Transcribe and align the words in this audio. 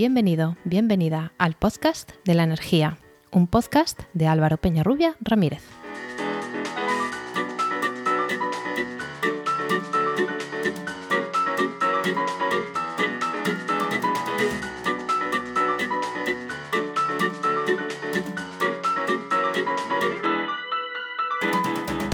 Bienvenido, 0.00 0.56
bienvenida 0.64 1.32
al 1.36 1.52
podcast 1.52 2.12
de 2.24 2.32
la 2.32 2.44
energía, 2.44 2.96
un 3.32 3.46
podcast 3.46 4.00
de 4.14 4.28
Álvaro 4.28 4.56
Peñarrubia 4.56 5.14
Ramírez. 5.20 5.62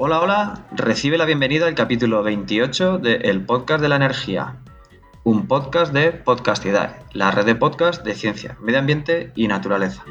Hola, 0.01 0.21
hola, 0.21 0.67
recibe 0.73 1.19
la 1.19 1.25
bienvenida 1.25 1.69
al 1.69 1.77
capítulo 1.77 2.25
28 2.25 2.99
de 2.99 3.15
El 3.15 3.43
Podcast 3.43 3.81
de 3.81 3.89
la 3.89 3.95
Energía, 3.95 4.57
un 5.27 5.49
podcast 5.49 5.93
de 5.93 6.13
Podcastidad, 6.13 6.99
la 7.13 7.33
red 7.33 7.45
de 7.45 7.57
podcast 7.57 8.05
de 8.05 8.15
ciencia, 8.15 8.57
medio 8.61 8.79
ambiente 8.79 9.33
y 9.35 9.49
naturaleza. 9.49 10.05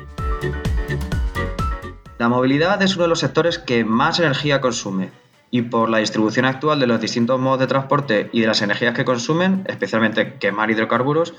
La 2.18 2.28
movilidad 2.28 2.82
es 2.82 2.96
uno 2.96 3.04
de 3.04 3.08
los 3.08 3.22
sectores 3.22 3.58
que 3.58 3.86
más 3.86 4.20
energía 4.20 4.60
consume 4.60 5.12
y 5.52 5.62
por 5.62 5.90
la 5.90 6.00
distribución 6.00 6.44
actual 6.44 6.82
de 6.82 6.88
los 6.88 7.00
distintos 7.00 7.40
modos 7.40 7.62
de 7.62 7.68
transporte 7.68 8.30
y 8.34 8.42
de 8.42 8.48
las 8.48 8.62
energías 8.62 8.94
que 8.94 9.06
consumen, 9.06 9.64
especialmente 9.70 10.34
quemar 10.34 10.70
hidrocarburos, 10.70 11.34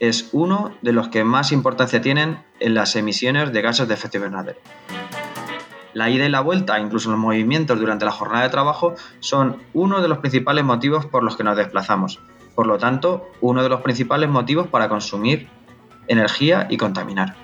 es 0.00 0.28
uno 0.32 0.76
de 0.82 0.90
los 0.90 1.06
que 1.06 1.22
más 1.22 1.52
importancia 1.52 2.00
tienen 2.00 2.42
en 2.58 2.74
las 2.74 2.96
emisiones 2.96 3.52
de 3.52 3.62
gases 3.62 3.86
de 3.86 3.94
efecto 3.94 4.16
invernadero. 4.16 4.58
La 5.94 6.10
ida 6.10 6.24
y 6.24 6.28
la 6.28 6.40
vuelta, 6.40 6.80
incluso 6.80 7.10
los 7.10 7.20
movimientos 7.20 7.78
durante 7.78 8.04
la 8.04 8.10
jornada 8.10 8.42
de 8.42 8.50
trabajo, 8.50 8.94
son 9.20 9.58
uno 9.74 10.02
de 10.02 10.08
los 10.08 10.18
principales 10.18 10.64
motivos 10.64 11.06
por 11.06 11.22
los 11.22 11.36
que 11.36 11.44
nos 11.44 11.56
desplazamos, 11.56 12.18
por 12.54 12.66
lo 12.66 12.78
tanto, 12.78 13.28
uno 13.40 13.62
de 13.62 13.68
los 13.68 13.80
principales 13.80 14.28
motivos 14.28 14.68
para 14.68 14.88
consumir 14.88 15.48
energía 16.08 16.66
y 16.70 16.76
contaminar. 16.76 17.34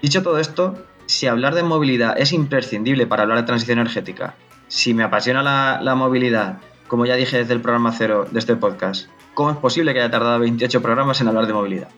Dicho 0.00 0.22
todo 0.22 0.38
esto, 0.38 0.74
si 1.06 1.26
hablar 1.26 1.54
de 1.54 1.62
movilidad 1.62 2.18
es 2.18 2.32
imprescindible 2.32 3.06
para 3.06 3.22
hablar 3.22 3.38
de 3.38 3.44
transición 3.44 3.78
energética, 3.78 4.34
si 4.68 4.94
me 4.94 5.04
apasiona 5.04 5.42
la, 5.80 5.94
movilidad, 5.94 6.58
como 6.88 7.06
ya 7.06 7.14
dije 7.14 7.38
desde 7.38 7.52
el 7.52 7.60
programa 7.60 7.92
cero 7.92 8.26
de 8.30 8.38
este 8.38 8.56
podcast, 8.56 9.08
¿cómo 9.34 9.50
es 9.50 9.56
posible 9.58 9.92
que 9.92 10.00
haya 10.00 10.10
tardado 10.10 10.38
28 10.40 10.82
programas 10.82 11.20
en 11.20 11.28
hablar 11.28 11.46
de 11.46 11.52
movilidad? 11.52 11.88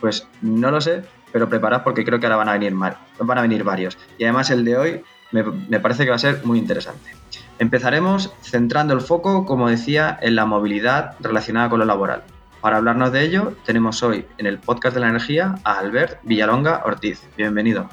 Pues 0.00 0.26
no 0.42 0.70
lo 0.70 0.80
sé, 0.80 1.04
pero 1.32 1.48
preparad 1.48 1.84
porque 1.84 2.04
creo 2.04 2.20
que 2.20 2.26
ahora 2.26 2.36
van 2.36 2.48
a 2.48 2.52
venir, 2.52 2.74
van 2.74 3.38
a 3.38 3.42
venir 3.42 3.64
varios. 3.64 3.96
Y 4.18 4.24
además 4.24 4.50
el 4.50 4.64
de 4.64 4.76
hoy 4.76 5.02
me 5.32 5.80
parece 5.80 6.04
que 6.04 6.10
va 6.10 6.16
a 6.16 6.18
ser 6.18 6.44
muy 6.44 6.58
interesante. 6.58 7.10
Empezaremos 7.58 8.32
centrando 8.42 8.94
el 8.94 9.00
foco, 9.00 9.46
como 9.46 9.68
decía, 9.68 10.18
en 10.20 10.34
la 10.34 10.44
movilidad 10.44 11.14
relacionada 11.20 11.68
con 11.70 11.78
lo 11.78 11.84
laboral. 11.84 12.24
Para 12.60 12.78
hablarnos 12.78 13.12
de 13.12 13.22
ello, 13.22 13.54
tenemos 13.64 14.02
hoy 14.02 14.26
en 14.38 14.46
el 14.46 14.58
podcast 14.58 14.94
de 14.94 15.00
la 15.00 15.08
energía 15.08 15.54
a 15.62 15.78
Albert 15.78 16.18
Villalonga 16.24 16.82
Ortiz. 16.84 17.22
Bienvenido. 17.36 17.88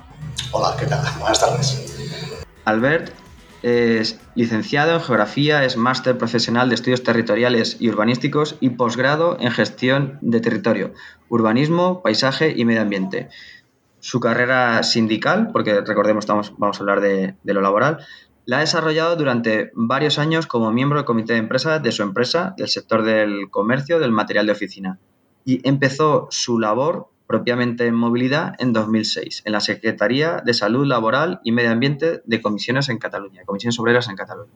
Hola, 0.52 0.76
¿qué 0.80 0.88
tal? 0.88 1.06
Buenas 1.20 1.40
tardes. 1.40 2.18
Albert 2.66 3.14
es 3.62 4.20
licenciado 4.34 4.96
en 4.96 5.02
Geografía, 5.02 5.64
es 5.64 5.78
máster 5.78 6.18
profesional 6.18 6.70
de 6.70 6.76
Estudios 6.76 7.04
Territoriales 7.04 7.78
y 7.80 7.90
Urbanísticos 7.90 8.58
y 8.62 8.72
posgrado 8.72 9.38
en 9.40 9.52
Gestión 9.52 10.18
de 10.22 10.40
Territorio, 10.40 10.94
Urbanismo, 11.30 12.02
Paisaje 12.02 12.52
y 12.56 12.66
Medio 12.66 12.82
Ambiente. 12.82 13.30
Su 14.00 14.20
carrera 14.20 14.82
sindical, 14.82 15.50
porque 15.54 15.82
recordemos, 15.82 16.24
estamos, 16.24 16.54
vamos 16.58 16.78
a 16.78 16.80
hablar 16.80 17.02
de, 17.02 17.36
de 17.44 17.54
lo 17.54 17.62
laboral, 17.62 18.00
la 18.46 18.58
ha 18.58 18.62
desarrollado 18.62 19.16
durante 19.16 19.72
varios 19.74 20.20
años 20.20 20.48
como 20.48 20.72
miembro 20.72 21.00
del 21.00 21.06
comité 21.06 21.34
de 21.34 21.40
empresa 21.40 21.80
de 21.80 21.92
su 21.92 22.04
empresa 22.04 22.54
del 22.58 22.70
sector 22.70 23.04
del 23.04 23.50
comercio 23.50 24.00
del 24.00 24.12
material 24.12 24.46
de 24.46 24.52
oficina 24.52 25.00
y 25.46 25.68
empezó 25.68 26.28
su 26.32 26.60
labor 26.60 27.10
propiamente 27.28 27.86
en 27.86 27.96
movilidad 27.96 28.56
en 28.60 28.74
2006 28.74 29.44
en 29.46 29.54
la 29.54 29.62
Secretaría 29.62 30.42
de 30.44 30.54
Salud 30.54 30.86
Laboral 30.86 31.40
y 31.44 31.52
Medio 31.52 31.72
Ambiente 31.72 32.22
de 32.26 32.42
Comisiones 32.42 32.90
en 32.90 32.98
Cataluña, 32.98 33.44
Comisiones 33.46 33.80
Obreras 33.80 34.10
en 34.10 34.16
Cataluña. 34.16 34.52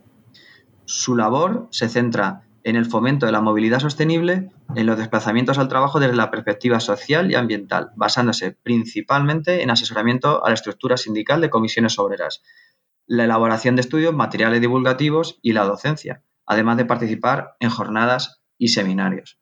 Su 0.85 1.15
labor 1.15 1.67
se 1.71 1.87
centra 1.87 2.43
en 2.65 2.75
el 2.75 2.85
fomento 2.85 3.27
de 3.27 3.31
la 3.31 3.41
movilidad 3.41 3.79
sostenible 3.79 4.49
en 4.75 4.85
los 4.87 4.97
desplazamientos 4.97 5.59
al 5.59 5.67
trabajo 5.69 5.99
desde 5.99 6.15
la 6.15 6.31
perspectiva 6.31 6.79
social 6.79 7.31
y 7.31 7.35
ambiental, 7.35 7.91
basándose 7.95 8.51
principalmente 8.51 9.61
en 9.61 9.69
asesoramiento 9.69 10.43
a 10.43 10.49
la 10.49 10.55
estructura 10.55 10.97
sindical 10.97 11.41
de 11.41 11.51
comisiones 11.51 11.97
obreras, 11.99 12.41
la 13.07 13.25
elaboración 13.25 13.75
de 13.75 13.81
estudios, 13.81 14.13
materiales 14.13 14.61
divulgativos 14.61 15.39
y 15.41 15.53
la 15.53 15.63
docencia, 15.63 16.21
además 16.45 16.77
de 16.77 16.85
participar 16.85 17.55
en 17.59 17.69
jornadas 17.69 18.41
y 18.57 18.69
seminarios. 18.69 19.37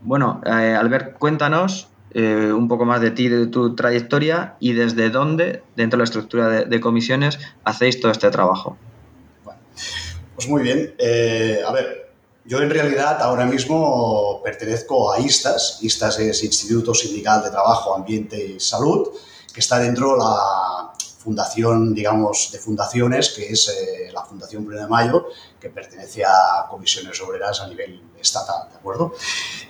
Bueno, 0.00 0.40
eh, 0.44 0.76
Albert, 0.78 1.18
cuéntanos 1.18 1.88
eh, 2.14 2.52
un 2.52 2.68
poco 2.68 2.84
más 2.84 3.00
de 3.00 3.10
ti, 3.10 3.28
de 3.28 3.46
tu 3.46 3.74
trayectoria 3.74 4.56
y 4.60 4.72
desde 4.72 5.10
dónde, 5.10 5.62
dentro 5.76 5.96
de 5.96 6.00
la 6.02 6.04
estructura 6.04 6.48
de, 6.48 6.80
comisiones, 6.80 7.38
hacéis 7.64 8.00
todo 8.00 8.12
este 8.12 8.30
trabajo. 8.30 8.76
pues 10.34 10.48
muy 10.48 10.62
bien. 10.62 10.94
Eh, 10.98 11.62
a 11.66 11.72
ver, 11.72 12.10
yo 12.44 12.60
en 12.60 12.70
realidad 12.70 13.22
ahora 13.22 13.46
mismo 13.46 14.42
pertenezco 14.42 15.12
a 15.12 15.20
ISTAS. 15.20 15.78
ISTAS 15.82 16.18
es 16.18 16.42
Instituto 16.42 16.92
Sindical 16.92 17.44
de 17.44 17.50
Trabajo, 17.50 17.94
Ambiente 17.94 18.44
y 18.44 18.60
Salud, 18.60 19.08
que 19.54 19.60
está 19.60 19.78
dentro 19.78 20.12
de 20.12 20.18
la 20.18 20.81
fundación, 21.22 21.94
digamos, 21.94 22.50
de 22.52 22.58
fundaciones, 22.58 23.30
que 23.30 23.48
es 23.48 23.68
eh, 23.68 24.10
la 24.12 24.24
Fundación 24.24 24.66
1 24.66 24.80
de 24.80 24.86
Mayo, 24.88 25.26
que 25.60 25.70
pertenece 25.70 26.24
a 26.24 26.66
comisiones 26.68 27.20
obreras 27.20 27.60
a 27.60 27.68
nivel 27.68 28.02
estatal, 28.20 28.68
¿de 28.70 28.76
acuerdo? 28.76 29.14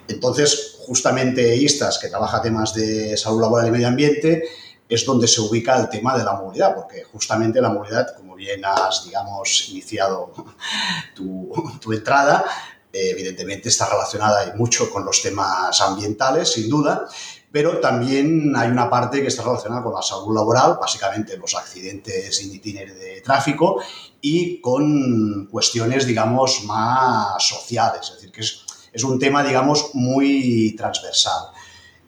Entonces, 0.09 0.77
justamente 0.87 1.55
ISTAS, 1.57 1.99
que 1.99 2.09
trabaja 2.09 2.41
temas 2.41 2.75
de 2.75 3.17
salud 3.17 3.41
laboral 3.43 3.69
y 3.69 3.71
medio 3.71 3.89
ambiente, 3.89 4.45
es 4.89 5.05
donde 5.05 5.29
se 5.29 5.41
ubica 5.41 5.79
el 5.79 5.89
tema 5.89 6.17
de 6.17 6.25
la 6.25 6.35
movilidad, 6.35 6.75
porque 6.75 7.05
justamente 7.05 7.61
la 7.61 7.71
movilidad, 7.71 8.17
como 8.17 8.35
bien 8.35 8.65
has, 8.65 9.05
digamos, 9.05 9.69
iniciado 9.69 10.33
tu, 11.15 11.93
entrada, 11.93 12.45
eh, 12.93 13.11
evidentemente 13.11 13.69
está 13.69 13.89
relacionada 13.89 14.47
y 14.47 14.57
mucho 14.57 14.91
con 14.91 15.05
los 15.05 15.21
temas 15.23 15.81
ambientales, 15.81 16.53
sin 16.53 16.69
duda, 16.69 17.07
pero 17.53 17.79
también 17.79 18.57
hay 18.57 18.71
una 18.71 18.89
parte 18.89 19.21
que 19.21 19.29
está 19.29 19.43
relacionada 19.43 19.83
con 19.83 19.93
la 19.93 20.01
salud 20.01 20.35
laboral, 20.35 20.79
básicamente 20.81 21.37
los 21.37 21.55
accidentes 21.55 22.43
in 22.43 22.61
de 22.63 23.21
tráfico 23.23 23.81
y 24.23 24.59
con 24.61 25.47
cuestiones, 25.51 26.07
digamos, 26.07 26.65
más 26.65 27.47
sociales, 27.47 28.01
es 28.09 28.15
decir, 28.15 28.33
que 28.33 28.41
es, 28.41 28.65
es 28.91 29.05
un 29.05 29.19
tema, 29.19 29.45
digamos, 29.45 29.91
muy 29.93 30.75
transversal. 30.79 31.49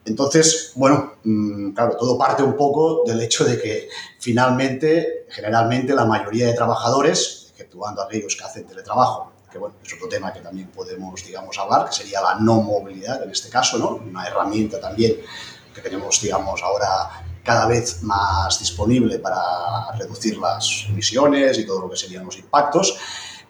Entonces, 0.06 0.72
bueno, 0.76 1.14
mm, 1.24 1.72
claro, 1.72 1.96
todo 1.98 2.16
parte 2.16 2.42
un 2.42 2.56
poco 2.56 3.02
del 3.06 3.20
hecho 3.20 3.44
de 3.44 3.60
que 3.60 3.88
finalmente, 4.18 5.26
generalmente, 5.28 5.94
la 5.94 6.06
mayoría 6.06 6.46
de 6.46 6.54
trabajadores, 6.54 7.48
exceptuando 7.50 8.02
aquellos 8.02 8.34
que 8.36 8.44
hacen 8.44 8.66
teletrabajo, 8.66 9.33
que 9.54 9.58
bueno, 9.60 9.76
es 9.84 9.94
otro 9.94 10.08
tema 10.08 10.32
que 10.32 10.40
también 10.40 10.66
podemos, 10.72 11.24
digamos, 11.24 11.56
hablar, 11.58 11.86
que 11.88 11.94
sería 11.94 12.20
la 12.20 12.34
no 12.40 12.60
movilidad 12.60 13.22
en 13.22 13.30
este 13.30 13.48
caso, 13.48 13.78
¿no? 13.78 13.90
Una 14.04 14.26
herramienta 14.26 14.80
también 14.80 15.14
que 15.72 15.80
tenemos, 15.80 16.20
digamos, 16.20 16.60
ahora 16.60 17.24
cada 17.44 17.66
vez 17.66 18.02
más 18.02 18.58
disponible 18.58 19.20
para 19.20 19.92
reducir 19.96 20.38
las 20.38 20.86
emisiones 20.88 21.56
y 21.56 21.66
todo 21.66 21.82
lo 21.82 21.88
que 21.88 21.96
serían 21.96 22.24
los 22.24 22.36
impactos, 22.36 22.98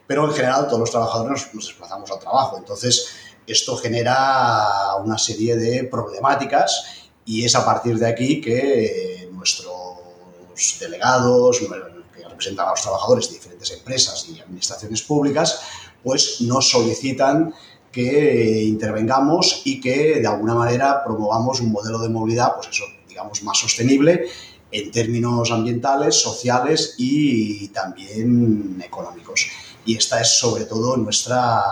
pero 0.06 0.26
en 0.26 0.34
general 0.34 0.66
todos 0.66 0.80
los 0.80 0.90
trabajadores 0.90 1.48
nos 1.54 1.68
desplazamos 1.68 2.10
al 2.10 2.18
trabajo, 2.18 2.58
entonces 2.58 3.08
esto 3.46 3.74
genera 3.78 4.96
una 5.02 5.16
serie 5.16 5.56
de 5.56 5.84
problemáticas 5.84 7.08
y 7.24 7.46
es 7.46 7.54
a 7.54 7.64
partir 7.64 7.98
de 7.98 8.08
aquí 8.08 8.42
que 8.42 9.30
nuestros 9.32 10.78
delegados, 10.78 11.60
que 11.60 12.28
representan 12.28 12.68
a 12.68 12.72
los 12.72 12.82
trabajadores 12.82 13.28
de 13.28 13.34
diferentes 13.36 13.70
empresas 13.70 14.26
y 14.28 14.38
administraciones 14.38 15.00
públicas, 15.00 15.60
pues 16.04 16.42
nos 16.42 16.68
solicitan 16.70 17.52
que 17.90 18.62
intervengamos 18.64 19.62
y 19.64 19.80
que 19.80 20.20
de 20.20 20.26
alguna 20.26 20.54
manera 20.54 21.02
promovamos 21.04 21.60
un 21.60 21.72
modelo 21.72 21.98
de 22.00 22.08
movilidad, 22.08 22.54
pues 22.56 22.68
eso, 22.68 22.84
digamos, 23.08 23.42
más 23.42 23.58
sostenible 23.58 24.28
en 24.70 24.90
términos 24.90 25.52
ambientales, 25.52 26.16
sociales 26.16 26.96
y 26.98 27.68
también 27.68 28.82
económicos. 28.84 29.46
Y 29.86 29.96
esta 29.96 30.20
es 30.20 30.38
sobre 30.38 30.64
todo 30.64 30.96
nuestra 30.96 31.62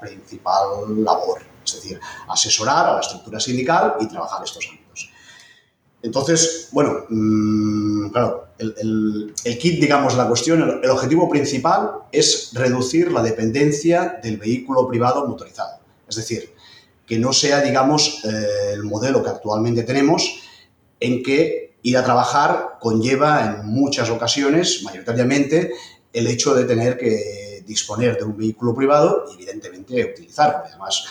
principal 0.00 1.02
labor, 1.02 1.42
es 1.64 1.74
decir, 1.74 1.98
asesorar 2.28 2.86
a 2.86 2.92
la 2.94 3.00
estructura 3.00 3.40
sindical 3.40 3.94
y 4.00 4.06
trabajar 4.06 4.44
estos 4.44 4.64
ámbitos. 4.68 4.85
Entonces, 6.02 6.68
bueno, 6.72 7.04
mm, 7.08 8.10
claro, 8.10 8.48
el, 8.58 9.34
kit, 9.58 9.80
digamos, 9.80 10.16
la 10.16 10.28
cuestión, 10.28 10.80
el, 10.82 10.90
objetivo 10.90 11.28
principal 11.28 11.90
es 12.12 12.50
reducir 12.54 13.10
la 13.12 13.22
dependencia 13.22 14.18
del 14.22 14.36
vehículo 14.36 14.86
privado 14.88 15.26
motorizado. 15.26 15.80
Es 16.08 16.16
decir, 16.16 16.54
que 17.06 17.18
no 17.18 17.32
sea, 17.32 17.60
digamos, 17.60 18.24
eh, 18.24 18.72
el 18.72 18.84
modelo 18.84 19.22
que 19.22 19.30
actualmente 19.30 19.82
tenemos 19.82 20.40
en 21.00 21.22
que 21.22 21.76
ir 21.82 21.96
a 21.96 22.04
trabajar 22.04 22.78
conlleva 22.80 23.44
en 23.44 23.66
muchas 23.66 24.10
ocasiones, 24.10 24.82
mayoritariamente, 24.82 25.72
el 26.12 26.26
hecho 26.26 26.54
de 26.54 26.64
tener 26.64 26.96
que 26.96 27.62
disponer 27.66 28.16
de 28.16 28.24
un 28.24 28.36
vehículo 28.36 28.74
privado 28.74 29.24
y, 29.30 29.34
evidentemente, 29.34 30.04
utilizarlo. 30.04 30.62
Además, 30.64 31.04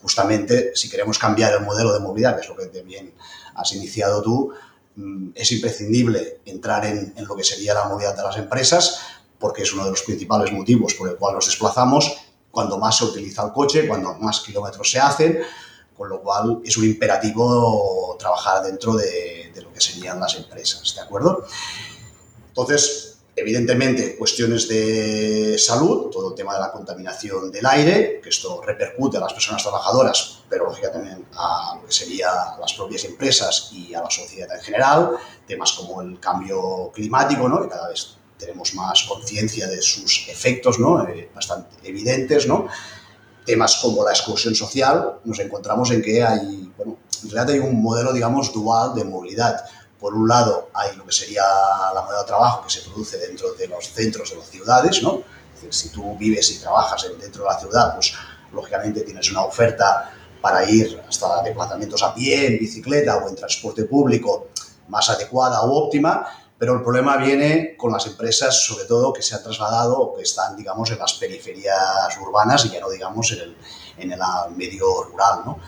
justamente 0.00 0.72
si 0.74 0.88
queremos 0.88 1.18
cambiar 1.18 1.52
el 1.54 1.64
modelo 1.64 1.92
de 1.92 2.00
movilidad, 2.00 2.36
que 2.36 2.42
es 2.42 2.48
lo 2.48 2.56
que 2.56 2.66
también 2.66 3.12
has 3.56 3.72
iniciado 3.72 4.22
tú, 4.22 4.52
mm, 4.96 5.30
es 5.34 5.52
imprescindible 5.52 6.40
entrar 6.44 6.84
en, 6.84 7.14
lo 7.16 7.34
que 7.36 7.44
sería 7.44 7.74
la 7.74 7.84
movilidad 7.84 8.16
de 8.16 8.22
las 8.22 8.36
empresas, 8.36 9.00
porque 9.38 9.62
es 9.62 9.72
uno 9.72 9.84
de 9.84 9.90
los 9.90 10.02
principales 10.02 10.52
motivos 10.52 10.94
por 10.94 11.08
el 11.08 11.16
cual 11.16 11.34
nos 11.34 11.46
desplazamos, 11.46 12.16
cuando 12.50 12.78
más 12.78 12.96
se 12.96 13.04
utiliza 13.04 13.44
el 13.44 13.52
coche, 13.52 13.86
cuando 13.86 14.14
más 14.14 14.40
kilómetros 14.40 14.90
se 14.90 14.98
hacen, 14.98 15.40
con 15.96 16.08
lo 16.08 16.20
cual 16.20 16.60
es 16.64 16.76
un 16.76 16.84
imperativo 16.84 18.16
trabajar 18.18 18.62
dentro 18.62 18.94
de, 18.94 19.50
de 19.54 19.62
lo 19.62 19.72
que 19.72 19.80
serían 19.80 20.20
las 20.20 20.34
empresas, 20.36 20.94
¿de 20.94 21.00
acuerdo? 21.00 21.44
Entonces, 22.48 23.15
Evidentemente, 23.38 24.16
cuestiones 24.16 24.66
de 24.66 25.58
salud, 25.58 26.08
todo 26.10 26.30
el 26.30 26.34
tema 26.34 26.54
de 26.54 26.60
la 26.60 26.72
contaminación 26.72 27.52
del 27.52 27.66
aire, 27.66 28.18
que 28.22 28.30
esto 28.30 28.62
repercute 28.62 29.18
a 29.18 29.20
las 29.20 29.34
personas 29.34 29.62
trabajadoras, 29.62 30.38
pero 30.48 30.64
lógicamente 30.64 31.22
a 31.34 31.78
lo 31.78 31.86
que 31.86 31.92
serían 31.92 32.58
las 32.58 32.72
propias 32.72 33.04
empresas 33.04 33.68
y 33.72 33.92
a 33.92 34.00
la 34.00 34.10
sociedad 34.10 34.56
en 34.56 34.62
general, 34.62 35.18
temas 35.46 35.72
como 35.72 36.00
el 36.00 36.18
cambio 36.18 36.90
climático, 36.94 37.46
¿no? 37.46 37.60
que 37.60 37.68
cada 37.68 37.88
vez 37.88 38.16
tenemos 38.38 38.74
más 38.74 39.02
conciencia 39.02 39.66
de 39.66 39.82
sus 39.82 40.28
efectos 40.28 40.78
¿no? 40.78 41.06
Eh, 41.06 41.28
bastante 41.34 41.76
evidentes, 41.86 42.46
¿no? 42.48 42.68
temas 43.44 43.76
como 43.82 44.02
la 44.02 44.12
exclusión 44.12 44.54
social, 44.54 45.20
nos 45.24 45.38
encontramos 45.40 45.90
en 45.90 46.00
que 46.00 46.22
hay, 46.22 46.72
bueno, 46.76 46.96
en 47.22 47.30
realidad 47.30 47.54
hay 47.54 47.60
un 47.60 47.82
modelo, 47.82 48.14
digamos, 48.14 48.52
dual 48.52 48.94
de 48.94 49.04
movilidad 49.04 49.64
por 49.98 50.14
un 50.14 50.28
lado, 50.28 50.70
hay 50.74 50.94
lo 50.96 51.04
que 51.04 51.12
sería 51.12 51.42
la 51.94 52.02
moneda 52.02 52.20
de 52.20 52.26
trabajo 52.26 52.64
que 52.64 52.70
se 52.70 52.82
produce 52.82 53.18
dentro 53.18 53.52
de 53.54 53.68
los 53.68 53.92
centros 53.92 54.30
de 54.30 54.36
las 54.36 54.48
ciudades, 54.48 55.02
¿no? 55.02 55.22
Es 55.54 55.62
decir, 55.62 55.74
si 55.74 55.88
tú 55.90 56.16
vives 56.16 56.50
y 56.50 56.58
trabajas 56.58 57.06
dentro 57.18 57.44
de 57.44 57.50
la 57.50 57.58
ciudad, 57.58 57.94
pues 57.94 58.12
lógicamente 58.52 59.00
tienes 59.02 59.30
una 59.30 59.42
oferta 59.42 60.12
para 60.40 60.68
ir 60.68 61.02
hasta 61.08 61.42
desplazamientos 61.42 62.02
a 62.02 62.14
pie, 62.14 62.46
en 62.46 62.58
bicicleta 62.58 63.16
o 63.16 63.28
en 63.28 63.36
transporte 63.36 63.84
público 63.84 64.48
más 64.88 65.08
adecuada 65.10 65.62
o 65.62 65.86
óptima, 65.86 66.26
pero 66.58 66.74
el 66.74 66.82
problema 66.82 67.16
viene 67.16 67.76
con 67.76 67.92
las 67.92 68.06
empresas, 68.06 68.64
sobre 68.64 68.84
todo, 68.84 69.12
que 69.12 69.22
se 69.22 69.34
han 69.34 69.42
trasladado 69.42 69.98
o 69.98 70.16
que 70.16 70.22
están, 70.22 70.56
digamos, 70.56 70.90
en 70.90 70.98
las 70.98 71.14
periferias 71.14 72.16
urbanas 72.20 72.64
y 72.64 72.70
ya 72.70 72.80
no 72.80 72.88
digamos 72.88 73.32
en 73.32 73.40
el, 73.40 73.56
en 73.98 74.12
el 74.12 74.20
medio 74.54 75.02
rural, 75.04 75.40
¿no? 75.44 75.58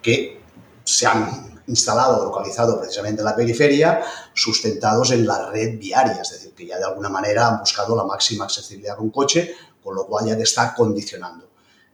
que 0.00 0.40
se 0.84 1.06
han 1.06 1.55
instalado 1.66 2.24
localizado 2.24 2.78
precisamente 2.78 3.20
en 3.20 3.26
la 3.26 3.36
periferia, 3.36 4.02
sustentados 4.32 5.10
en 5.10 5.26
la 5.26 5.50
red 5.50 5.78
viaria, 5.78 6.22
es 6.22 6.30
decir, 6.30 6.52
que 6.54 6.66
ya 6.66 6.78
de 6.78 6.84
alguna 6.84 7.08
manera 7.08 7.48
han 7.48 7.60
buscado 7.60 7.96
la 7.96 8.04
máxima 8.04 8.44
accesibilidad 8.44 8.96
con 8.96 9.10
coche, 9.10 9.54
con 9.82 9.94
lo 9.94 10.06
cual 10.06 10.26
ya 10.26 10.36
te 10.36 10.42
está 10.42 10.74
condicionando. 10.74 11.48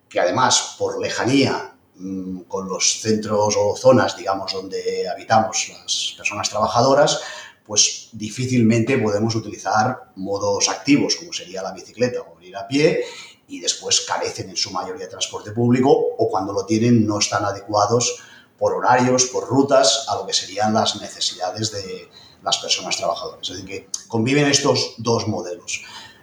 Que 0.09 0.21
además, 0.21 0.77
por 0.79 1.01
lejanía 1.01 1.75
mm, 1.97 2.43
con 2.43 2.69
los 2.69 3.01
centros 3.01 3.55
o 3.59 3.77
zonas, 3.77 4.17
digamos, 4.17 4.53
donde 4.53 5.09
habitamos 5.09 5.71
las 5.71 6.15
personas 6.17 6.49
trabajadoras, 6.51 7.21
pues 7.65 8.09
difícilmente 8.13 8.99
podemos 8.99 9.35
utilizar 9.35 10.13
modos 10.17 10.69
activos, 10.69 11.17
como 11.17 11.33
sería 11.33 11.63
la 11.63 11.73
bicicleta 11.73 12.21
o 12.21 12.41
ir 12.41 12.57
a 12.57 12.67
pie, 12.67 13.05
y 13.49 13.61
después 13.61 14.01
carecen 14.03 14.51
en 14.51 14.57
su 14.57 14.71
mayoría 14.71 15.05
de 15.05 15.11
transporte 15.11 15.53
público 15.53 15.91
o 15.91 16.29
cuando 16.29 16.53
lo 16.53 16.65
tienen 16.65 17.07
no 17.07 17.19
están 17.19 17.45
adecuados 17.45 18.23
por 18.63 18.75
horarios, 18.75 19.25
por 19.25 19.49
rutas, 19.49 20.05
a 20.09 20.15
lo 20.15 20.25
que 20.25 20.33
serían 20.33 20.73
las 20.73 20.95
necesidades 21.01 21.73
de 21.73 22.09
las 22.45 22.59
personas 22.59 22.97
trabajadoras. 22.97 23.41
Es 23.43 23.57
decir, 23.57 23.67
que 23.67 23.89
conviven 24.07 24.47
estos 24.47 24.95
dos 24.99 25.27
modelos. 25.27 25.83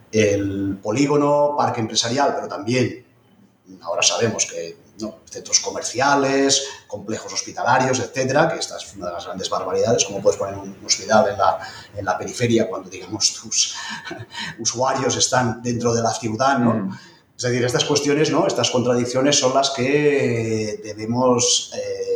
El 0.10 0.80
polígono, 0.82 1.56
parque 1.58 1.82
empresarial, 1.82 2.34
pero 2.34 2.48
también, 2.48 3.06
ahora 3.82 4.02
sabemos 4.02 4.46
que 4.46 4.78
¿no? 5.02 5.20
centros 5.30 5.60
comerciales, 5.60 6.64
complejos 6.88 7.34
hospitalarios, 7.34 8.00
etcétera, 8.00 8.48
que 8.48 8.60
esta 8.60 8.78
es 8.78 8.96
una 8.96 9.08
de 9.08 9.14
las 9.16 9.26
grandes 9.26 9.50
barbaridades, 9.50 10.06
como 10.06 10.22
puedes 10.22 10.40
poner 10.40 10.58
un 10.58 10.78
hospital 10.86 11.32
en 11.32 11.38
la, 11.38 11.60
en 11.94 12.06
la 12.06 12.18
periferia 12.18 12.70
cuando, 12.70 12.90
digamos, 12.90 13.34
tus 13.34 13.76
usuarios 14.60 15.14
están 15.18 15.62
dentro 15.62 15.94
de 15.94 16.02
la 16.02 16.14
ciudad, 16.14 16.58
¿no? 16.58 16.74
Mm. 16.74 17.00
Es 17.40 17.44
decir, 17.44 17.64
estas 17.64 17.86
cuestiones, 17.86 18.32
¿no? 18.32 18.46
estas 18.46 18.70
contradicciones 18.70 19.40
son 19.40 19.54
las 19.54 19.70
que 19.70 20.78
debemos 20.84 21.72
eh, 21.74 22.09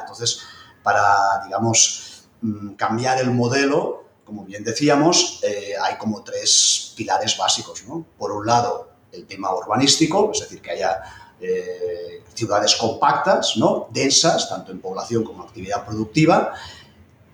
entonces, 0.00 0.40
para, 0.82 1.42
digamos, 1.44 2.24
mm, 2.40 2.74
cambiar 2.74 3.20
el 3.20 3.30
modelo, 3.30 4.04
como 4.24 4.44
bien 4.44 4.64
decíamos, 4.64 5.40
eh, 5.42 5.74
hay 5.80 5.96
como 5.96 6.22
tres 6.22 6.92
pilares 6.96 7.36
básicos. 7.38 7.84
Por 8.18 8.32
un 8.32 8.44
lado, 8.44 8.90
el 9.12 9.26
tema 9.26 9.54
urbanístico, 9.54 10.30
es 10.32 10.40
decir, 10.40 10.60
que 10.60 10.72
haya 10.72 11.00
eh, 11.40 12.24
ciudades 12.34 12.74
compactas, 12.76 13.54
densas, 13.90 14.48
tanto 14.48 14.72
en 14.72 14.80
población 14.80 15.22
como 15.22 15.42
en 15.42 15.48
actividad 15.48 15.84
productiva, 15.84 16.52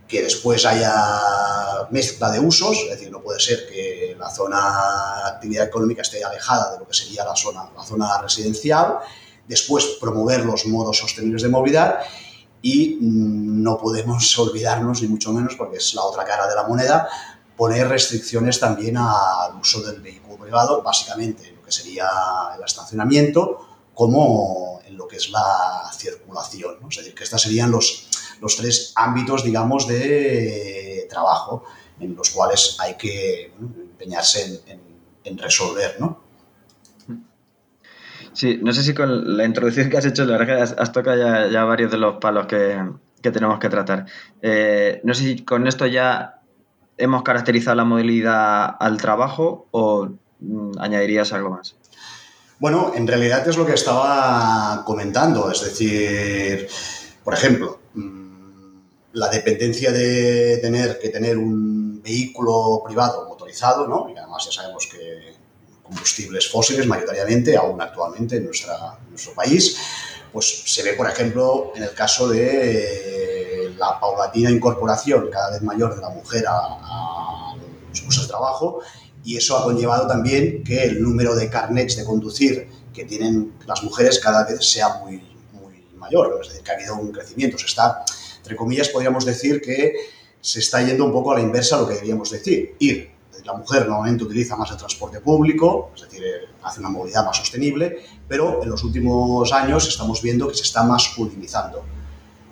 que 0.06 0.22
después 0.22 0.66
haya 0.66 0.92
mezcla 1.90 2.30
de 2.30 2.40
usos, 2.40 2.76
es 2.76 2.90
decir, 2.90 3.10
no 3.10 3.22
puede 3.22 3.40
ser 3.40 3.66
que 3.66 4.14
la 4.18 4.28
zona 4.28 5.26
actividad 5.26 5.66
económica 5.66 6.02
esté 6.02 6.22
alejada 6.22 6.72
de 6.72 6.80
lo 6.80 6.86
que 6.86 6.92
sería 6.94 7.24
la 7.24 7.34
zona, 7.34 7.70
la 7.74 7.84
zona 7.84 8.20
residencial, 8.20 8.98
después 9.48 9.96
promover 10.00 10.44
los 10.44 10.66
modos 10.66 10.98
sostenibles 10.98 11.42
de 11.42 11.48
movilidad 11.48 12.00
y 12.62 12.98
no 13.00 13.76
podemos 13.76 14.38
olvidarnos, 14.38 15.02
ni 15.02 15.08
mucho 15.08 15.32
menos, 15.32 15.56
porque 15.56 15.78
es 15.78 15.94
la 15.94 16.02
otra 16.02 16.24
cara 16.24 16.46
de 16.46 16.54
la 16.54 16.62
moneda, 16.62 17.08
poner 17.56 17.88
restricciones 17.88 18.60
también 18.60 18.96
al 18.96 19.56
uso 19.60 19.82
del 19.82 20.00
vehículo 20.00 20.36
privado, 20.36 20.82
básicamente 20.82 21.48
en 21.48 21.56
lo 21.56 21.62
que 21.62 21.72
sería 21.72 22.08
el 22.56 22.64
estacionamiento, 22.64 23.66
como 23.94 24.80
en 24.86 24.96
lo 24.96 25.06
que 25.06 25.16
es 25.16 25.30
la 25.30 25.90
circulación. 25.94 26.76
Es 26.88 26.96
decir, 26.96 27.14
que 27.14 27.24
estos 27.24 27.42
serían 27.42 27.70
los, 27.70 28.08
los 28.40 28.56
tres 28.56 28.92
ámbitos, 28.94 29.44
digamos, 29.44 29.86
de 29.86 31.06
trabajo 31.10 31.64
en 32.00 32.14
los 32.16 32.30
cuales 32.30 32.76
hay 32.78 32.96
que 32.96 33.52
empeñarse 33.60 34.62
en, 34.66 34.80
en 35.24 35.38
resolver, 35.38 35.96
¿no? 36.00 36.31
Sí, 38.34 38.58
no 38.62 38.72
sé 38.72 38.82
si 38.82 38.94
con 38.94 39.36
la 39.36 39.44
introducción 39.44 39.90
que 39.90 39.98
has 39.98 40.06
hecho, 40.06 40.24
la 40.24 40.38
verdad 40.38 40.56
que 40.56 40.80
has, 40.80 40.92
tocado 40.92 41.50
ya, 41.50 41.64
varios 41.64 41.90
de 41.90 41.98
los 41.98 42.16
palos 42.16 42.46
que, 42.46 42.80
tenemos 43.20 43.58
que 43.58 43.68
tratar. 43.68 44.06
Eh, 44.40 45.00
no 45.04 45.14
sé 45.14 45.22
si 45.22 45.44
con 45.44 45.66
esto 45.66 45.86
ya 45.86 46.40
hemos 46.96 47.22
caracterizado 47.22 47.76
la 47.76 47.84
movilidad 47.84 48.76
al 48.78 48.96
trabajo 48.96 49.66
o 49.70 50.08
mm, 50.40 50.78
añadirías 50.78 51.32
algo 51.32 51.50
más. 51.50 51.76
Bueno, 52.58 52.92
en 52.94 53.06
realidad 53.06 53.46
es 53.48 53.56
lo 53.56 53.66
que 53.66 53.74
estaba 53.74 54.84
comentando, 54.84 55.50
es 55.50 55.62
decir, 55.62 56.68
por 57.24 57.34
ejemplo, 57.34 57.80
mm, 57.94 58.78
la 59.14 59.28
dependencia 59.28 59.92
de 59.92 60.58
tener 60.58 60.98
que 60.98 61.08
tener 61.08 61.36
un 61.36 62.00
vehículo 62.02 62.82
privado 62.84 63.28
motorizado, 63.28 63.86
¿no? 63.86 64.08
Y 64.10 64.16
además 64.16 64.44
ya 64.44 64.52
sabemos 64.52 64.86
que 64.86 65.31
combustibles 65.92 66.48
fósiles 66.48 66.86
mayoritariamente, 66.86 67.56
aún 67.56 67.80
actualmente 67.80 68.36
en, 68.36 68.46
nuestra, 68.46 68.98
nuestro 69.10 69.34
país, 69.34 69.76
pues 70.32 70.62
se 70.66 70.82
ve, 70.82 70.94
por 70.94 71.08
ejemplo, 71.08 71.72
en 71.76 71.82
el 71.82 71.92
caso 71.92 72.28
de 72.28 73.74
la 73.76 74.00
paulatina 74.00 74.50
incorporación 74.50 75.28
cada 75.30 75.50
vez 75.50 75.62
mayor 75.62 75.94
de 75.94 76.00
la 76.00 76.08
mujer 76.08 76.46
a, 76.46 76.54
a 76.54 77.56
los 77.88 78.00
puestos 78.00 78.24
de 78.24 78.28
trabajo 78.28 78.80
y 79.24 79.36
eso 79.36 79.56
ha 79.56 79.64
conllevado 79.64 80.06
también 80.06 80.64
que 80.64 80.82
el 80.84 81.02
número 81.02 81.34
de 81.34 81.50
carnets 81.50 81.96
de 81.96 82.04
conducir 82.04 82.68
que 82.94 83.04
tienen 83.04 83.52
las 83.66 83.82
mujeres 83.82 84.18
cada 84.18 84.44
vez 84.44 84.64
sea 84.64 85.00
muy, 85.04 85.22
muy 85.52 85.84
mayor, 85.96 86.38
es 86.40 86.48
decir, 86.48 86.62
que 86.62 86.70
ha 86.70 86.74
habido 86.74 86.96
un 86.96 87.12
crecimiento. 87.12 87.58
Se 87.58 87.66
está, 87.66 88.04
entre 88.38 88.56
comillas, 88.56 88.88
podríamos 88.88 89.24
decir 89.24 89.60
que 89.60 89.94
se 90.40 90.58
está 90.58 90.82
yendo 90.82 91.04
un 91.04 91.12
poco 91.12 91.32
a 91.32 91.36
la 91.36 91.42
inversa 91.42 91.78
lo 91.78 91.86
que 91.86 91.94
deberíamos 91.94 92.30
decir, 92.30 92.74
ir 92.80 93.12
la 93.44 93.54
mujer 93.54 93.88
normalmente 93.88 94.24
utiliza 94.24 94.56
más 94.56 94.70
el 94.70 94.76
transporte 94.76 95.20
público, 95.20 95.90
es 95.94 96.02
decir, 96.02 96.22
eh, 96.24 96.48
hace 96.62 96.80
una 96.80 96.88
movilidad 96.88 97.24
más 97.24 97.36
sostenible, 97.36 98.04
pero 98.28 98.62
en 98.62 98.70
los 98.70 98.82
últimos 98.84 99.52
años 99.52 99.88
estamos 99.88 100.22
viendo 100.22 100.48
que 100.48 100.54
se 100.54 100.62
está 100.62 100.82
masculinizando. 100.82 101.84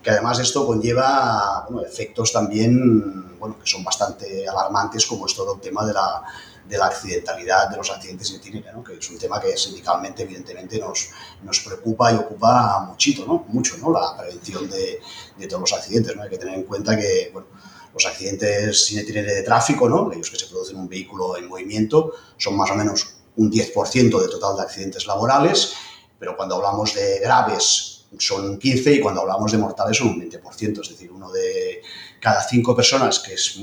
Que 0.03 0.11
además 0.11 0.39
esto 0.39 0.67
conlleva 0.67 1.67
bueno, 1.69 1.87
efectos 1.87 2.33
también 2.33 3.39
bueno, 3.39 3.59
que 3.59 3.67
son 3.67 3.85
bastante 3.85 4.49
alarmantes, 4.49 5.07
como 5.07 5.27
es 5.27 5.35
todo 5.35 5.55
el 5.55 5.61
tema 5.61 5.85
de 5.85 5.93
la, 5.93 6.23
de 6.69 6.79
la 6.79 6.87
accidentalidad 6.87 7.69
de 7.69 7.77
los 7.77 7.91
accidentes 7.91 8.31
en 8.31 8.37
itinerario, 8.37 8.79
¿no? 8.79 8.85
que 8.85 8.95
es 8.95 9.11
un 9.11 9.19
tema 9.19 9.41
que 9.41 9.57
sindicalmente 9.57 10.23
evidentemente 10.23 10.79
nos, 10.79 11.11
nos 11.43 11.61
preocupa 11.61 12.13
y 12.13 12.17
ocupa 12.17 12.81
muchito, 12.87 13.27
¿no? 13.27 13.45
mucho 13.49 13.77
¿no? 13.79 13.91
la 13.91 14.17
prevención 14.17 14.69
de, 14.71 15.01
de 15.37 15.47
todos 15.47 15.63
los 15.63 15.73
accidentes. 15.73 16.15
¿no? 16.17 16.23
Hay 16.23 16.31
que 16.31 16.39
tener 16.39 16.55
en 16.55 16.65
cuenta 16.65 16.97
que 16.97 17.31
bueno, 17.33 17.49
los 17.93 18.07
accidentes 18.07 18.85
sin 18.87 19.01
itinerario 19.01 19.37
de 19.37 19.43
tráfico, 19.43 19.89
¿no? 19.89 20.07
aquellos 20.07 20.31
que 20.31 20.39
se 20.39 20.47
producen 20.47 20.77
en 20.77 20.83
un 20.83 20.89
vehículo 20.89 21.37
en 21.37 21.49
movimiento, 21.49 22.13
son 22.37 22.57
más 22.57 22.71
o 22.71 22.75
menos 22.75 23.15
un 23.37 23.51
10% 23.51 24.21
del 24.21 24.31
total 24.31 24.57
de 24.57 24.63
accidentes 24.63 25.07
laborales, 25.07 25.75
pero 26.19 26.37
cuando 26.37 26.57
hablamos 26.57 26.95
de 26.95 27.19
graves 27.21 28.05
son 28.19 28.59
15 28.59 28.95
y 28.95 29.01
cuando 29.01 29.21
hablamos 29.21 29.53
de 29.53 29.59
mortales 29.59 29.97
son 29.97 30.09
un 30.09 30.21
20%, 30.21 30.83
es 30.83 30.89
decir, 30.89 31.11
uno 31.13 31.31
de 31.31 31.83
cada 32.21 32.43
cinco 32.43 32.75
personas 32.75 33.21
que 33.21 33.35
es, 33.35 33.59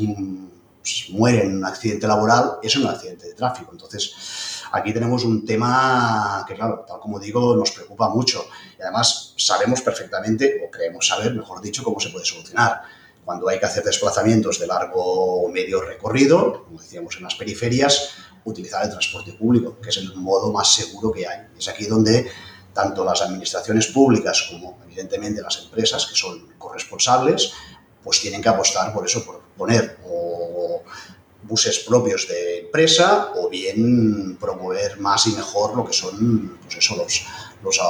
pues, 0.88 1.10
mueren 1.10 1.52
en 1.52 1.58
un 1.58 1.66
accidente 1.66 2.08
laboral 2.08 2.60
es 2.64 2.76
un 2.78 2.88
accidente 2.88 3.28
de 3.28 3.34
tráfico. 3.34 3.72
Entonces, 3.74 4.14
aquí 4.72 4.94
tenemos 4.94 5.26
un 5.26 5.46
tema 5.46 6.46
que, 6.48 6.56
claro, 6.56 6.86
tal 6.88 7.00
como 7.00 7.20
digo, 7.20 7.56
nos 7.56 7.72
preocupa 7.72 8.10
mucho. 8.10 8.48
Y 8.80 8.82
además 8.82 9.34
sabemos 9.36 9.82
perfectamente, 9.82 10.62
o 10.66 10.72
creemos 10.72 11.06
saber, 11.06 11.34
mejor 11.34 11.62
dicho, 11.62 11.84
cómo 11.84 12.00
se 12.00 12.10
puede 12.10 12.26
solucionar. 12.26 12.84
Cuando 13.28 13.50
hay 13.50 13.60
que 13.60 13.66
hacer 13.66 13.84
desplazamientos 13.84 14.58
de 14.58 14.68
largo 14.68 15.04
o 15.04 15.50
medio 15.50 15.82
recorrido, 15.82 16.64
como 16.64 16.80
decíamos 16.80 17.18
en 17.18 17.24
las 17.24 17.36
periferias, 17.36 18.12
utilizar 18.46 18.86
el 18.86 18.90
transporte 18.90 19.34
público, 19.34 19.78
que 19.82 19.90
es 19.90 19.98
el 19.98 20.16
modo 20.16 20.50
más 20.50 20.74
seguro 20.74 21.12
que 21.12 21.28
hay. 21.28 21.40
Es 21.60 21.68
aquí 21.68 21.88
donde 21.88 22.32
tanto 22.72 23.04
las 23.04 23.22
administraciones 23.22 23.88
públicas 23.88 24.48
como 24.50 24.80
evidentemente 24.86 25.42
las 25.42 25.62
empresas 25.62 26.06
que 26.06 26.16
son 26.16 26.54
corresponsables, 26.58 27.52
pues 28.02 28.22
tienen 28.22 28.42
que 28.42 28.48
apostar 28.48 28.94
por 28.94 29.06
eso, 29.06 29.26
por 29.26 29.42
poner 29.58 29.98
o 30.10 30.84
buses 31.44 31.80
propios 31.80 32.30
de 32.30 32.60
empresa 32.60 33.34
o 33.36 33.50
bien 33.50 34.38
promover 34.40 35.02
más 35.02 35.28
y 35.28 35.32
mejor 35.32 35.76
lo 35.76 35.84
que 35.84 35.92
son 35.92 36.58
pues 36.64 36.78
eso, 36.78 36.96
los, 37.62 37.82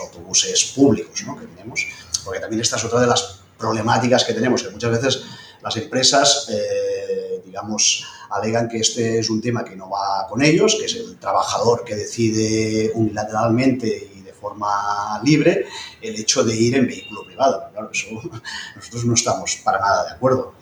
autobuses 0.00 0.72
públicos 0.74 1.22
¿no? 1.26 1.38
que 1.38 1.44
tenemos. 1.48 1.86
Porque 2.24 2.40
también 2.40 2.62
esta 2.62 2.76
es 2.76 2.84
otra 2.86 3.00
de 3.00 3.08
las 3.08 3.45
problemáticas 3.58 4.24
que 4.24 4.34
tenemos, 4.34 4.62
que 4.62 4.70
muchas 4.70 4.90
veces 4.90 5.24
las 5.62 5.76
empresas, 5.76 6.48
eh, 6.50 7.42
digamos, 7.44 8.06
alegan 8.30 8.68
que 8.68 8.78
este 8.78 9.18
es 9.20 9.30
un 9.30 9.40
tema 9.40 9.64
que 9.64 9.76
no 9.76 9.88
va 9.88 10.26
con 10.28 10.42
ellos, 10.42 10.76
que 10.78 10.86
es 10.86 10.94
el 10.96 11.16
trabajador 11.18 11.84
que 11.84 11.96
decide 11.96 12.92
unilateralmente 12.94 14.16
forma 14.46 15.20
libre 15.24 15.66
el 16.00 16.14
hecho 16.16 16.44
de 16.44 16.54
ir 16.54 16.76
en 16.76 16.86
vehículo 16.86 17.24
privado. 17.24 17.68
Claro, 17.72 17.90
eso 17.90 18.06
nosotros 18.76 19.04
no 19.04 19.14
estamos 19.14 19.56
para 19.64 19.80
nada 19.80 20.04
de 20.04 20.10
acuerdo. 20.12 20.54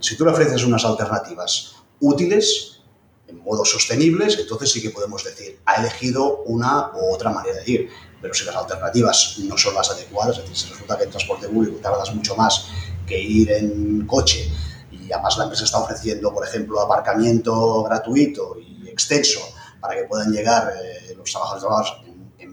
si 0.00 0.16
tú 0.16 0.24
le 0.24 0.30
ofreces 0.30 0.64
unas 0.64 0.84
alternativas 0.84 1.76
útiles, 2.00 2.80
en 3.26 3.42
modo 3.42 3.64
sostenibles, 3.64 4.38
entonces 4.38 4.70
sí 4.70 4.80
que 4.80 4.90
podemos 4.90 5.24
decir, 5.24 5.58
ha 5.64 5.80
elegido 5.80 6.42
una 6.44 6.92
u 6.94 7.12
otra 7.12 7.30
manera 7.30 7.56
de 7.56 7.70
ir. 7.70 7.90
Pero 8.20 8.34
si 8.34 8.44
las 8.44 8.56
alternativas 8.56 9.38
no 9.40 9.56
son 9.58 9.74
las 9.74 9.90
adecuadas, 9.90 10.38
es 10.38 10.42
decir, 10.42 10.56
si 10.56 10.72
resulta 10.72 10.96
que 10.98 11.04
en 11.04 11.10
transporte 11.10 11.48
público 11.48 11.78
tardas 11.82 12.14
mucho 12.14 12.34
más 12.36 12.68
que 13.06 13.20
ir 13.20 13.52
en 13.52 14.06
coche 14.06 14.50
y 14.90 15.12
además 15.12 15.38
la 15.38 15.44
empresa 15.44 15.64
está 15.64 15.78
ofreciendo, 15.78 16.32
por 16.32 16.46
ejemplo, 16.46 16.80
aparcamiento 16.80 17.82
gratuito 17.84 18.56
y 18.58 18.88
extenso 18.88 19.40
para 19.80 19.94
que 19.94 20.04
puedan 20.04 20.32
llegar 20.32 20.72
eh, 20.82 21.14
los 21.16 21.30
trabajadores 21.30 21.92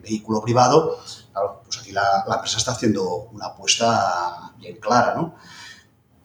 vehículo 0.04 0.42
privado, 0.42 1.00
claro, 1.32 1.62
pues 1.64 1.80
aquí 1.80 1.92
la, 1.92 2.24
empresa 2.28 2.58
está 2.58 2.74
haciendo 2.74 3.30
una 3.32 3.48
apuesta 3.48 4.54
bien 4.58 4.78
clara, 4.78 5.16
¿no? 5.16 5.36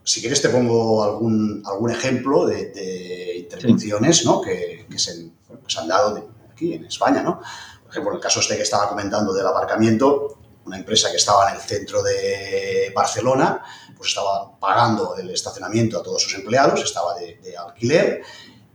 Si 0.02 0.20
quieres 0.20 0.42
te 0.42 0.48
pongo 0.48 1.04
algún, 1.04 1.62
algún 1.64 1.90
ejemplo 1.90 2.46
de, 2.46 3.38
intervenciones 3.38 4.24
¿no? 4.24 4.40
que, 4.40 4.86
se, 4.96 5.30
han 5.78 5.88
dado 5.88 6.30
aquí 6.50 6.72
en 6.72 6.86
España, 6.86 7.22
¿no? 7.22 7.40
Por 7.88 7.94
ejemplo, 7.94 8.14
el 8.14 8.20
caso 8.20 8.40
este 8.40 8.54
que 8.54 8.64
estaba 8.64 8.86
comentando 8.86 9.32
del 9.32 9.46
aparcamiento, 9.46 10.36
una 10.66 10.76
empresa 10.76 11.10
que 11.10 11.16
estaba 11.16 11.48
en 11.48 11.56
el 11.56 11.62
centro 11.62 12.02
de 12.02 12.92
Barcelona, 12.94 13.64
pues 13.96 14.10
estaba 14.10 14.58
pagando 14.58 15.16
el 15.16 15.30
estacionamiento 15.30 15.98
a 15.98 16.02
todos 16.02 16.22
sus 16.22 16.34
empleados, 16.34 16.84
estaba 16.84 17.14
de, 17.14 17.38
de 17.42 17.56
alquiler 17.56 18.22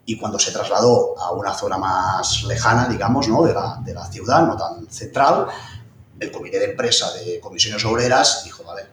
y 0.03 0.17
cuando 0.17 0.39
se 0.39 0.51
trasladó 0.51 1.15
a 1.19 1.31
una 1.31 1.53
zona 1.53 1.77
más 1.77 2.43
lejana, 2.45 2.87
digamos, 2.87 3.27
¿no? 3.27 3.43
de, 3.43 3.53
la, 3.53 3.79
de 3.85 3.93
la 3.93 4.07
ciudad, 4.07 4.47
no 4.47 4.57
tan 4.57 4.89
central, 4.89 5.45
el 6.19 6.31
comité 6.31 6.57
de 6.57 6.71
empresa 6.71 7.13
de 7.13 7.39
comisiones 7.39 7.85
obreras 7.85 8.41
dijo, 8.43 8.63
vale, 8.63 8.87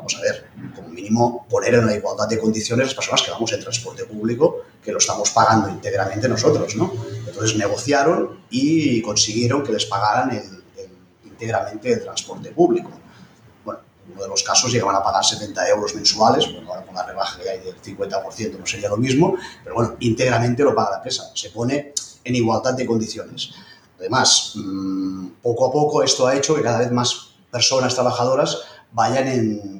vamos 0.00 0.16
a 0.16 0.22
ver, 0.22 0.48
como 0.74 0.88
mínimo 0.88 1.46
poner 1.48 1.74
en 1.74 1.86
la 1.86 1.94
igualdad 1.94 2.28
de 2.28 2.38
condiciones 2.38 2.86
las 2.86 2.94
personas 2.94 3.22
que 3.22 3.30
vamos 3.30 3.52
en 3.52 3.60
transporte 3.60 4.04
público, 4.04 4.62
que 4.82 4.92
lo 4.92 4.98
estamos 4.98 5.30
pagando 5.30 5.68
íntegramente 5.68 6.28
nosotros, 6.28 6.74
¿no? 6.74 6.92
Entonces 7.26 7.56
negociaron 7.56 8.40
y 8.50 9.02
consiguieron 9.02 9.62
que 9.62 9.72
les 9.72 9.86
pagaran 9.86 10.30
el, 10.30 10.62
íntegramente 11.24 11.92
el 11.92 12.02
transporte 12.02 12.50
público 12.50 12.90
uno 14.12 14.22
de 14.22 14.28
los 14.28 14.42
casos 14.42 14.72
llegaban 14.72 14.96
a 14.96 15.02
pagar 15.02 15.24
70 15.24 15.68
euros 15.68 15.94
mensuales, 15.94 16.50
bueno, 16.52 16.70
ahora 16.70 16.84
con 16.84 16.94
la 16.94 17.06
rebaja 17.06 17.40
que 17.40 17.48
hay 17.48 17.60
del 17.60 17.80
50% 17.80 18.58
no 18.58 18.66
sería 18.66 18.88
lo 18.88 18.96
mismo, 18.96 19.36
pero 19.62 19.74
bueno, 19.74 19.96
íntegramente 20.00 20.62
lo 20.62 20.74
paga 20.74 20.90
la 20.90 20.96
empresa, 20.96 21.30
se 21.34 21.50
pone 21.50 21.92
en 22.24 22.34
igualdad 22.34 22.74
de 22.74 22.86
condiciones. 22.86 23.50
Además, 23.98 24.52
mm, 24.56 25.26
poco 25.42 25.66
a 25.66 25.72
poco 25.72 26.02
esto 26.02 26.26
ha 26.26 26.34
hecho 26.34 26.54
que 26.54 26.62
cada 26.62 26.78
vez 26.78 26.90
más 26.90 27.30
personas 27.50 27.94
trabajadoras 27.94 28.58
vayan 28.92 29.28
en, 29.28 29.70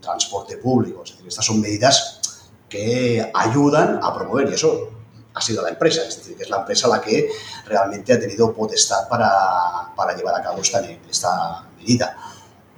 transporte 0.00 0.56
público, 0.58 1.02
es 1.02 1.10
decir, 1.10 1.26
estas 1.26 1.44
son 1.44 1.60
medidas 1.60 2.20
que 2.68 3.28
ayudan 3.34 3.98
a 4.00 4.14
promover 4.14 4.48
y 4.48 4.54
eso 4.54 4.88
ha 5.34 5.40
sido 5.40 5.62
la 5.62 5.70
empresa, 5.70 6.02
es 6.06 6.18
decir, 6.18 6.36
que 6.36 6.44
es 6.44 6.48
la 6.48 6.58
empresa 6.58 6.86
la 6.86 7.00
que 7.00 7.28
realmente 7.64 8.12
ha 8.12 8.20
tenido 8.20 8.54
potestad 8.54 9.08
para, 9.08 9.92
para 9.96 10.16
llevar 10.16 10.36
a 10.36 10.42
cabo 10.44 10.62
esta, 10.62 10.80
esta 11.10 11.68
medida. 11.76 12.16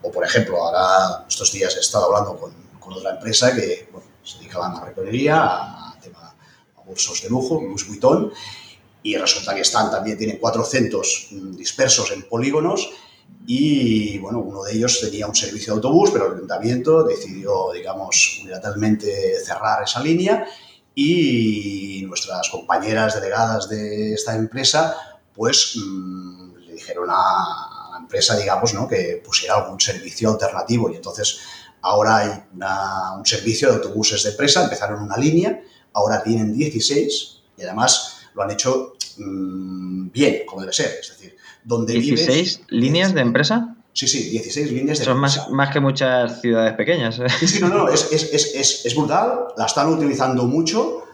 O, 0.01 0.11
por 0.11 0.25
ejemplo, 0.25 0.57
ahora 0.57 1.27
estos 1.29 1.53
días 1.53 1.77
he 1.77 1.81
estado 1.81 2.07
hablando 2.07 2.39
con, 2.39 2.51
con 2.81 2.95
otra 2.95 3.11
empresa 3.11 3.55
que 3.55 3.91
se 4.25 4.39
dedica 4.39 4.57
a 4.57 4.63
la 4.63 4.69
marroquinería, 4.71 5.37
a, 5.39 5.99
tema, 6.01 6.35
a 6.77 6.81
bolsos 6.83 7.23
de 7.23 7.29
lujo, 7.29 7.61
Louis 7.61 7.87
Vuitton, 7.87 8.33
y 9.03 9.17
resulta 9.17 9.55
que 9.55 9.61
están, 9.61 9.91
también 9.91 10.17
tienen 10.17 10.39
cuatro 10.39 10.65
centros 10.65 11.29
mm, 11.31 11.57
dispersos 11.57 12.11
en 12.13 12.23
polígonos 12.23 12.91
y, 13.51 14.19
bueno, 14.19 14.41
uno 14.41 14.63
de 14.63 14.75
ellos 14.75 15.01
tenía 15.01 15.27
un 15.27 15.35
servicio 15.35 15.73
de 15.73 15.79
autobús, 15.79 16.11
pero 16.11 16.27
el 16.27 16.35
ayuntamiento 16.35 17.03
decidió, 17.03 17.73
digamos, 17.73 18.41
unilateralmente 18.43 19.41
cerrar 19.43 19.83
esa 19.83 20.03
línea 20.03 20.47
y 20.95 22.05
nuestras 22.07 22.51
compañeras 22.51 23.15
delegadas 23.15 23.69
de 23.71 24.13
esta 24.13 24.37
empresa, 24.37 24.95
pues 25.35 25.77
mm, 25.77 26.57
le 26.57 26.75
dijeron 26.75 27.09
a, 27.11 27.97
empresa, 27.99 28.37
digamos, 28.37 28.75
¿no? 28.75 28.87
que 28.87 29.23
pusiera 29.25 29.57
algún 29.57 29.81
servicio 29.81 30.31
alternativo. 30.31 30.91
Y 30.91 30.97
entonces 30.97 31.41
ahora 31.83 32.17
hay 32.19 32.31
un 33.17 33.25
servicio 33.25 33.69
de 33.69 33.77
autobuses 33.77 34.25
de 34.25 34.31
empresa, 34.31 34.65
empezaron 34.65 35.03
una 35.03 35.17
línea, 35.17 35.63
ahora 35.93 36.23
tienen 36.23 36.53
16 36.53 37.43
y 37.57 37.63
además 37.63 38.23
lo 38.35 38.43
han 38.43 38.51
hecho 38.51 38.95
mm, 39.17 40.11
bien, 40.11 40.43
como 40.47 40.63
debe 40.63 40.73
ser. 40.73 40.99
Es 41.01 41.11
decir, 41.11 41.37
donde 41.65 41.95
¿16 41.95 42.63
líneas 42.69 43.15
de 43.15 43.21
empresa? 43.21 43.75
Sí, 43.93 44.07
sí, 44.07 44.29
16 44.31 44.73
líneas 44.73 44.99
de 44.99 45.05
Son 45.05 45.19
más, 45.19 45.51
más 45.51 45.71
que 45.71 45.81
muchas 45.81 46.41
ciudades 46.41 46.75
pequeñas. 46.75 47.19
¿eh? 47.19 47.29
Sí, 47.41 47.49
sí, 47.49 47.61
no, 47.61 47.69
no, 47.69 47.89
es, 47.89 48.13
es, 48.13 48.55
es, 48.55 48.87
es 48.87 48.95
brutal, 48.95 49.49
la 49.57 49.67
están 49.67 49.89
utilizando 49.89 50.45
mucho 50.45 51.05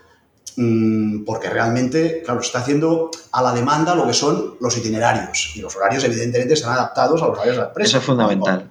Mm, 0.57 1.25
porque 1.25 1.51
realmente, 1.51 2.23
claro, 2.23 2.41
se 2.41 2.47
está 2.47 2.61
haciendo 2.61 3.11
a 3.33 3.43
la 3.43 3.53
demanda 3.53 3.95
lo 3.95 4.07
que 4.07 4.13
son 4.13 4.57
los 4.61 4.77
itinerarios 4.77 5.53
y 5.57 5.61
los 5.61 5.75
horarios 5.75 6.05
evidentemente 6.05 6.55
están 6.55 6.75
adaptados 6.75 7.21
a 7.23 7.27
los 7.27 7.35
horarios 7.35 7.57
de 7.57 7.63
la 7.63 7.69
empresa. 7.69 7.89
Eso 7.89 7.99
es 7.99 8.05
fundamental. 8.05 8.71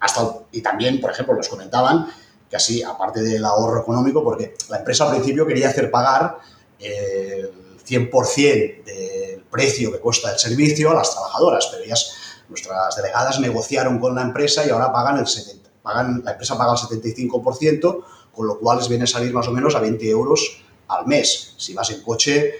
Hasta, 0.00 0.20
y 0.52 0.60
también, 0.60 1.00
por 1.00 1.10
ejemplo, 1.10 1.34
nos 1.34 1.48
comentaban 1.48 2.06
que 2.50 2.56
así, 2.56 2.82
aparte 2.82 3.22
del 3.22 3.44
ahorro 3.44 3.80
económico, 3.80 4.22
porque 4.22 4.54
la 4.68 4.78
empresa 4.78 5.04
al 5.04 5.12
principio 5.12 5.46
quería 5.46 5.70
hacer 5.70 5.90
pagar 5.90 6.38
el 6.78 7.50
100% 7.86 8.84
del 8.84 9.44
precio 9.50 9.92
que 9.92 9.98
cuesta 9.98 10.32
el 10.32 10.38
servicio 10.38 10.90
a 10.90 10.94
las 10.94 11.12
trabajadoras, 11.12 11.68
pero 11.70 11.84
ellas, 11.84 12.12
nuestras 12.48 12.96
delegadas 12.96 13.40
negociaron 13.40 13.98
con 13.98 14.14
la 14.14 14.22
empresa 14.22 14.66
y 14.66 14.70
ahora 14.70 14.92
pagan 14.92 15.18
el 15.18 15.26
70, 15.26 15.70
pagan, 15.82 16.22
la 16.24 16.32
empresa 16.32 16.58
paga 16.58 16.72
el 16.72 16.78
75%, 16.78 18.04
con 18.32 18.46
lo 18.46 18.58
cual 18.58 18.78
les 18.78 18.88
viene 18.88 19.04
a 19.04 19.06
salir 19.06 19.32
más 19.32 19.48
o 19.48 19.52
menos 19.52 19.74
a 19.74 19.80
20 19.80 20.08
euros 20.10 20.62
al 20.88 21.06
mes. 21.06 21.54
Si 21.56 21.74
vas 21.74 21.90
en 21.90 22.02
coche, 22.02 22.52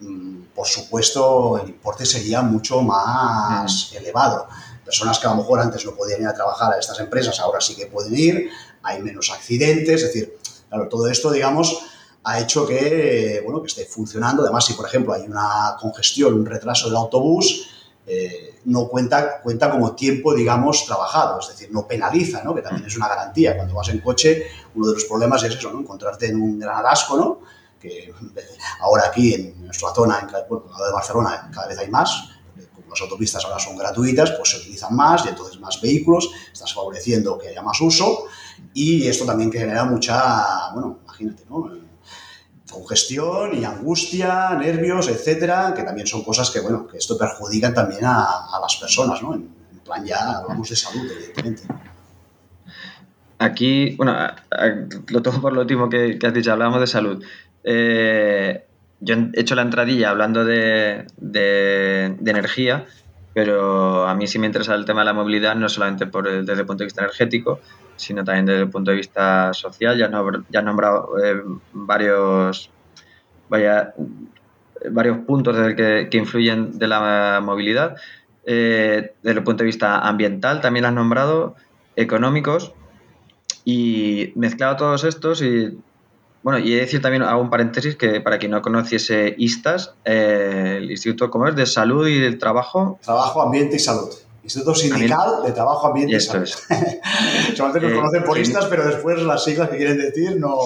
mm, 0.00 0.42
por 0.54 0.66
supuesto, 0.66 1.58
el 1.62 1.70
importe 1.70 2.04
sería 2.04 2.42
mucho 2.42 2.82
más 2.82 3.92
mm. 3.92 3.96
elevado. 3.96 4.46
Personas 4.84 5.18
que 5.18 5.26
a 5.26 5.30
lo 5.30 5.36
mejor 5.36 5.60
antes 5.60 5.84
no 5.86 5.92
podían 5.94 6.20
ir 6.20 6.26
a 6.26 6.34
trabajar 6.34 6.74
a 6.74 6.78
estas 6.78 6.98
empresas, 7.00 7.38
ahora 7.40 7.60
sí 7.60 7.74
que 7.74 7.86
pueden 7.86 8.14
ir, 8.16 8.50
hay 8.82 9.00
menos 9.00 9.30
accidentes, 9.30 10.02
es 10.02 10.12
decir, 10.12 10.38
claro, 10.68 10.88
todo 10.88 11.08
esto, 11.08 11.30
digamos, 11.30 11.82
ha 12.24 12.40
hecho 12.40 12.66
que, 12.66 13.40
bueno, 13.44 13.60
que 13.60 13.68
esté 13.68 13.84
funcionando. 13.84 14.42
Además, 14.42 14.64
si 14.64 14.74
por 14.74 14.86
ejemplo 14.86 15.12
hay 15.12 15.22
una 15.22 15.76
congestión, 15.80 16.34
un 16.34 16.46
retraso 16.46 16.88
del 16.88 16.96
autobús, 16.96 17.68
eh, 18.06 18.60
no 18.64 18.88
cuenta, 18.88 19.40
cuenta 19.40 19.70
como 19.70 19.94
tiempo, 19.94 20.34
digamos, 20.34 20.84
trabajado, 20.86 21.40
es 21.40 21.48
decir, 21.48 21.70
no 21.72 21.86
penaliza, 21.86 22.42
¿no? 22.42 22.54
que 22.54 22.62
también 22.62 22.86
es 22.86 22.96
una 22.96 23.08
garantía. 23.08 23.56
Cuando 23.56 23.74
vas 23.74 23.88
en 23.88 24.00
coche, 24.00 24.46
uno 24.74 24.88
de 24.88 24.94
los 24.94 25.04
problemas 25.04 25.42
es 25.44 25.54
eso, 25.54 25.72
¿no? 25.72 25.80
encontrarte 25.80 26.26
en 26.26 26.40
un 26.40 26.58
gran 26.58 26.78
atasco, 26.78 27.16
¿no? 27.16 27.40
que 27.80 28.12
ahora 28.80 29.04
aquí 29.06 29.34
en 29.34 29.64
nuestra 29.64 29.92
zona, 29.94 30.20
en, 30.20 30.28
bueno, 30.48 30.66
en 30.70 30.86
de 30.86 30.92
Barcelona, 30.92 31.50
cada 31.52 31.66
vez 31.66 31.78
hay 31.78 31.90
más, 31.90 32.28
como 32.74 32.90
las 32.90 33.00
autopistas 33.00 33.44
ahora 33.44 33.58
son 33.58 33.76
gratuitas, 33.76 34.30
pues 34.32 34.50
se 34.50 34.58
utilizan 34.58 34.94
más 34.94 35.24
y 35.24 35.28
entonces 35.28 35.58
más 35.60 35.80
vehículos, 35.80 36.30
estás 36.52 36.72
favoreciendo 36.72 37.38
que 37.38 37.48
haya 37.48 37.62
más 37.62 37.80
uso 37.80 38.26
y 38.74 39.06
esto 39.08 39.24
también 39.24 39.50
genera 39.50 39.84
mucha, 39.84 40.70
bueno, 40.72 40.98
imagínate, 41.04 41.44
¿no? 41.48 41.91
Congestión 42.72 43.54
y 43.54 43.64
angustia, 43.64 44.50
nervios, 44.58 45.08
etcétera, 45.08 45.74
que 45.76 45.82
también 45.82 46.06
son 46.06 46.24
cosas 46.24 46.50
que, 46.50 46.60
bueno, 46.60 46.86
que 46.86 46.98
esto 46.98 47.16
perjudican 47.18 47.74
también 47.74 48.04
a, 48.04 48.58
las 48.60 48.76
personas, 48.76 49.22
¿no? 49.22 49.34
En, 49.34 49.62
plan 49.84 50.04
ya 50.04 50.38
hablamos 50.38 50.70
de 50.70 50.76
salud, 50.76 51.10
evidentemente. 51.10 51.62
Aquí, 53.38 53.96
bueno, 53.96 54.16
lo 55.08 55.22
tomo 55.22 55.40
por 55.40 55.52
lo 55.52 55.62
último 55.62 55.90
que, 55.90 56.18
has 56.22 56.32
dicho, 56.32 56.52
hablábamos 56.52 56.80
de 56.80 56.86
salud. 56.86 57.24
Eh, 57.64 58.64
yo 59.00 59.16
he 59.32 59.40
hecho 59.40 59.56
la 59.56 59.62
entradilla 59.62 60.10
hablando 60.10 60.44
de, 60.44 61.06
de, 61.16 62.14
energía, 62.24 62.86
pero 63.34 64.06
a 64.06 64.14
mí 64.14 64.26
sí 64.26 64.38
me 64.38 64.46
interesa 64.46 64.74
el 64.74 64.84
tema 64.84 65.00
de 65.00 65.06
la 65.06 65.12
movilidad, 65.12 65.54
no 65.56 65.68
solamente 65.68 66.06
por 66.06 66.28
desde 66.44 66.60
el 66.60 66.66
punto 66.66 66.82
de 66.82 66.86
vista 66.86 67.02
energético, 67.02 67.60
sino 67.96 68.24
también 68.24 68.46
desde 68.46 68.62
el 68.62 68.70
punto 68.70 68.90
de 68.90 68.98
vista 68.98 69.52
social. 69.54 69.96
Ya, 69.96 70.08
no, 70.08 70.44
ya 70.50 70.60
he 70.60 70.62
nombrado 70.62 71.14
eh, 71.22 71.42
varios, 71.72 72.70
vaya, 73.48 73.94
varios 74.90 75.18
puntos 75.18 75.56
que, 75.74 76.08
que, 76.10 76.18
influyen 76.18 76.78
de 76.78 76.88
la 76.88 77.40
movilidad. 77.42 77.96
Eh, 78.44 79.14
desde 79.22 79.38
el 79.38 79.44
punto 79.44 79.62
de 79.62 79.66
vista 79.66 80.00
ambiental 80.00 80.60
también 80.60 80.84
has 80.84 80.92
nombrado, 80.92 81.54
económicos, 81.96 82.74
y 83.64 84.32
mezclado 84.34 84.76
todos 84.76 85.04
estos 85.04 85.42
y 85.42 85.78
bueno, 86.42 86.58
y 86.58 86.72
he 86.72 86.76
de 86.76 86.80
decir 86.82 87.00
también, 87.00 87.22
hago 87.22 87.40
un 87.40 87.50
paréntesis, 87.50 87.94
que 87.94 88.20
para 88.20 88.38
quien 88.38 88.50
no 88.50 88.62
conociese 88.62 89.34
ISTAS, 89.38 89.94
eh, 90.04 90.78
el 90.78 90.90
Instituto 90.90 91.30
Comer 91.30 91.54
de 91.54 91.66
Salud 91.66 92.06
y 92.08 92.18
del 92.18 92.38
Trabajo. 92.38 92.98
Trabajo, 93.02 93.42
Ambiente 93.42 93.76
y 93.76 93.78
Salud. 93.78 94.10
Instituto 94.42 94.74
Sindical 94.74 95.44
de 95.44 95.52
Trabajo, 95.52 95.86
Ambiente 95.86 96.16
y, 96.16 96.20
Salud. 96.20 96.48
Solamente 97.56 97.80
nos 97.80 97.92
eh, 97.92 97.94
conocen 97.94 98.24
por 98.24 98.38
ISTAS, 98.38 98.66
pero 98.66 98.84
después 98.84 99.22
las 99.22 99.44
siglas 99.44 99.68
que 99.68 99.76
quieren 99.76 99.98
decir 99.98 100.36
no, 100.40 100.56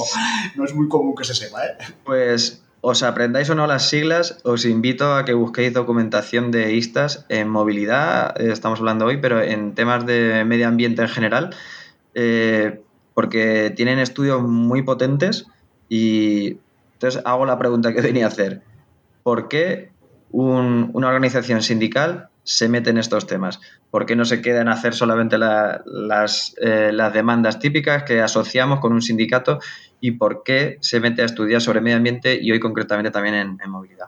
no 0.55 0.65
es 0.65 0.75
muy 0.75 0.89
común 0.89 1.15
que 1.15 1.25
se 1.25 1.35
sepa. 1.35 1.67
¿eh? 1.67 1.77
Pues 2.05 2.63
os 2.81 3.03
aprendáis 3.03 3.51
o 3.51 3.55
no 3.55 3.67
las 3.67 3.91
siglas, 3.91 4.39
os 4.45 4.65
invito 4.65 5.15
a 5.15 5.27
que 5.27 5.35
busquéis 5.35 5.75
documentación 5.75 6.53
de 6.53 6.73
ISTAS 6.73 7.27
en 7.29 7.51
movilidad, 7.51 8.41
eh, 8.41 8.51
estamos 8.51 8.79
hablando 8.79 9.05
hoy, 9.05 9.19
pero 9.19 9.43
en 9.43 9.75
temas 9.75 10.07
de 10.07 10.43
medio 10.47 10.69
ambiente 10.69 11.03
en 11.03 11.09
general, 11.09 11.55
porque 13.13 13.75
tienen 13.77 13.99
estudios 13.99 14.41
muy 14.43 14.81
potentes 14.81 15.47
y 15.89 16.59
entonces 16.95 17.23
hago 17.25 17.47
la 17.47 17.59
pregunta 17.59 17.93
que 17.93 18.01
venía 18.03 18.25
a 18.25 18.29
hacer. 18.29 18.63
¿Por 19.23 19.49
qué 19.49 19.91
una 20.31 21.09
organización 21.09 21.63
sindical 21.63 22.29
se 22.45 22.69
mete 22.69 22.91
en 22.91 22.99
estos 22.99 23.27
temas? 23.27 23.61
¿Por 23.91 24.07
qué 24.07 24.15
no 24.15 24.25
se 24.25 24.41
queda 24.41 24.61
en 24.61 24.69
hacer 24.69 24.95
solamente 24.95 25.37
las, 25.39 26.55
eh, 26.61 26.91
las, 26.93 27.13
demandas 27.13 27.59
típicas 27.59 28.05
que 28.05 28.21
asociamos 28.21 28.81
con 28.81 28.93
un 28.93 29.03
sindicato? 29.03 29.59
¿Y 30.01 30.13
por 30.13 30.43
qué 30.45 30.79
se 30.81 31.01
mete 31.01 31.23
a 31.23 31.25
estudiar 31.25 31.61
sobre 31.61 31.81
medio 31.81 31.97
ambiente 31.97 32.39
y 32.41 32.53
hoy 32.53 32.61
concretamente 32.61 33.11
también 33.11 33.35
en, 33.35 33.71
movilidad? 33.71 34.07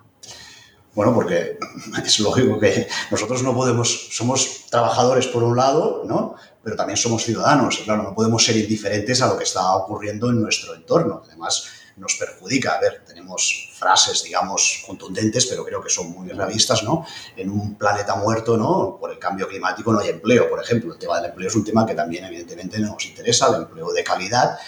Bueno, 0.95 1.15
porque 1.15 1.59
es 2.05 2.21
lógico 2.21 2.59
que 2.59 2.87
nosotros 3.11 3.43
no 3.43 3.55
podemos, 3.55 4.09
somos 4.11 4.67
trabajadores 4.71 5.27
por 5.27 5.43
un 5.43 5.57
lado, 5.57 6.03
¿no? 6.07 6.35
Pero 6.62 6.77
también 6.77 6.97
somos 6.97 7.25
ciudadanos 7.25 7.79
y 7.81 7.85
claro, 7.85 8.03
no 8.03 8.15
podemos 8.15 8.45
ser 8.45 8.57
indiferentes 8.57 9.23
a 9.23 9.29
lo 9.29 9.37
que 9.37 9.45
está 9.45 9.75
ocurriendo 9.77 10.29
en 10.31 10.43
nuestro 10.43 10.75
entorno. 10.75 11.23
Además, 11.27 11.69
nos 11.99 12.15
perjudica. 12.15 12.73
A 12.73 12.81
ver, 12.81 13.05
tenemos 13.07 13.71
frases, 13.75 14.23
digamos, 14.23 14.83
contundentes, 14.87 15.47
pero 15.47 15.65
creo 15.65 15.83
que 15.83 15.91
son 15.91 16.11
muy 16.11 16.29
realistas, 16.29 16.83
¿no? 16.83 17.05
En 17.37 17.50
un 17.50 17.77
planeta 17.77 18.17
muerto, 18.17 18.57
¿no? 18.57 18.97
Por 18.99 19.11
el 19.11 19.19
cambio 19.19 19.49
climático 19.49 19.93
no 19.93 20.00
hay 20.00 20.09
empleo, 20.09 20.49
por 20.49 20.62
ejemplo. 20.62 20.93
El 20.93 20.99
tema 20.99 21.17
del 21.17 21.31
empleo 21.31 21.49
es 21.49 21.57
un 21.57 21.65
tema 21.65 21.87
que 21.87 21.95
también, 21.95 22.25
evidentemente, 22.25 22.79
nos 22.79 23.05
interesa, 23.07 23.49
el 23.49 23.62
empleo 23.62 23.93
de 23.93 24.05
calidad. 24.05 24.59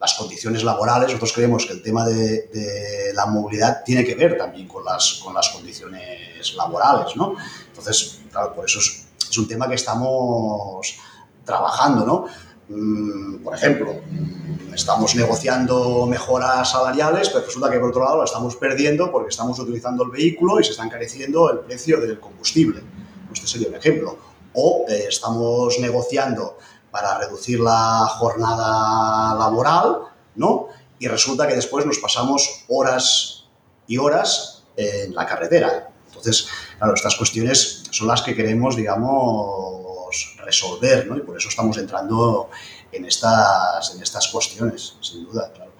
Las 0.00 0.14
condiciones 0.14 0.62
laborales, 0.64 1.08
nosotros 1.08 1.32
creemos 1.32 1.66
que 1.66 1.72
el 1.72 1.82
tema 1.82 2.04
de, 2.04 3.12
la 3.14 3.26
movilidad 3.26 3.82
tiene 3.84 4.04
que 4.04 4.14
ver 4.14 4.36
también 4.36 4.68
con 4.68 4.84
las, 4.84 5.20
con 5.24 5.32
las 5.32 5.48
condiciones 5.48 6.54
laborales, 6.54 7.16
¿no? 7.16 7.34
Entonces, 7.68 8.20
claro, 8.30 8.54
por 8.54 8.66
eso 8.66 8.80
es, 8.80 9.06
es 9.30 9.38
un 9.38 9.48
tema 9.48 9.68
que 9.68 9.76
estamos 9.76 10.98
trabajando, 11.44 12.06
¿no? 12.06 12.26
Mm, 12.68 13.42
por 13.42 13.54
ejemplo, 13.54 13.94
estamos 14.74 15.14
negociando 15.14 16.06
mejoras 16.06 16.70
salariales, 16.70 17.28
pero 17.28 17.44
resulta 17.44 17.70
que 17.70 17.78
por 17.78 17.90
otro 17.90 18.04
lado 18.04 18.18
la 18.18 18.24
estamos 18.24 18.56
perdiendo 18.56 19.10
porque 19.12 19.28
estamos 19.28 19.58
utilizando 19.58 20.04
el 20.04 20.10
vehículo 20.10 20.60
y 20.60 20.64
se 20.64 20.70
está 20.70 20.84
encareciendo 20.84 21.50
el 21.50 21.60
precio 21.60 22.00
del 22.00 22.18
combustible. 22.18 22.82
Este 23.32 23.46
sería 23.46 23.68
un 23.68 23.74
ejemplo. 23.74 24.16
O 24.54 24.86
eh, 24.88 25.06
estamos 25.08 25.78
negociando 25.80 26.58
para 26.90 27.18
reducir 27.18 27.60
la 27.60 28.06
jornada 28.08 29.34
laboral, 29.34 29.98
¿no? 30.36 30.68
Y 30.98 31.08
resulta 31.08 31.46
que 31.46 31.56
después 31.56 31.84
nos 31.84 31.98
pasamos 31.98 32.64
horas 32.68 33.46
y 33.86 33.98
horas 33.98 34.62
en 34.76 35.14
la 35.14 35.26
carretera. 35.26 35.90
Entonces, 36.06 36.48
claro, 36.78 36.94
estas 36.94 37.16
cuestiones 37.16 37.82
son 37.90 38.06
las 38.06 38.22
que 38.22 38.34
queremos, 38.34 38.76
digamos, 38.76 39.83
resolver, 40.44 41.06
¿no? 41.06 41.16
Y 41.16 41.20
por 41.20 41.36
eso 41.36 41.48
estamos 41.48 41.76
entrando 41.78 42.50
en 42.92 43.04
estas, 43.04 43.94
en 43.94 44.02
estas 44.02 44.28
cuestiones, 44.28 44.96
sin 45.00 45.24
duda, 45.24 45.50
claro. 45.52 45.72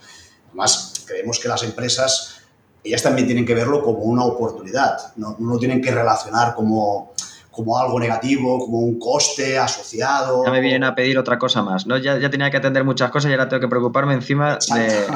Además, 0.48 1.04
creemos 1.06 1.38
que 1.38 1.48
las 1.48 1.62
empresas, 1.62 2.40
ellas 2.82 3.02
también 3.02 3.26
tienen 3.26 3.44
que 3.46 3.54
verlo 3.54 3.82
como 3.82 4.00
una 4.00 4.24
oportunidad, 4.24 5.14
no, 5.16 5.36
no 5.38 5.54
lo 5.54 5.58
tienen 5.58 5.80
que 5.80 5.90
relacionar 5.90 6.54
como, 6.54 7.14
como 7.54 7.78
algo 7.78 8.00
negativo, 8.00 8.58
como 8.58 8.80
un 8.80 8.98
coste 8.98 9.56
asociado. 9.56 10.44
Ya 10.44 10.50
me 10.50 10.60
vienen 10.60 10.84
a 10.84 10.94
pedir 10.94 11.16
otra 11.18 11.38
cosa 11.38 11.62
más, 11.62 11.86
¿no? 11.86 11.96
Ya, 11.98 12.18
ya 12.18 12.28
tenía 12.28 12.50
que 12.50 12.56
atender 12.56 12.84
muchas 12.84 13.10
cosas 13.10 13.30
y 13.30 13.32
ahora 13.32 13.48
tengo 13.48 13.60
que 13.60 13.68
preocuparme 13.68 14.14
encima 14.14 14.58
de... 14.74 15.06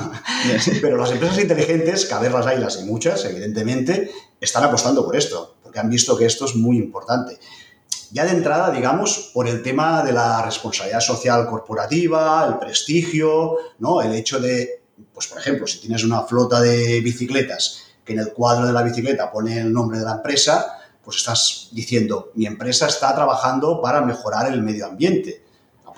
pero 0.80 0.96
las 0.96 1.10
empresas 1.10 1.38
inteligentes, 1.38 2.06
que 2.06 2.14
a 2.14 2.20
ver 2.20 2.32
las 2.32 2.46
hay 2.46 2.58
y 2.80 2.84
muchas, 2.84 3.24
evidentemente, 3.24 4.10
están 4.40 4.64
apostando 4.64 5.04
por 5.04 5.16
esto, 5.16 5.56
porque 5.62 5.80
han 5.80 5.90
visto 5.90 6.16
que 6.16 6.26
esto 6.26 6.44
es 6.44 6.54
muy 6.54 6.78
importante. 6.78 7.38
Ya 8.10 8.24
de 8.24 8.30
entrada, 8.30 8.70
digamos, 8.70 9.30
por 9.34 9.48
el 9.48 9.62
tema 9.62 10.02
de 10.02 10.12
la 10.12 10.42
responsabilidad 10.42 11.00
social 11.00 11.46
corporativa, 11.46 12.46
el 12.48 12.58
prestigio, 12.58 13.56
¿no? 13.78 14.00
El 14.00 14.14
hecho 14.14 14.40
de, 14.40 14.82
pues 15.12 15.26
por 15.26 15.38
ejemplo, 15.38 15.66
si 15.66 15.80
tienes 15.80 16.04
una 16.04 16.22
flota 16.22 16.60
de 16.60 17.00
bicicletas 17.00 17.84
que 18.04 18.14
en 18.14 18.20
el 18.20 18.32
cuadro 18.32 18.66
de 18.66 18.72
la 18.72 18.82
bicicleta 18.82 19.30
pone 19.30 19.58
el 19.58 19.72
nombre 19.72 19.98
de 19.98 20.04
la 20.04 20.12
empresa, 20.12 20.78
pues 21.02 21.18
estás 21.18 21.68
diciendo, 21.72 22.32
mi 22.34 22.46
empresa 22.46 22.86
está 22.86 23.14
trabajando 23.14 23.80
para 23.82 24.00
mejorar 24.00 24.50
el 24.52 24.62
medio 24.62 24.86
ambiente 24.86 25.44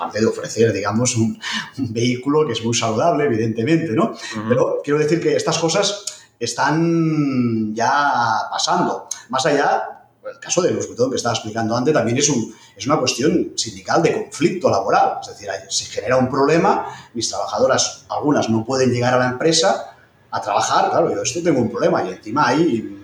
aparte 0.00 0.20
de 0.20 0.26
ofrecer, 0.26 0.72
digamos, 0.72 1.16
un, 1.16 1.38
vehículo 1.76 2.46
que 2.46 2.52
es 2.52 2.64
muy 2.64 2.74
saludable, 2.74 3.24
evidentemente, 3.24 3.92
¿no? 3.92 4.14
Pero 4.48 4.80
quiero 4.82 4.98
decir 4.98 5.20
que 5.20 5.36
estas 5.36 5.58
cosas 5.58 6.04
están 6.38 7.74
ya 7.74 8.48
pasando. 8.50 9.08
Más 9.28 9.44
allá 9.44 9.99
el 10.30 10.38
caso 10.38 10.62
de 10.62 10.70
los 10.72 10.86
que 10.86 10.94
estaba 11.14 11.34
explicando 11.34 11.76
antes 11.76 11.92
también 11.92 12.18
es, 12.18 12.28
un, 12.28 12.54
es 12.76 12.86
una 12.86 12.98
cuestión 12.98 13.52
sindical 13.56 14.02
de 14.02 14.12
conflicto 14.12 14.70
laboral. 14.70 15.18
Es 15.20 15.28
decir, 15.28 15.48
se 15.68 15.84
genera 15.86 16.16
un 16.16 16.28
problema, 16.28 16.86
mis 17.14 17.28
trabajadoras, 17.28 18.04
algunas 18.08 18.48
no 18.48 18.64
pueden 18.64 18.90
llegar 18.90 19.14
a 19.14 19.18
la 19.18 19.28
empresa 19.28 19.96
a 20.30 20.40
trabajar, 20.40 20.90
claro, 20.90 21.12
yo 21.12 21.22
esto 21.22 21.42
tengo 21.42 21.60
un 21.60 21.70
problema 21.70 22.04
y 22.04 22.10
encima 22.10 22.48
hay 22.48 22.96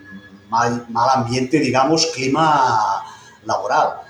mal, 0.49 0.87
mal 0.89 1.09
ambiente, 1.15 1.59
digamos, 1.59 2.07
clima 2.07 3.03
laboral. 3.45 4.01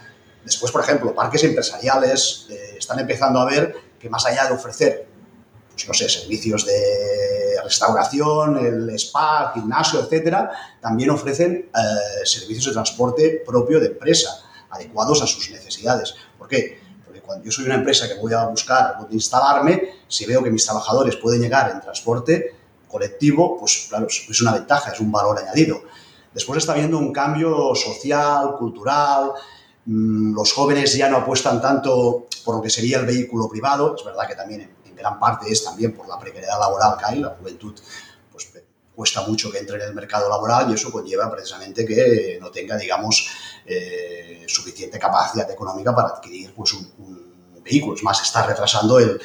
Después, 0.45 0.71
por 0.71 0.83
ejemplo, 0.83 1.15
parques 1.15 1.43
empresariales 1.45 2.47
eh, 2.51 2.77
están 2.79 2.99
empezando 2.99 3.41
a 3.41 3.47
ver 3.47 3.75
que 3.99 4.09
más 4.11 4.25
allá 4.27 4.47
de 4.47 4.55
ofrecer 4.55 5.09
pues 5.77 5.89
no 5.89 5.93
sé, 5.93 6.09
servicios 6.09 6.65
de 6.65 7.61
restauración, 7.63 8.57
el 8.57 8.91
spa, 8.99 9.53
gimnasio, 9.55 10.01
etcétera, 10.01 10.51
también 10.81 11.11
ofrecen 11.11 11.69
eh, 11.69 12.25
servicios 12.25 12.67
de 12.67 12.73
transporte 12.73 13.43
propio 13.45 13.79
de 13.79 13.89
empresa, 13.89 14.43
adecuados 14.71 15.21
a 15.21 15.27
sus 15.27 15.51
necesidades. 15.51 16.15
¿Por 16.39 16.49
qué? 16.49 16.81
Porque 17.05 17.21
cuando 17.21 17.45
yo 17.45 17.53
soy 17.53 17.67
una 17.67 17.75
empresa 17.75 18.09
que 18.09 18.15
voy 18.15 18.33
a 18.33 18.47
buscar 18.47 18.97
dónde 18.99 19.15
instalarme, 19.15 19.91
si 20.09 20.25
veo 20.25 20.43
que 20.43 20.51
mis 20.51 20.65
trabajadores 20.65 21.17
pueden 21.17 21.43
llegar 21.43 21.71
en 21.71 21.83
transporte 21.83 22.55
colectivo, 22.89 23.59
pues 23.59 23.87
claro, 23.91 24.07
es 24.07 24.41
una 24.41 24.55
ventaja, 24.55 24.93
es 24.93 25.01
un 25.01 25.13
valor 25.13 25.39
añadido. 25.39 25.83
Después 26.33 26.59
está 26.59 26.73
habiendo 26.73 26.99
un 26.99 27.13
cambio 27.13 27.75
social, 27.75 28.57
cultural, 28.59 29.33
mm, 29.85 30.35
los 30.35 30.53
jóvenes 30.55 30.97
ya 30.97 31.11
no 31.11 31.19
apuestan 31.19 31.61
tanto 31.61 32.29
por 32.45 32.57
lo 32.57 32.63
que 32.63 32.71
sería 32.71 32.99
el 32.99 33.05
vehículo 33.05 33.47
privado, 33.49 33.95
es 33.95 34.05
verdad 34.05 34.27
que 34.27 34.35
también 34.35 34.76
gran 35.07 35.21
parte 35.21 35.51
es 35.51 35.65
también 35.65 35.93
por 35.93 36.09
la 36.09 36.19
precariedad 36.19 36.59
laboral 36.59 36.97
que 36.99 37.05
hay, 37.05 37.21
la 37.21 37.31
juventud 37.31 37.75
pues 38.33 38.53
cuesta 38.95 39.23
mucho 39.23 39.53
que 39.53 39.59
entre 39.59 39.77
en 39.77 39.83
el 39.83 39.95
mercado 39.95 40.29
laboral 40.29 40.71
y 40.71 40.75
eso 40.75 40.91
conlleva 40.91 41.31
precisamente 41.31 41.85
que 41.85 42.39
no 42.41 42.51
tenga, 42.51 42.77
digamos, 42.77 43.29
eh, 43.65 44.45
suficiente 44.49 44.99
capacidad 44.99 45.51
económica 45.51 45.95
para 45.95 46.09
adquirir 46.09 46.53
pues, 46.55 46.73
un, 46.73 47.27
vehículo. 47.63 47.97
Es 47.97 48.03
más, 48.05 48.23
está 48.23 48.47
retrasando 48.47 49.01
el, 49.01 49.21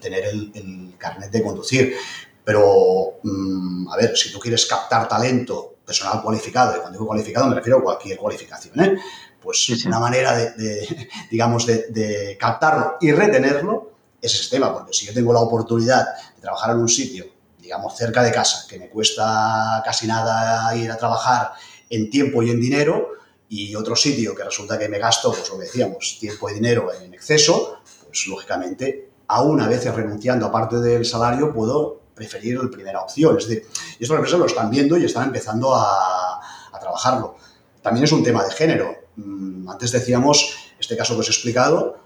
tener 0.00 0.24
el, 0.24 0.94
carnet 0.96 1.32
de 1.32 1.42
conducir. 1.42 1.96
Pero, 2.44 3.18
mm, 3.24 3.88
a 3.88 3.96
ver, 3.96 4.16
si 4.16 4.30
tú 4.30 4.38
quieres 4.38 4.66
captar 4.66 5.08
talento 5.08 5.74
personal 5.84 6.22
cualificado, 6.22 6.76
y 6.76 6.78
cuando 6.78 6.92
digo 6.92 7.08
cualificado 7.08 7.48
me 7.48 7.56
refiero 7.56 7.78
a 7.78 7.82
cualquier 7.82 8.16
cualificación, 8.16 8.80
¿eh? 8.80 8.98
pues 9.42 9.68
una 9.84 9.98
manera 9.98 10.36
de, 10.36 11.08
digamos, 11.30 11.66
de 11.66 12.36
captarlo 12.38 12.98
y 13.00 13.10
retenerlo 13.10 13.92
ese 14.22 14.38
sistema, 14.38 14.72
porque 14.72 14.92
si 14.92 15.04
yo 15.04 15.12
tengo 15.12 15.32
la 15.32 15.40
oportunidad 15.40 16.06
de 16.36 16.40
trabajar 16.40 16.70
en 16.70 16.78
un 16.78 16.88
sitio, 16.88 17.26
digamos, 17.58 17.96
cerca 17.96 18.22
de 18.22 18.32
casa, 18.32 18.66
que 18.68 18.78
me 18.78 18.88
cuesta 18.88 19.82
casi 19.84 20.06
nada 20.06 20.74
ir 20.76 20.90
a 20.90 20.96
trabajar 20.96 21.52
en 21.90 22.08
tiempo 22.08 22.42
y 22.42 22.50
en 22.50 22.60
dinero, 22.60 23.08
y 23.48 23.74
otro 23.74 23.94
sitio 23.94 24.34
que 24.34 24.44
resulta 24.44 24.78
que 24.78 24.88
me 24.88 24.98
gasto, 24.98 25.30
pues 25.32 25.48
lo 25.50 25.58
decíamos, 25.58 26.16
tiempo 26.18 26.48
y 26.48 26.54
dinero 26.54 26.90
en 26.92 27.12
exceso, 27.12 27.80
pues 28.06 28.26
lógicamente, 28.26 29.10
aún 29.26 29.60
a 29.60 29.68
veces 29.68 29.94
renunciando 29.94 30.46
a 30.46 30.52
parte 30.52 30.76
del 30.76 31.04
salario, 31.04 31.52
puedo 31.52 32.00
preferir 32.14 32.62
la 32.62 32.70
primera 32.70 33.00
opción. 33.02 33.36
Es 33.36 33.46
decir, 33.46 33.66
y 33.98 34.04
estas 34.04 34.16
empresas 34.16 34.38
lo 34.38 34.46
están 34.46 34.70
viendo 34.70 34.96
y 34.96 35.04
están 35.04 35.24
empezando 35.24 35.74
a, 35.74 36.40
a 36.72 36.78
trabajarlo. 36.80 37.36
También 37.82 38.04
es 38.04 38.12
un 38.12 38.22
tema 38.22 38.44
de 38.44 38.52
género. 38.52 38.94
Mm, 39.16 39.68
antes 39.68 39.92
decíamos, 39.92 40.56
este 40.78 40.96
caso 40.96 41.14
que 41.14 41.20
os 41.20 41.28
he 41.28 41.32
explicado, 41.32 41.98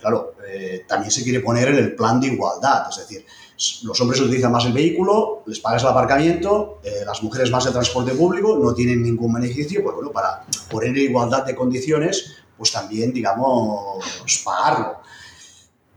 claro, 0.00 0.34
eh, 0.48 0.84
también 0.88 1.10
se 1.10 1.22
quiere 1.22 1.40
poner 1.40 1.68
en 1.68 1.76
el 1.76 1.94
plan 1.94 2.20
de 2.20 2.28
igualdad, 2.28 2.86
es 2.90 2.96
decir, 2.96 3.24
los 3.82 4.00
hombres 4.00 4.20
utilizan 4.20 4.50
más 4.50 4.64
el 4.64 4.72
vehículo, 4.72 5.42
les 5.46 5.60
pagas 5.60 5.82
el 5.82 5.90
aparcamiento, 5.90 6.80
eh, 6.82 7.02
las 7.04 7.22
mujeres 7.22 7.50
más 7.50 7.66
el 7.66 7.72
transporte 7.72 8.12
público, 8.12 8.58
no 8.58 8.72
tienen 8.72 9.02
ningún 9.02 9.34
beneficio, 9.34 9.82
pues 9.82 9.94
bueno, 9.94 10.10
para 10.10 10.44
poner 10.70 10.90
en 10.90 10.96
igualdad 10.96 11.44
de 11.44 11.54
condiciones, 11.54 12.36
pues 12.56 12.72
también, 12.72 13.12
digamos, 13.12 14.02
pagarlo. 14.44 15.00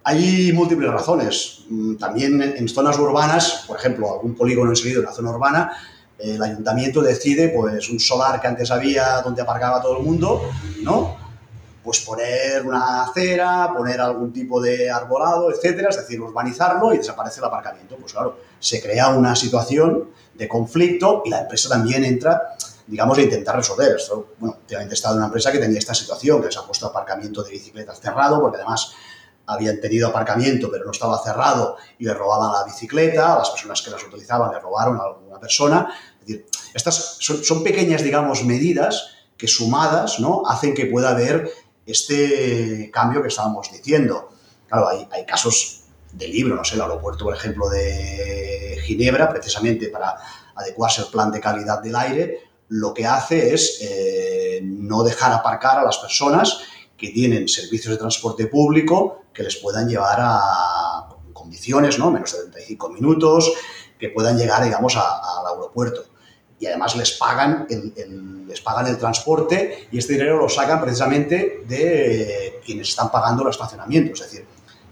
Hay 0.04 0.52
múltiples 0.52 0.92
razones. 0.92 1.62
Mm, 1.70 1.96
también 1.96 2.42
en 2.42 2.68
zonas 2.68 3.00
urbanas, 3.00 3.64
por 3.66 3.78
ejemplo, 3.78 4.14
algún 4.14 4.36
polígono 4.36 4.72
enseguido 4.72 5.00
en 5.00 5.06
la 5.06 5.14
zona 5.14 5.32
urbana, 5.32 5.72
el 6.20 6.42
ayuntamiento 6.44 7.02
decide, 7.02 7.50
pues, 7.50 7.90
un 7.90 8.00
solar 8.00 8.42
que 8.42 8.48
antes 8.48 8.72
había 8.72 9.22
donde 9.22 9.42
aparcaba 9.42 9.82
todo 9.82 9.98
el 9.98 10.04
mundo, 10.04 10.42
¿no? 10.82 11.23
Pues 11.84 12.00
poner 12.00 12.66
una 12.66 13.04
acera, 13.04 13.72
poner 13.76 14.00
algún 14.00 14.32
tipo 14.32 14.62
de 14.62 14.90
arbolado, 14.90 15.52
etcétera, 15.52 15.90
es 15.90 15.98
decir, 15.98 16.22
urbanizarlo 16.22 16.94
y 16.94 16.98
desaparece 16.98 17.40
el 17.40 17.46
aparcamiento. 17.46 17.98
Pues 17.98 18.14
claro, 18.14 18.38
se 18.60 18.82
crea 18.82 19.10
una 19.10 19.36
situación 19.36 20.10
de 20.34 20.48
conflicto 20.48 21.24
y 21.26 21.30
la 21.30 21.42
empresa 21.42 21.70
también 21.70 22.06
entra, 22.06 22.56
digamos, 22.88 23.18
a 23.18 23.22
intentar 23.22 23.56
resolver 23.56 23.98
esto. 23.98 24.30
Bueno, 24.40 24.58
últimamente 24.62 24.94
he 24.94 24.96
estado 24.96 25.16
en 25.16 25.18
una 25.20 25.28
empresa 25.28 25.52
que 25.52 25.60
tenía 25.60 25.80
esta 25.80 25.94
situación, 25.94 26.42
que 26.42 26.52
se 26.52 26.60
ha 26.60 26.64
puesto 26.64 26.88
aparcamiento 26.88 27.44
de 27.44 27.52
bicicletas 27.52 28.00
cerrado, 28.00 28.40
porque 28.40 28.58
además 28.58 28.94
habían 29.46 29.80
tenido 29.82 30.08
aparcamiento 30.08 30.70
pero 30.72 30.86
no 30.86 30.92
estaba 30.92 31.22
cerrado 31.22 31.78
y 32.00 32.06
le 32.06 32.14
robaban 32.14 32.54
la 32.54 32.64
bicicleta, 32.64 33.34
a 33.34 33.40
las 33.40 33.50
personas 33.50 33.82
que 33.82 33.92
las 33.92 34.04
utilizaban 34.04 34.52
le 34.52 34.60
robaron 34.60 34.98
a 35.00 35.04
alguna 35.04 35.40
persona. 35.40 35.94
Es 36.22 36.28
decir, 36.28 36.46
estas 36.74 37.18
son, 37.20 37.64
pequeñas, 37.64 38.04
digamos, 38.04 38.44
medidas 38.44 39.10
que 39.38 39.48
sumadas 39.48 40.20
¿no? 40.20 40.44
hacen 40.48 40.74
que 40.74 40.86
pueda 40.86 41.10
haber 41.10 41.52
este 41.86 42.90
cambio 42.92 43.22
que 43.22 43.28
estábamos 43.28 43.72
diciendo. 43.72 44.30
Claro, 44.68 44.90
hay, 44.90 45.26
casos 45.26 45.82
de 46.12 46.28
libro, 46.28 46.56
no 46.56 46.64
sé, 46.64 46.76
el 46.76 46.82
aeropuerto, 46.82 47.26
por 47.26 47.36
ejemplo, 47.36 47.70
de 47.70 48.80
Ginebra, 48.84 49.30
precisamente 49.30 49.88
para 49.90 50.16
adecuarse 50.56 51.02
al 51.02 51.08
plan 51.08 51.32
de 51.32 51.40
calidad 51.40 51.82
del 51.82 51.96
aire, 51.96 52.40
lo 52.70 52.94
que 52.94 53.06
hace 53.06 53.54
es 53.54 53.80
eh, 53.82 54.62
no 54.64 55.04
dejar 55.04 55.32
aparcar 55.32 55.78
a 55.80 55.84
las 55.84 55.98
personas 55.98 56.60
que 56.98 57.10
tienen 57.10 57.48
servicios 57.48 57.94
de 57.94 58.00
transporte 58.00 58.48
público 58.48 59.24
que 59.34 59.44
les 59.44 59.58
puedan 59.58 59.88
llevar 59.88 60.18
a 60.20 61.10
condiciones, 61.34 62.00
¿no? 62.00 62.12
Menos 62.12 62.32
de 62.32 62.40
35 62.52 62.90
minutos, 62.90 63.52
que 64.00 64.10
puedan 64.10 64.38
llegar, 64.38 64.64
digamos, 64.64 64.96
al 64.96 65.48
aeropuerto. 65.48 66.06
Y 66.64 66.66
además 66.66 66.96
les 66.96 67.12
pagan 67.12 67.68
el, 67.70 68.48
les 68.48 68.62
pagan 68.62 68.88
el 68.88 68.98
transporte 68.98 69.90
y 69.92 69.98
este 69.98 70.14
dinero 70.14 70.38
lo 70.38 70.48
sacan 70.48 70.80
precisamente 70.80 71.62
de 71.68 72.62
quienes 72.66 72.88
están 72.88 73.12
pagando 73.12 73.44
el 73.44 73.50
estacionamiento. 73.50 74.14
Es 74.14 74.22
decir, 74.22 74.46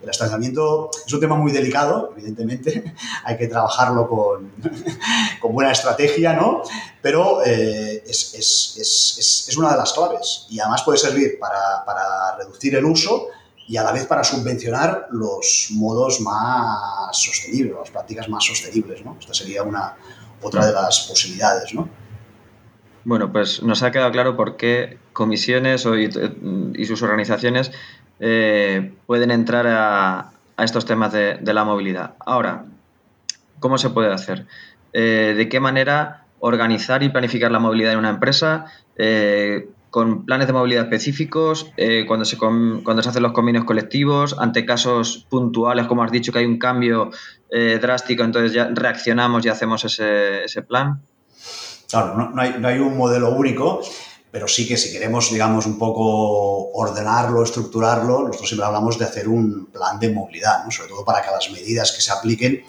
el 0.04 0.10
estacionamiento 0.10 0.92
es 1.08 1.14
un 1.14 1.22
tema 1.22 1.38
muy 1.38 1.54
delicado, 1.54 2.12
evidentemente, 2.18 2.94
hay 3.24 3.38
que 3.38 3.48
trabajarlo 3.48 4.10
con, 4.10 4.52
con 5.42 5.54
buena 5.54 5.72
estrategia, 5.72 6.34
¿no? 6.34 6.62
Pero 7.02 7.42
eh, 7.46 8.04
es, 8.06 8.34
es, 8.34 9.48
es, 9.48 9.56
una 9.56 9.72
de 9.72 9.78
las 9.78 9.94
claves 9.94 10.48
y 10.50 10.60
además 10.60 10.84
puede 10.84 10.98
servir 10.98 11.40
para, 11.40 11.86
para 11.86 12.36
reducir 12.36 12.76
el 12.76 12.84
uso 12.84 13.28
y 13.66 13.78
a 13.78 13.84
la 13.84 13.94
vez 13.94 14.06
para 14.08 14.26
subvencionar 14.26 15.08
los 15.12 15.70
modos 15.72 16.20
más 16.20 17.16
sostenibles, 17.16 17.78
las 17.80 17.92
prácticas 17.92 18.28
más 18.28 18.44
sostenibles. 18.44 19.06
¿no? 19.06 19.16
Esta 19.18 19.34
sería 19.34 19.64
una, 19.64 19.96
otra 20.42 20.66
de 20.66 20.74
las 20.74 21.08
posibilidades. 21.08 21.74
¿no? 21.74 21.90
Bueno, 23.04 23.32
pues 23.32 23.64
nos 23.64 23.84
ha 23.84 23.92
quedado 23.92 24.12
claro 24.12 24.36
por 24.36 24.58
qué 24.58 25.00
comisiones 25.14 25.86
y, 25.86 26.86
sus 26.86 27.02
organizaciones 27.02 27.72
eh, 28.20 28.94
pueden 29.08 29.32
entrar 29.32 29.66
a, 29.68 30.32
estos 30.58 30.86
temas 30.86 31.12
de, 31.12 31.40
la 31.42 31.64
movilidad. 31.64 32.14
Ahora, 32.20 32.66
¿cómo 33.60 33.80
se 33.80 33.90
puede 33.90 34.14
hacer? 34.14 34.46
Eh, 34.94 35.34
¿De 35.36 35.50
qué 35.50 35.60
manera 35.60 36.26
organizar 36.40 37.02
y 37.02 37.10
planificar 37.10 37.52
la 37.52 37.60
movilidad 37.60 37.94
en 37.94 38.00
una 38.00 38.10
empresa? 38.10 38.66
Eh, 38.96 39.70
con 39.92 40.26
planes 40.26 40.48
de 40.48 40.54
movilidad 40.54 40.86
específicos, 40.86 41.70
eh, 41.76 42.06
cuando, 42.08 42.24
se 42.24 42.38
cuando 42.38 43.04
se 43.04 43.10
hacen 43.10 43.22
los 43.22 43.34
convenios 43.34 43.66
colectivos, 43.66 44.38
ante 44.40 44.66
casos 44.66 45.28
puntuales, 45.30 45.86
como 45.86 46.02
has 46.02 46.12
dicho, 46.12 46.32
que 46.32 46.40
hay 46.40 46.46
un 46.46 46.58
cambio 46.58 47.12
eh, 47.52 47.78
drástico, 47.80 48.24
entonces 48.24 48.54
ya 48.54 48.70
reaccionamos 48.74 49.46
y 49.46 49.50
hacemos 49.50 49.84
ese, 49.84 50.46
ese 50.46 50.62
plan. 50.62 51.02
Claro, 51.90 52.16
no, 52.16 52.42
hay, 52.42 52.56
no, 52.58 52.70
hay, 52.70 52.80
un 52.80 52.96
modelo 52.96 53.32
único, 53.32 53.82
pero 54.32 54.48
sí 54.48 54.66
que 54.66 54.78
si 54.78 54.94
queremos, 54.94 55.30
digamos, 55.30 55.66
un 55.66 55.78
poco 55.78 56.72
ordenarlo, 56.72 57.44
estructurarlo, 57.44 58.22
nosotros 58.22 58.48
siempre 58.48 58.66
hablamos 58.66 58.98
de 58.98 59.04
hacer 59.04 59.28
un 59.28 59.66
plan 59.66 60.00
de 60.00 60.10
movilidad, 60.10 60.64
¿no? 60.64 60.72
sobre 60.72 60.88
todo 60.88 61.04
para 61.04 61.22
que 61.22 61.32
las 61.32 61.52
medidas 61.52 61.92
que 61.92 62.02
se 62.02 62.14
apliquen 62.14 62.64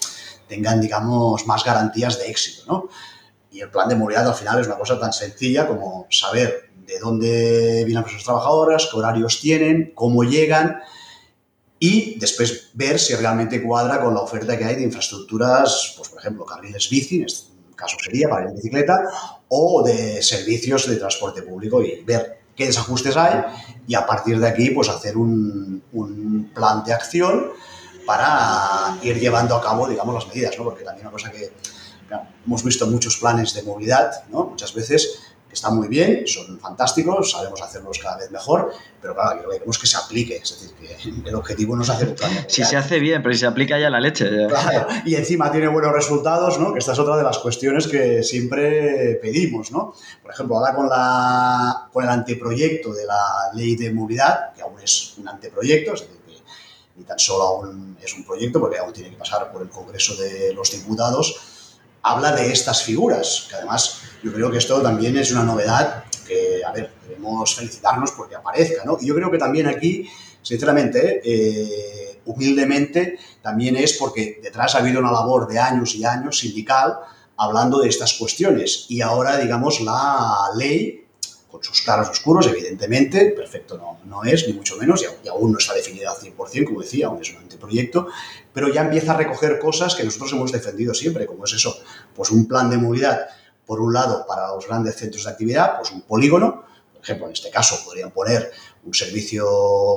tengan, 0.48 0.80
digamos, 0.80 1.46
más 1.46 1.62
garantías 1.62 2.18
de 2.18 2.28
éxito. 2.28 2.64
¿no? 2.66 2.88
Y 3.52 3.60
el 3.60 3.70
plan 3.70 3.88
de 3.88 3.94
movilidad 3.94 4.26
al 4.26 4.34
final 4.34 4.58
es 4.58 4.66
una 4.66 4.76
cosa 4.76 4.98
tan 4.98 5.12
sencilla 5.12 5.68
como 5.68 6.08
saber 6.10 6.71
de 6.92 6.98
dónde 7.00 7.84
vienen 7.84 7.94
las 7.94 8.04
personas 8.04 8.24
trabajadoras, 8.24 8.88
qué 8.90 8.98
horarios 8.98 9.40
tienen, 9.40 9.92
cómo 9.94 10.24
llegan 10.24 10.80
y 11.78 12.18
después 12.18 12.70
ver 12.74 12.98
si 12.98 13.14
realmente 13.14 13.62
cuadra 13.62 14.00
con 14.00 14.14
la 14.14 14.20
oferta 14.20 14.56
que 14.56 14.64
hay 14.64 14.76
de 14.76 14.82
infraestructuras, 14.82 15.94
pues 15.96 16.08
por 16.08 16.20
ejemplo, 16.20 16.44
carriles 16.44 16.88
bici, 16.88 17.16
en 17.16 17.24
este 17.24 17.50
caso 17.74 17.96
sería 18.02 18.28
para 18.28 18.48
ir 18.48 18.54
bicicleta, 18.54 19.02
o 19.48 19.82
de 19.82 20.22
servicios 20.22 20.88
de 20.88 20.96
transporte 20.96 21.42
público 21.42 21.82
y 21.82 22.02
ver 22.04 22.42
qué 22.54 22.66
desajustes 22.66 23.16
hay 23.16 23.42
y 23.88 23.94
a 23.94 24.06
partir 24.06 24.38
de 24.38 24.48
aquí 24.48 24.70
pues 24.70 24.88
hacer 24.88 25.16
un, 25.16 25.82
un 25.92 26.50
plan 26.54 26.84
de 26.84 26.92
acción 26.92 27.50
para 28.06 28.98
ir 29.02 29.18
llevando 29.18 29.56
a 29.56 29.62
cabo, 29.62 29.88
digamos, 29.88 30.14
las 30.14 30.26
medidas, 30.28 30.56
¿no? 30.58 30.64
Porque 30.64 30.84
también 30.84 31.06
una 31.06 31.12
cosa 31.12 31.30
que 31.30 31.52
hemos 32.46 32.62
visto 32.62 32.86
muchos 32.86 33.16
planes 33.16 33.54
de 33.54 33.62
movilidad, 33.62 34.24
¿no? 34.28 34.44
Muchas 34.44 34.74
veces 34.74 35.18
están 35.52 35.76
muy 35.76 35.88
bien, 35.88 36.26
son 36.26 36.58
fantásticos, 36.58 37.30
sabemos 37.30 37.60
hacerlos 37.60 37.98
cada 37.98 38.16
vez 38.16 38.30
mejor, 38.30 38.72
pero 39.00 39.14
claro, 39.14 39.42
que 39.42 39.48
queremos 39.48 39.78
que 39.78 39.86
se 39.86 39.96
aplique, 39.96 40.36
es 40.36 40.50
decir, 40.50 41.22
que 41.22 41.28
el 41.28 41.34
objetivo 41.34 41.76
no 41.76 41.82
es 41.82 41.90
hacer 41.90 42.08
un 42.08 42.14
plan. 42.14 42.30
Si 42.48 42.64
se 42.64 42.76
hace 42.76 42.98
bien, 42.98 43.22
pero 43.22 43.34
si 43.34 43.40
se 43.40 43.46
aplica 43.46 43.78
ya 43.78 43.90
la 43.90 44.00
leche. 44.00 44.28
Claro, 44.48 44.86
y 45.04 45.14
encima 45.14 45.52
tiene 45.52 45.68
buenos 45.68 45.92
resultados, 45.92 46.58
¿no? 46.58 46.72
Que 46.72 46.78
esta 46.78 46.92
es 46.92 46.98
otra 46.98 47.16
de 47.16 47.22
las 47.22 47.38
cuestiones 47.38 47.86
que 47.86 48.22
siempre 48.22 49.18
pedimos, 49.20 49.70
¿no? 49.70 49.94
Por 50.22 50.32
ejemplo, 50.32 50.58
ahora 50.58 50.74
con, 50.74 50.88
la, 50.88 51.88
con 51.92 52.04
el 52.04 52.10
anteproyecto 52.10 52.92
de 52.92 53.06
la 53.06 53.50
ley 53.54 53.76
de 53.76 53.92
movilidad, 53.92 54.52
que 54.54 54.62
aún 54.62 54.80
es 54.80 55.14
un 55.18 55.28
anteproyecto, 55.28 55.94
es 55.94 56.00
decir, 56.00 56.16
que 56.26 56.32
ni 56.96 57.04
tan 57.04 57.18
solo 57.18 57.44
aún 57.44 57.96
es 58.02 58.14
un 58.14 58.24
proyecto, 58.24 58.58
porque 58.60 58.78
aún 58.78 58.92
tiene 58.92 59.10
que 59.10 59.16
pasar 59.16 59.52
por 59.52 59.62
el 59.62 59.68
Congreso 59.68 60.16
de 60.16 60.52
los 60.54 60.70
Diputados, 60.70 61.51
habla 62.02 62.32
de 62.32 62.52
estas 62.52 62.82
figuras, 62.82 63.46
que 63.48 63.56
además 63.56 64.02
yo 64.22 64.32
creo 64.32 64.50
que 64.50 64.58
esto 64.58 64.80
también 64.82 65.16
es 65.16 65.32
una 65.32 65.44
novedad 65.44 66.04
que, 66.26 66.62
a 66.64 66.72
ver, 66.72 66.92
debemos 67.08 67.54
felicitarnos 67.54 68.12
porque 68.12 68.36
aparezca, 68.36 68.84
¿no? 68.84 68.98
Y 69.00 69.06
yo 69.06 69.14
creo 69.14 69.30
que 69.30 69.38
también 69.38 69.66
aquí, 69.66 70.08
sinceramente, 70.42 71.20
eh, 71.24 72.20
humildemente, 72.24 73.18
también 73.40 73.76
es 73.76 73.94
porque 73.94 74.38
detrás 74.42 74.74
ha 74.74 74.78
habido 74.78 75.00
una 75.00 75.12
labor 75.12 75.48
de 75.48 75.58
años 75.58 75.94
y 75.94 76.04
años 76.04 76.38
sindical 76.38 76.98
hablando 77.36 77.80
de 77.80 77.88
estas 77.88 78.14
cuestiones 78.14 78.86
y 78.88 79.00
ahora, 79.00 79.38
digamos, 79.38 79.80
la 79.80 80.50
ley 80.56 81.01
con 81.52 81.62
sus 81.62 81.82
claros 81.82 82.08
oscuros, 82.08 82.46
evidentemente, 82.46 83.26
perfecto 83.36 83.76
no, 83.76 83.98
no 84.06 84.24
es, 84.24 84.48
ni 84.48 84.54
mucho 84.54 84.74
menos, 84.78 85.02
y, 85.02 85.28
aún 85.28 85.52
no 85.52 85.58
está 85.58 85.74
definida 85.74 86.10
al 86.10 86.16
100%, 86.16 86.64
como 86.64 86.80
decía, 86.80 87.08
aún 87.08 87.20
es 87.20 87.30
un 87.30 87.36
anteproyecto, 87.36 88.08
pero 88.54 88.72
ya 88.72 88.80
empieza 88.80 89.12
a 89.12 89.18
recoger 89.18 89.58
cosas 89.58 89.94
que 89.94 90.02
nosotros 90.02 90.32
hemos 90.32 90.50
defendido 90.50 90.94
siempre, 90.94 91.26
como 91.26 91.44
es 91.44 91.52
eso, 91.52 91.78
pues 92.16 92.30
un 92.30 92.48
plan 92.48 92.70
de 92.70 92.78
movilidad, 92.78 93.26
por 93.66 93.82
un 93.82 93.92
lado, 93.92 94.24
para 94.26 94.48
los 94.48 94.66
grandes 94.66 94.96
centros 94.96 95.24
de 95.24 95.30
actividad, 95.30 95.76
pues 95.76 95.90
un 95.92 96.00
polígono, 96.00 96.64
por 96.94 97.02
ejemplo, 97.02 97.26
en 97.26 97.32
este 97.34 97.50
caso 97.50 97.78
podrían 97.84 98.10
poner 98.12 98.50
un 98.84 98.94
servicio, 98.94 99.46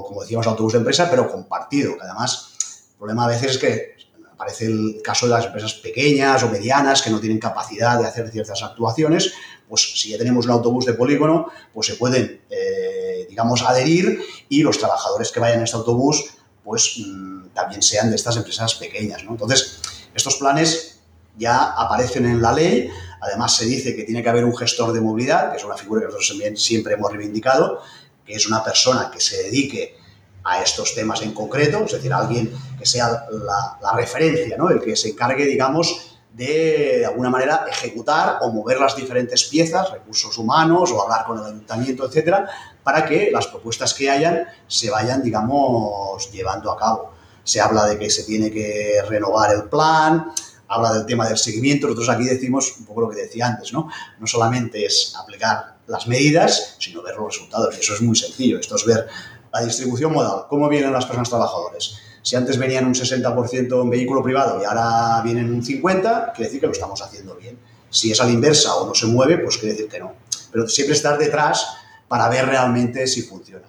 como 0.05 0.21
decíamos, 0.21 0.45
autobús 0.47 0.73
de 0.73 0.79
empresa, 0.79 1.09
pero 1.09 1.31
compartido, 1.31 1.95
además 2.01 2.51
el 2.91 2.97
problema 2.97 3.25
a 3.25 3.29
veces 3.29 3.51
es 3.51 3.57
que 3.57 3.95
aparece 4.35 4.65
el 4.65 5.01
caso 5.01 5.25
de 5.27 5.31
las 5.31 5.45
empresas 5.45 5.73
pequeñas 5.75 6.43
o 6.43 6.49
medianas 6.49 7.01
que 7.01 7.09
no 7.09 7.21
tienen 7.21 7.39
capacidad 7.39 7.97
de 7.97 8.05
hacer 8.05 8.29
ciertas 8.29 8.61
actuaciones, 8.61 9.33
pues 9.67 9.99
si 9.99 10.09
ya 10.09 10.17
tenemos 10.17 10.45
un 10.45 10.51
autobús 10.51 10.85
de 10.85 10.93
polígono, 10.93 11.47
pues 11.73 11.87
se 11.87 11.95
pueden, 11.95 12.41
eh, 12.49 13.25
digamos, 13.29 13.61
adherir 13.63 14.21
y 14.49 14.61
los 14.61 14.77
trabajadores 14.77 15.31
que 15.31 15.39
vayan 15.39 15.59
en 15.59 15.63
este 15.63 15.77
autobús, 15.77 16.25
pues 16.63 16.97
mm, 16.97 17.47
también 17.53 17.81
sean 17.81 18.09
de 18.09 18.15
estas 18.15 18.37
empresas 18.37 18.75
pequeñas. 18.75 19.23
¿no? 19.23 19.31
Entonces, 19.31 19.79
estos 20.13 20.35
planes 20.35 20.99
ya 21.37 21.71
aparecen 21.71 22.25
en 22.25 22.41
la 22.41 22.53
ley, 22.53 22.89
además 23.21 23.55
se 23.55 23.65
dice 23.65 23.95
que 23.95 24.03
tiene 24.03 24.23
que 24.23 24.29
haber 24.29 24.45
un 24.45 24.55
gestor 24.55 24.93
de 24.93 25.01
movilidad, 25.01 25.51
que 25.51 25.57
es 25.57 25.65
una 25.65 25.75
figura 25.75 26.01
que 26.01 26.05
nosotros 26.05 26.29
también 26.29 26.55
siempre 26.57 26.93
hemos 26.93 27.11
reivindicado, 27.11 27.81
que 28.25 28.33
es 28.33 28.47
una 28.47 28.63
persona 28.63 29.11
que 29.11 29.19
se 29.19 29.43
dedique 29.43 29.97
a 30.43 30.61
estos 30.61 30.93
temas 30.93 31.21
en 31.23 31.33
concreto, 31.33 31.85
es 31.85 31.91
decir, 31.91 32.13
alguien 32.13 32.55
que 32.77 32.85
sea 32.85 33.25
la, 33.31 33.79
la 33.81 33.93
referencia, 33.93 34.55
¿no? 34.57 34.69
el 34.69 34.79
que 34.79 34.95
se 34.95 35.09
encargue, 35.09 35.45
digamos, 35.45 36.14
de, 36.35 37.05
alguna 37.05 37.29
manera, 37.29 37.65
ejecutar 37.69 38.39
o 38.41 38.51
mover 38.51 38.77
las 38.77 38.95
diferentes 38.95 39.45
piezas, 39.45 39.89
recursos 39.91 40.37
humanos 40.37 40.91
o 40.91 41.01
hablar 41.01 41.25
con 41.25 41.39
el 41.39 41.45
ayuntamiento, 41.45 42.05
etcétera, 42.05 42.49
para 42.83 43.05
que 43.05 43.31
las 43.31 43.47
propuestas 43.47 43.93
que 43.93 44.09
hayan 44.09 44.45
se 44.67 44.89
vayan, 44.89 45.23
digamos, 45.23 46.29
llevando 46.31 46.71
a 46.71 46.77
cabo. 46.77 47.13
Se 47.43 47.61
habla 47.61 47.85
de 47.85 47.97
que 47.97 48.09
se 48.09 48.23
tiene 48.23 48.51
que 48.51 49.01
renovar 49.07 49.53
el 49.53 49.69
plan, 49.69 50.33
habla 50.67 50.91
del 50.93 51.05
tema 51.05 51.25
del 51.25 51.37
seguimiento. 51.37 51.87
Nosotros 51.87 52.09
aquí 52.09 52.25
decimos 52.25 52.75
un 52.79 52.85
poco 52.85 53.01
lo 53.01 53.09
que 53.09 53.21
decía 53.21 53.47
antes, 53.47 53.71
¿no? 53.71 53.89
No 54.19 54.27
solamente 54.27 54.85
es 54.85 55.15
aplicar 55.17 55.77
las 55.87 56.05
medidas, 56.07 56.75
sino 56.79 57.01
ver 57.01 57.15
los 57.15 57.27
resultados. 57.27 57.77
Y 57.77 57.79
eso 57.79 57.93
es 57.93 58.01
muy 58.01 58.15
sencillo. 58.15 58.59
Esto 58.59 58.75
es 58.75 58.85
ver 58.85 59.07
la 59.53 59.61
distribución 59.61 60.11
modal, 60.11 60.47
cómo 60.49 60.67
vienen 60.67 60.91
las 60.91 61.05
personas 61.05 61.29
trabajadoras. 61.29 61.97
Si 62.25 62.35
antes 62.35 62.57
venían 62.57 62.87
un 62.87 62.95
60% 62.95 63.83
en 63.83 63.89
vehículo 63.91 64.23
privado 64.23 64.59
y 64.59 64.65
ahora 64.65 65.21
vienen 65.23 65.53
un 65.53 65.61
50%, 65.61 66.33
quiere 66.33 66.45
decir 66.45 66.59
que 66.59 66.65
lo 66.65 66.71
estamos 66.71 66.99
haciendo 66.99 67.35
bien. 67.35 67.55
Si 67.91 68.11
es 68.11 68.19
a 68.19 68.25
la 68.25 68.31
inversa 68.31 68.73
o 68.73 68.87
no 68.87 68.95
se 68.95 69.05
mueve, 69.05 69.37
pues 69.37 69.59
quiere 69.59 69.75
decir 69.75 69.87
que 69.87 69.99
no. 69.99 70.11
Pero 70.51 70.67
siempre 70.67 70.95
estar 70.95 71.19
detrás 71.19 71.67
para 72.07 72.27
ver 72.27 72.47
realmente 72.47 73.05
si 73.05 73.21
funciona. 73.21 73.67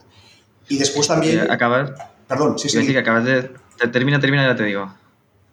Y 0.71 0.79
después 0.79 1.07
también... 1.07 1.41
Eh, 1.41 1.47
acabas... 1.51 1.91
Perdón, 2.27 2.59
sí, 2.59 2.71
sí. 2.71 2.79
Decir 2.79 2.95
que 2.95 3.01
acabas 3.01 3.25
de... 3.27 3.51
Termina, 3.93 4.19
termina, 4.19 4.47
ya 4.47 4.57
te 4.57 4.65
digo. 4.65 4.91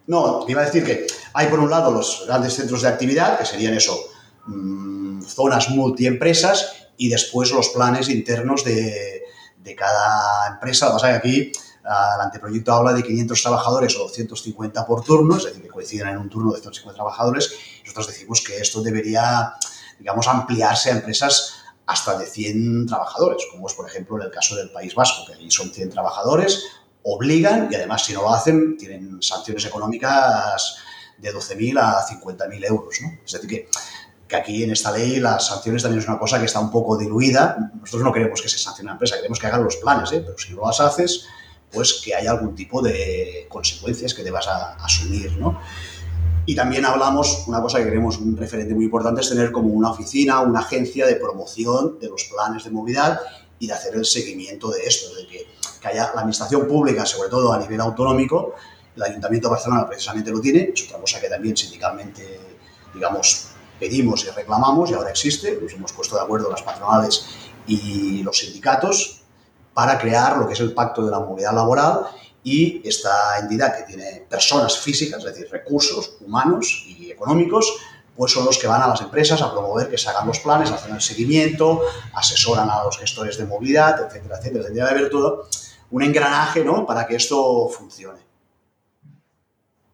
No, 0.06 0.46
iba 0.48 0.62
a 0.62 0.64
decir 0.64 0.82
que 0.82 1.06
hay 1.34 1.48
por 1.48 1.60
un 1.60 1.68
lado 1.68 1.90
los 1.90 2.24
grandes 2.26 2.54
centros 2.54 2.80
de 2.80 2.88
actividad, 2.88 3.38
que 3.38 3.44
serían 3.44 3.74
eso, 3.74 3.98
mmm, 4.46 5.20
zonas 5.24 5.68
multiempresas, 5.68 6.88
y 6.96 7.10
después 7.10 7.50
los 7.50 7.68
planes 7.68 8.08
internos 8.08 8.64
de, 8.64 9.24
de 9.58 9.74
cada 9.74 10.54
empresa. 10.54 10.86
Lo 10.86 10.92
que 10.92 10.94
pasa 10.94 11.16
es 11.16 11.20
que 11.20 11.28
aquí 11.28 11.52
el 11.84 12.20
anteproyecto 12.20 12.72
habla 12.72 12.92
de 12.92 13.02
500 13.02 13.42
trabajadores 13.42 13.96
o 13.96 14.04
250 14.04 14.86
por 14.86 15.04
turno, 15.04 15.36
es 15.36 15.44
decir, 15.44 15.62
que 15.62 15.68
coinciden 15.68 16.08
en 16.08 16.18
un 16.18 16.30
turno 16.30 16.50
de 16.50 16.56
250 16.56 16.94
trabajadores. 16.94 17.52
Nosotros 17.82 18.06
decimos 18.08 18.42
que 18.42 18.58
esto 18.58 18.80
debería, 18.80 19.54
digamos, 19.98 20.26
ampliarse 20.26 20.90
a 20.90 20.94
empresas 20.94 21.56
hasta 21.86 22.16
de 22.18 22.24
100 22.24 22.86
trabajadores, 22.86 23.44
como 23.50 23.66
es, 23.66 23.74
por 23.74 23.86
ejemplo, 23.86 24.16
en 24.16 24.22
el 24.22 24.30
caso 24.30 24.56
del 24.56 24.70
País 24.70 24.94
Vasco, 24.94 25.26
que 25.26 25.34
allí 25.34 25.50
son 25.50 25.70
100 25.70 25.90
trabajadores, 25.90 26.64
obligan 27.02 27.68
y 27.70 27.74
además, 27.74 28.04
si 28.04 28.14
no 28.14 28.22
lo 28.22 28.32
hacen, 28.32 28.78
tienen 28.78 29.22
sanciones 29.22 29.66
económicas 29.66 30.78
de 31.18 31.34
12.000 31.34 31.78
a 31.78 32.06
50.000 32.06 32.66
euros. 32.66 32.98
¿no? 33.02 33.12
Es 33.24 33.32
decir, 33.32 33.48
que, 33.48 33.68
que 34.26 34.36
aquí 34.36 34.64
en 34.64 34.70
esta 34.70 34.90
ley 34.90 35.20
las 35.20 35.48
sanciones 35.48 35.82
también 35.82 36.00
es 36.00 36.08
una 36.08 36.18
cosa 36.18 36.38
que 36.38 36.46
está 36.46 36.60
un 36.60 36.70
poco 36.70 36.96
diluida. 36.96 37.70
Nosotros 37.78 38.02
no 38.02 38.12
queremos 38.12 38.40
que 38.40 38.48
se 38.48 38.58
sancione 38.58 38.88
a 38.88 38.92
la 38.92 38.94
empresa, 38.94 39.16
queremos 39.16 39.38
que 39.38 39.46
hagan 39.46 39.62
los 39.62 39.76
planes, 39.76 40.10
¿eh? 40.12 40.22
pero 40.24 40.38
si 40.38 40.54
no 40.54 40.62
las 40.66 40.80
haces, 40.80 41.26
pues 41.74 42.00
que 42.04 42.14
haya 42.14 42.30
algún 42.30 42.54
tipo 42.54 42.80
de 42.80 43.46
consecuencias 43.48 44.14
que 44.14 44.22
debas 44.22 44.46
a, 44.48 44.74
asumir. 44.76 45.36
¿no? 45.38 45.60
Y 46.46 46.54
también 46.54 46.84
hablamos, 46.84 47.44
una 47.46 47.60
cosa 47.60 47.78
que 47.78 47.84
queremos, 47.84 48.18
un 48.18 48.36
referente 48.36 48.74
muy 48.74 48.84
importante 48.84 49.20
es 49.20 49.28
tener 49.28 49.50
como 49.50 49.68
una 49.68 49.90
oficina, 49.90 50.40
una 50.40 50.60
agencia 50.60 51.06
de 51.06 51.16
promoción 51.16 51.98
de 51.98 52.08
los 52.08 52.24
planes 52.24 52.64
de 52.64 52.70
movilidad 52.70 53.20
y 53.58 53.66
de 53.66 53.72
hacer 53.72 53.94
el 53.94 54.04
seguimiento 54.04 54.70
de 54.70 54.84
esto, 54.84 55.14
de 55.14 55.26
que, 55.26 55.46
que 55.80 55.88
haya 55.88 56.12
la 56.14 56.20
administración 56.20 56.66
pública, 56.66 57.04
sobre 57.06 57.28
todo 57.28 57.52
a 57.52 57.58
nivel 57.58 57.80
autonómico, 57.80 58.54
el 58.96 59.02
Ayuntamiento 59.02 59.48
de 59.48 59.54
Barcelona 59.54 59.86
precisamente 59.88 60.30
lo 60.30 60.40
tiene, 60.40 60.70
es 60.72 60.84
otra 60.84 60.98
cosa 60.98 61.20
que 61.20 61.28
también 61.28 61.56
sindicalmente, 61.56 62.40
digamos, 62.92 63.48
pedimos 63.78 64.24
y 64.24 64.30
reclamamos 64.30 64.90
y 64.90 64.94
ahora 64.94 65.10
existe, 65.10 65.58
nos 65.60 65.72
hemos 65.72 65.92
puesto 65.92 66.16
de 66.16 66.22
acuerdo 66.22 66.50
las 66.50 66.62
patronales 66.62 67.26
y 67.66 68.22
los 68.22 68.38
sindicatos 68.38 69.23
para 69.74 69.98
crear 69.98 70.38
lo 70.38 70.46
que 70.46 70.54
es 70.54 70.60
el 70.60 70.72
Pacto 70.72 71.04
de 71.04 71.10
la 71.10 71.18
Movilidad 71.18 71.52
Laboral 71.52 72.06
y 72.42 72.86
esta 72.88 73.38
entidad 73.40 73.76
que 73.76 73.82
tiene 73.82 74.26
personas 74.28 74.78
físicas, 74.78 75.18
es 75.18 75.34
decir, 75.34 75.48
recursos 75.50 76.16
humanos 76.20 76.84
y 76.86 77.10
económicos, 77.10 77.74
pues 78.16 78.32
son 78.32 78.44
los 78.44 78.58
que 78.58 78.68
van 78.68 78.80
a 78.82 78.86
las 78.86 79.00
empresas 79.00 79.42
a 79.42 79.50
promover 79.50 79.88
que 79.88 79.98
se 79.98 80.08
hagan 80.08 80.26
los 80.26 80.38
planes, 80.38 80.70
hacen 80.70 80.94
el 80.94 81.00
seguimiento, 81.00 81.82
asesoran 82.14 82.70
a 82.70 82.84
los 82.84 82.98
gestores 82.98 83.36
de 83.38 83.46
movilidad, 83.46 84.06
etcétera, 84.06 84.38
etcétera. 84.38 84.64
Tendría 84.64 84.84
de 84.84 84.90
haber 84.90 85.10
todo 85.10 85.48
un 85.90 86.02
engranaje 86.02 86.64
¿no? 86.64 86.86
para 86.86 87.06
que 87.06 87.16
esto 87.16 87.68
funcione. 87.68 88.20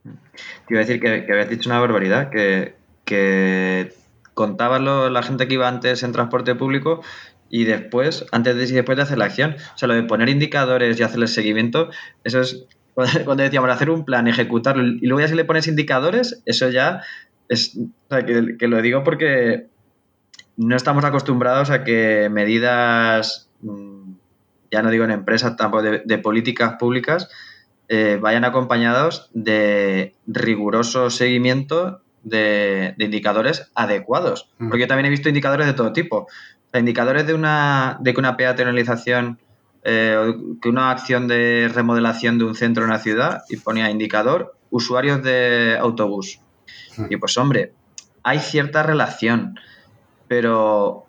Te 0.02 0.74
iba 0.74 0.80
a 0.80 0.84
decir 0.84 1.00
que, 1.00 1.24
que 1.24 1.32
habías 1.32 1.48
dicho 1.48 1.70
una 1.70 1.80
barbaridad, 1.80 2.30
que, 2.30 2.76
que 3.04 3.94
contabas 4.34 4.80
la 4.80 5.22
gente 5.22 5.48
que 5.48 5.54
iba 5.54 5.68
antes 5.68 6.02
en 6.02 6.12
transporte 6.12 6.54
público 6.54 7.02
y 7.50 7.64
después, 7.64 8.24
antes 8.30 8.56
de 8.56 8.64
y 8.64 8.72
después 8.72 8.96
de 8.96 9.02
hacer 9.02 9.18
la 9.18 9.26
acción. 9.26 9.56
O 9.74 9.78
sea, 9.78 9.88
lo 9.88 9.94
de 9.94 10.04
poner 10.04 10.28
indicadores 10.28 10.98
y 10.98 11.02
hacerles 11.02 11.34
seguimiento, 11.34 11.90
eso 12.24 12.40
es 12.40 12.64
cuando 12.94 13.36
decíamos 13.42 13.70
hacer 13.70 13.90
un 13.90 14.04
plan, 14.04 14.28
ejecutarlo 14.28 14.84
y 14.84 15.06
luego 15.06 15.20
ya 15.20 15.28
si 15.28 15.34
le 15.34 15.44
pones 15.44 15.66
indicadores, 15.66 16.42
eso 16.46 16.68
ya 16.68 17.02
es, 17.48 17.76
o 17.76 18.14
sea, 18.14 18.24
que, 18.24 18.56
que, 18.56 18.68
lo 18.68 18.80
digo 18.80 19.02
porque 19.02 19.66
no 20.56 20.76
estamos 20.76 21.04
acostumbrados 21.04 21.70
a 21.70 21.84
que 21.84 22.28
medidas, 22.30 23.48
mm, 23.62 24.12
ya 24.70 24.82
no 24.82 24.90
digo 24.90 25.04
en 25.04 25.10
empresas, 25.10 25.56
tampoco 25.56 25.82
de, 25.82 26.02
de 26.04 26.18
políticas 26.18 26.74
públicas, 26.78 27.28
eh, 27.88 28.18
vayan 28.20 28.44
acompañados 28.44 29.28
de 29.32 30.14
riguroso 30.28 31.10
seguimiento 31.10 32.02
de, 32.22 32.94
de 32.96 33.04
indicadores 33.04 33.70
adecuados. 33.74 34.48
Mm. 34.58 34.68
Porque 34.68 34.82
yo 34.82 34.86
también 34.86 35.06
he 35.06 35.10
visto 35.10 35.28
indicadores 35.28 35.66
de 35.66 35.72
todo 35.72 35.92
tipo. 35.92 36.28
Indicadores 36.72 37.26
de 37.26 37.34
una, 37.34 37.98
de 38.00 38.14
que 38.14 38.20
una 38.20 38.36
peatonalización 38.36 39.38
eh, 39.82 40.34
que 40.60 40.68
una 40.68 40.90
acción 40.90 41.26
de 41.26 41.70
remodelación 41.72 42.38
de 42.38 42.44
un 42.44 42.54
centro 42.54 42.84
en 42.84 42.90
una 42.90 42.98
ciudad 42.98 43.44
y 43.48 43.56
ponía 43.56 43.90
indicador 43.90 44.54
usuarios 44.68 45.22
de 45.22 45.78
autobús. 45.80 46.40
Y 47.08 47.16
pues 47.16 47.38
hombre, 47.38 47.72
hay 48.22 48.40
cierta 48.40 48.82
relación, 48.82 49.58
pero 50.28 51.06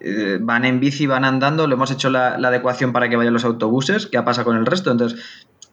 eh, 0.00 0.38
van 0.40 0.66
en 0.66 0.78
bici, 0.78 1.06
van 1.06 1.24
andando, 1.24 1.66
le 1.66 1.74
hemos 1.74 1.90
hecho 1.90 2.10
la, 2.10 2.36
la, 2.36 2.48
adecuación 2.48 2.92
para 2.92 3.08
que 3.08 3.16
vayan 3.16 3.32
los 3.32 3.46
autobuses, 3.46 4.06
¿qué 4.06 4.20
pasa 4.22 4.44
con 4.44 4.58
el 4.58 4.66
resto? 4.66 4.90
Entonces, 4.90 5.20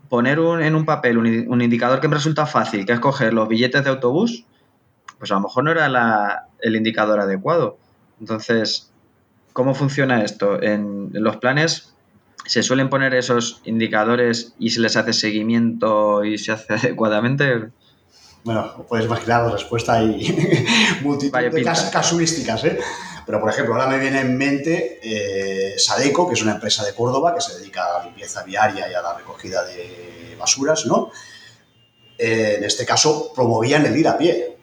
poner 0.08 0.40
un, 0.40 0.62
en 0.62 0.76
un 0.76 0.86
papel 0.86 1.18
un, 1.18 1.46
un, 1.48 1.62
indicador 1.62 2.00
que 2.00 2.08
me 2.08 2.16
resulta 2.16 2.46
fácil, 2.46 2.86
que 2.86 2.94
es 2.94 3.00
coger 3.02 3.34
los 3.34 3.50
billetes 3.50 3.84
de 3.84 3.90
autobús, 3.90 4.46
pues 5.18 5.30
a 5.32 5.36
lo 5.36 5.42
mejor 5.42 5.66
no 5.66 5.72
era 5.72 5.90
la, 5.90 6.48
el 6.62 6.76
indicador 6.78 7.20
adecuado. 7.20 7.78
Entonces, 8.20 8.94
¿cómo 9.54 9.76
funciona 9.76 10.24
esto? 10.24 10.62
En, 10.62 11.10
los 11.14 11.38
planes 11.38 11.94
se 12.46 12.64
suelen 12.64 12.90
poner 12.90 13.14
esos 13.14 13.62
indicadores 13.66 14.54
y 14.60 14.72
se 14.72 14.80
les 14.80 14.96
hace 14.96 15.14
seguimiento 15.14 16.24
y 16.24 16.38
se 16.38 16.52
hace 16.52 16.74
adecuadamente. 16.74 17.70
Bueno, 18.44 18.86
puedes 18.88 19.06
imaginar 19.06 19.44
la 19.44 19.52
respuesta 19.52 20.02
y 20.02 20.36
multitud 21.02 21.34
Vaya 21.34 21.50
de 21.50 21.64
cas 21.64 21.90
casuísticas, 21.92 22.64
¿eh? 22.64 22.80
Pero, 23.26 23.42
por 23.42 23.52
ejemplo, 23.52 23.76
ahora 23.76 23.88
me 23.88 24.00
viene 24.00 24.22
en 24.22 24.36
mente 24.38 25.00
eh, 25.04 25.78
Sadeco, 25.78 26.28
que 26.28 26.34
es 26.34 26.42
una 26.42 26.54
empresa 26.54 26.84
de 26.84 26.96
Córdoba 26.96 27.36
que 27.36 27.42
se 27.42 27.60
dedica 27.60 27.86
a 27.86 28.00
la 28.00 28.06
limpieza 28.06 28.42
viaria 28.42 28.90
y 28.90 28.94
a 28.96 29.04
la 29.04 29.14
recogida 29.14 29.64
de 29.66 30.36
basuras, 30.40 30.88
¿no? 30.88 31.12
Eh, 32.18 32.56
en 32.58 32.64
este 32.64 32.86
caso, 32.86 33.32
promovían 33.36 33.86
el 33.86 33.96
ir 33.96 34.08
a 34.08 34.18
pie. 34.18 34.58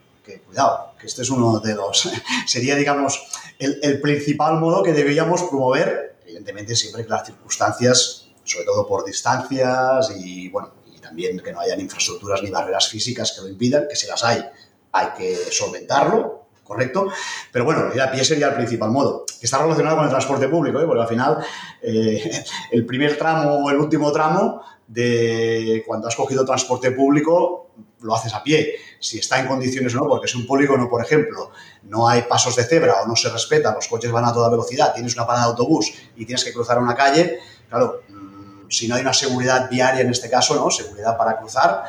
Cuidado, 0.46 0.94
que 0.98 1.06
este 1.06 1.22
es 1.22 1.30
uno 1.30 1.60
de 1.60 1.74
los... 1.74 2.10
sería, 2.46 2.76
digamos, 2.76 3.22
el, 3.58 3.78
el 3.82 4.00
principal 4.00 4.58
modo 4.60 4.82
que 4.82 4.92
deberíamos 4.92 5.42
promover 5.44 6.16
evidentemente 6.26 6.74
siempre 6.76 7.04
que 7.04 7.10
las 7.10 7.24
circunstancias, 7.24 8.28
sobre 8.44 8.66
todo 8.66 8.86
por 8.86 9.04
distancias 9.04 10.12
y, 10.16 10.48
bueno, 10.48 10.72
y 10.86 10.98
también 10.98 11.38
que 11.38 11.52
no 11.52 11.60
hayan 11.60 11.80
infraestructuras 11.80 12.42
ni 12.42 12.50
barreras 12.50 12.88
físicas 12.88 13.32
que 13.32 13.42
lo 13.42 13.48
impidan, 13.48 13.86
que 13.88 13.96
si 13.96 14.06
las 14.06 14.22
hay, 14.24 14.44
hay 14.92 15.06
que 15.16 15.36
solventarlo, 15.50 16.46
¿correcto? 16.64 17.08
Pero 17.52 17.64
bueno, 17.64 17.94
ir 17.94 18.00
a 18.00 18.10
pie 18.10 18.24
sería 18.24 18.48
el 18.48 18.54
principal 18.54 18.90
modo, 18.90 19.24
que 19.38 19.46
está 19.46 19.58
relacionado 19.58 19.96
con 19.96 20.04
el 20.04 20.10
transporte 20.10 20.48
público, 20.48 20.80
¿eh? 20.80 20.84
porque 20.84 21.02
al 21.02 21.08
final 21.08 21.38
eh, 21.80 22.44
el 22.72 22.84
primer 22.84 23.16
tramo 23.16 23.64
o 23.64 23.70
el 23.70 23.76
último 23.76 24.10
tramo 24.10 24.62
de 24.86 25.82
cuando 25.86 26.08
has 26.08 26.16
cogido 26.16 26.44
transporte 26.44 26.90
público 26.90 27.70
lo 28.06 28.14
haces 28.14 28.32
a 28.32 28.42
pie. 28.42 28.76
Si 29.00 29.18
está 29.18 29.38
en 29.40 29.46
condiciones 29.46 29.94
o 29.94 29.98
no, 29.98 30.08
porque 30.08 30.28
si 30.28 30.38
un 30.38 30.46
polígono, 30.46 30.88
por 30.88 31.04
ejemplo, 31.04 31.50
no 31.84 32.08
hay 32.08 32.22
pasos 32.22 32.56
de 32.56 32.64
cebra 32.64 33.02
o 33.02 33.06
no 33.06 33.16
se 33.16 33.28
respeta, 33.28 33.74
los 33.74 33.88
coches 33.88 34.10
van 34.10 34.24
a 34.24 34.32
toda 34.32 34.48
velocidad, 34.48 34.94
tienes 34.94 35.14
una 35.14 35.26
parada 35.26 35.46
de 35.46 35.50
autobús 35.50 35.92
y 36.16 36.24
tienes 36.24 36.44
que 36.44 36.52
cruzar 36.52 36.78
una 36.78 36.94
calle, 36.94 37.38
claro, 37.68 38.02
mmm, 38.08 38.70
si 38.70 38.88
no 38.88 38.94
hay 38.94 39.02
una 39.02 39.12
seguridad 39.12 39.68
viaria 39.68 40.00
en 40.00 40.10
este 40.10 40.30
caso, 40.30 40.54
¿no? 40.54 40.70
Seguridad 40.70 41.16
para 41.16 41.38
cruzar 41.38 41.84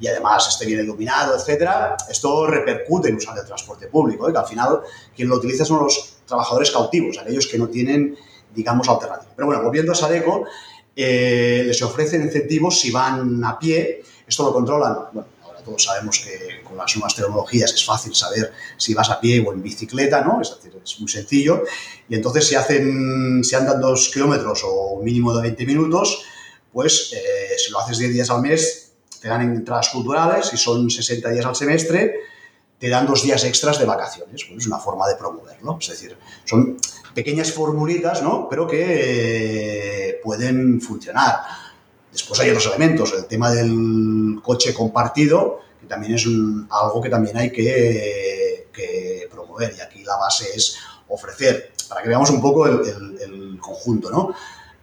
y 0.00 0.08
además 0.08 0.48
esté 0.48 0.66
bien 0.66 0.80
iluminado, 0.80 1.36
etcétera, 1.36 1.96
esto 2.08 2.46
repercute 2.46 3.10
en 3.10 3.16
usar 3.16 3.36
el 3.38 3.44
transporte 3.44 3.86
público, 3.86 4.28
¿eh? 4.28 4.32
que 4.32 4.38
al 4.38 4.46
final 4.46 4.80
quien 5.14 5.28
lo 5.28 5.36
utiliza 5.36 5.64
son 5.64 5.84
los 5.84 6.16
trabajadores 6.24 6.70
cautivos, 6.70 7.18
aquellos 7.18 7.46
que 7.46 7.58
no 7.58 7.68
tienen, 7.68 8.16
digamos, 8.54 8.88
alternativa. 8.88 9.30
Pero 9.36 9.46
bueno, 9.46 9.62
volviendo 9.62 9.92
a 9.92 9.94
Sadeco, 9.94 10.46
eh, 10.96 11.62
les 11.66 11.82
ofrecen 11.82 12.22
incentivos 12.22 12.80
si 12.80 12.90
van 12.90 13.44
a 13.44 13.58
pie, 13.58 14.02
esto 14.26 14.44
lo 14.44 14.52
controlan, 14.52 14.96
todos 15.62 15.84
sabemos 15.84 16.20
que 16.20 16.62
con 16.62 16.76
las 16.76 16.94
nuevas 16.96 17.14
tecnologías 17.14 17.72
es 17.72 17.84
fácil 17.84 18.14
saber 18.14 18.52
si 18.76 18.94
vas 18.94 19.10
a 19.10 19.20
pie 19.20 19.44
o 19.46 19.52
en 19.52 19.62
bicicleta, 19.62 20.22
¿no? 20.22 20.40
Es 20.40 20.54
decir, 20.56 20.80
es 20.82 21.00
muy 21.00 21.08
sencillo, 21.08 21.64
y 22.08 22.14
entonces 22.14 22.46
si 22.46 22.54
hacen, 22.54 23.42
si 23.44 23.54
andan 23.54 23.80
dos 23.80 24.10
kilómetros 24.12 24.62
o 24.64 24.94
un 24.94 25.04
mínimo 25.04 25.34
de 25.34 25.42
20 25.42 25.66
minutos, 25.66 26.22
pues 26.72 27.12
eh, 27.12 27.56
si 27.58 27.70
lo 27.70 27.80
haces 27.80 27.98
10 27.98 28.12
días 28.12 28.30
al 28.30 28.42
mes, 28.42 28.92
te 29.20 29.28
dan 29.28 29.42
entradas 29.42 29.90
culturales, 29.90 30.46
si 30.46 30.56
son 30.56 30.90
60 30.90 31.28
días 31.30 31.44
al 31.44 31.54
semestre, 31.54 32.14
te 32.78 32.88
dan 32.88 33.06
dos 33.06 33.22
días 33.22 33.44
extras 33.44 33.78
de 33.78 33.84
vacaciones. 33.84 34.44
Pues 34.44 34.62
es 34.62 34.66
una 34.66 34.78
forma 34.78 35.06
de 35.06 35.16
promoverlo. 35.16 35.76
Es 35.80 35.88
decir, 35.88 36.16
son 36.44 36.78
pequeñas 37.14 37.52
formulitas, 37.52 38.22
¿no? 38.22 38.48
Pero 38.48 38.66
que 38.66 40.08
eh, 40.08 40.20
pueden 40.24 40.80
funcionar. 40.80 41.40
Después 42.12 42.40
hay 42.40 42.50
otros 42.50 42.66
elementos. 42.66 43.12
El 43.12 43.26
tema 43.26 43.50
del 43.50 44.40
coche 44.42 44.74
compartido, 44.74 45.60
que 45.80 45.86
también 45.86 46.14
es 46.14 46.26
algo 46.70 47.00
que 47.00 47.08
también 47.08 47.36
hay 47.36 47.50
que, 47.50 48.66
promover. 49.30 49.74
Y 49.76 49.80
aquí 49.80 50.04
la 50.04 50.16
base 50.16 50.46
es 50.54 50.76
ofrecer, 51.08 51.72
para 51.88 52.02
que 52.02 52.08
veamos 52.08 52.30
un 52.30 52.40
poco 52.40 52.66
el, 52.66 53.58
conjunto, 53.60 54.10
¿no? 54.10 54.34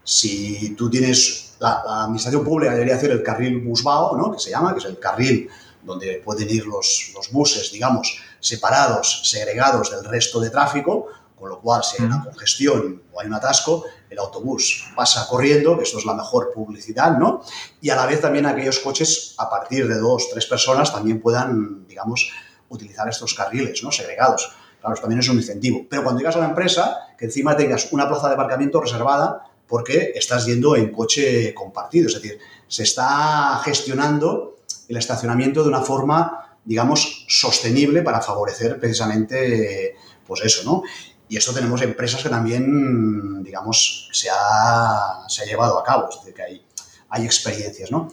Si 0.03 0.75
tú 0.77 0.89
tienes, 0.89 1.55
la, 1.59 1.81
administración 2.03 2.43
pública 2.43 2.73
debería 2.73 2.95
hacer 2.95 3.11
el 3.11 3.23
carril 3.23 3.59
busbao, 3.59 4.15
¿no? 4.15 4.31
Que 4.31 4.39
se 4.39 4.51
llama, 4.51 4.73
que 4.73 4.79
es 4.79 4.85
el 4.85 4.99
carril 4.99 5.49
donde 5.83 6.21
pueden 6.23 6.49
ir 6.49 6.65
los, 6.65 7.11
los 7.15 7.31
buses, 7.31 7.71
digamos, 7.71 8.19
separados, 8.39 9.21
segregados 9.29 9.91
del 9.91 10.03
resto 10.05 10.39
de 10.39 10.49
tráfico, 10.49 11.07
con 11.37 11.49
lo 11.49 11.61
cual 11.61 11.83
si 11.83 12.01
hay 12.01 12.07
una 12.07 12.23
congestión 12.23 13.03
o 13.13 13.21
hay 13.21 13.27
un 13.27 13.33
atasco, 13.35 13.85
el 14.09 14.17
autobús 14.17 14.85
pasa 14.95 15.27
corriendo, 15.27 15.77
que 15.77 15.83
esto 15.83 15.99
es 15.99 16.05
la 16.05 16.13
mejor 16.13 16.51
publicidad, 16.53 17.17
¿no? 17.17 17.41
Y 17.79 17.89
a 17.89 17.95
la 17.95 18.05
vez 18.05 18.21
también 18.21 18.45
aquellos 18.45 18.79
coches 18.79 19.35
a 19.37 19.49
partir 19.49 19.87
de 19.87 19.99
dos, 19.99 20.29
tres 20.31 20.45
personas 20.47 20.91
también 20.91 21.21
puedan, 21.21 21.87
digamos, 21.87 22.31
utilizar 22.69 23.07
estos 23.07 23.33
carriles, 23.33 23.83
¿no? 23.83 23.91
Segregados. 23.91 24.51
Claro, 24.79 24.95
también 24.95 25.19
es 25.19 25.29
un 25.29 25.37
incentivo. 25.37 25.85
Pero 25.89 26.03
cuando 26.03 26.19
llegas 26.19 26.35
a 26.35 26.39
la 26.39 26.47
empresa, 26.47 26.97
que 27.17 27.25
encima 27.25 27.55
tengas 27.55 27.91
una 27.91 28.07
plaza 28.07 28.27
de 28.27 28.33
aparcamiento 28.33 28.81
reservada 28.81 29.43
porque 29.67 30.13
estás 30.15 30.45
yendo 30.45 30.75
en 30.75 30.91
coche 30.91 31.53
compartido, 31.53 32.07
es 32.07 32.13
decir, 32.13 32.39
se 32.67 32.83
está 32.83 33.59
gestionando 33.63 34.57
el 34.87 34.97
estacionamiento 34.97 35.61
de 35.61 35.69
una 35.69 35.81
forma, 35.81 36.57
digamos, 36.63 37.25
sostenible 37.27 38.01
para 38.01 38.21
favorecer 38.21 38.79
precisamente, 38.79 39.95
pues 40.25 40.41
eso, 40.43 40.63
¿no? 40.63 40.83
Y 41.29 41.37
esto 41.37 41.53
tenemos 41.53 41.81
empresas 41.81 42.23
que 42.23 42.29
también, 42.29 43.43
digamos, 43.43 44.09
se 44.13 44.29
ha, 44.29 45.25
se 45.27 45.43
ha 45.43 45.45
llevado 45.45 45.77
a 45.77 45.83
cabo, 45.83 46.07
es 46.09 46.17
decir, 46.19 46.33
que 46.33 46.43
hay, 46.43 46.65
hay 47.09 47.25
experiencias, 47.25 47.91
¿no? 47.91 48.09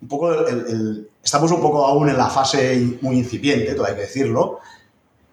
Un 0.00 0.08
poco 0.08 0.34
estamos 1.22 1.52
un 1.52 1.60
poco 1.60 1.86
aún 1.86 2.08
en 2.08 2.16
la 2.16 2.28
fase 2.28 2.98
muy 3.00 3.18
incipiente, 3.18 3.74
todo 3.74 3.86
hay 3.86 3.94
que 3.94 4.02
decirlo, 4.02 4.58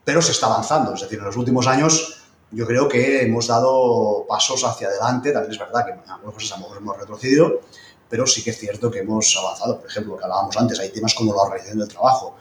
pero 0.04 0.22
se 0.22 0.32
está 0.32 0.46
avanzando. 0.46 0.94
Es 0.94 1.02
decir, 1.02 1.18
en 1.18 1.26
los 1.26 1.38
últimos 1.38 1.66
años 1.66 2.20
yo 2.52 2.66
creo 2.66 2.88
que 2.88 3.24
hemos 3.24 3.48
dado 3.48 4.26
pasos 4.28 4.64
hacia 4.64 4.88
adelante. 4.88 5.32
También 5.32 5.52
es 5.52 5.60
verdad 5.60 5.86
que 5.86 5.92
algunas 6.12 6.34
cosas 6.34 6.52
a 6.52 6.56
lo 6.56 6.64
mejor 6.64 6.78
hemos 6.78 6.98
retrocedido, 6.98 7.62
pero 8.10 8.26
sí 8.26 8.44
que 8.44 8.50
es 8.52 8.58
cierto 8.58 8.90
que 8.90 9.00
hemos 9.00 9.36
avanzado. 9.38 9.80
Por 9.80 9.90
ejemplo, 9.90 10.14
lo 10.14 10.20
que 10.20 10.26
hablábamos 10.26 10.58
antes, 10.58 10.80
hay 10.80 10.90
temas 10.90 11.14
como 11.14 11.34
la 11.34 11.44
organización 11.44 11.80
del 11.80 11.88
trabajo, 11.88 12.36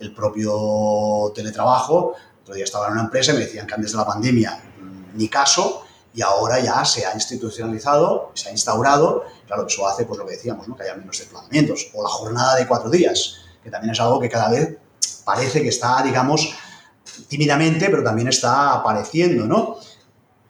el 0.00 0.14
propio 0.14 1.32
teletrabajo. 1.34 2.14
Otro 2.42 2.54
día 2.54 2.64
estaba 2.64 2.88
en 2.88 2.94
una 2.94 3.02
empresa 3.02 3.32
y 3.32 3.34
me 3.34 3.40
decían 3.40 3.66
que 3.66 3.74
antes 3.74 3.92
de 3.92 3.98
la 3.98 4.06
pandemia 4.06 4.62
mm, 4.80 5.16
ni 5.16 5.28
caso 5.28 5.84
y 6.14 6.22
ahora 6.22 6.60
ya 6.60 6.84
se 6.84 7.06
ha 7.06 7.14
institucionalizado, 7.14 8.32
se 8.34 8.48
ha 8.48 8.52
instaurado. 8.52 9.24
Claro, 9.46 9.66
eso 9.66 9.86
hace 9.88 10.04
pues 10.04 10.18
lo 10.18 10.26
que 10.26 10.32
decíamos, 10.32 10.68
¿no? 10.68 10.76
que 10.76 10.82
haya 10.82 10.94
menos 10.94 11.18
desplazamientos. 11.18 11.90
O 11.94 12.02
la 12.02 12.08
jornada 12.08 12.56
de 12.56 12.66
cuatro 12.66 12.90
días, 12.90 13.36
que 13.62 13.70
también 13.70 13.92
es 13.92 14.00
algo 14.00 14.20
que 14.20 14.28
cada 14.28 14.50
vez 14.50 14.76
parece 15.24 15.62
que 15.62 15.68
está, 15.68 16.02
digamos, 16.02 16.54
tímidamente, 17.28 17.88
pero 17.88 18.02
también 18.02 18.28
está 18.28 18.74
apareciendo, 18.74 19.46
¿no? 19.46 19.76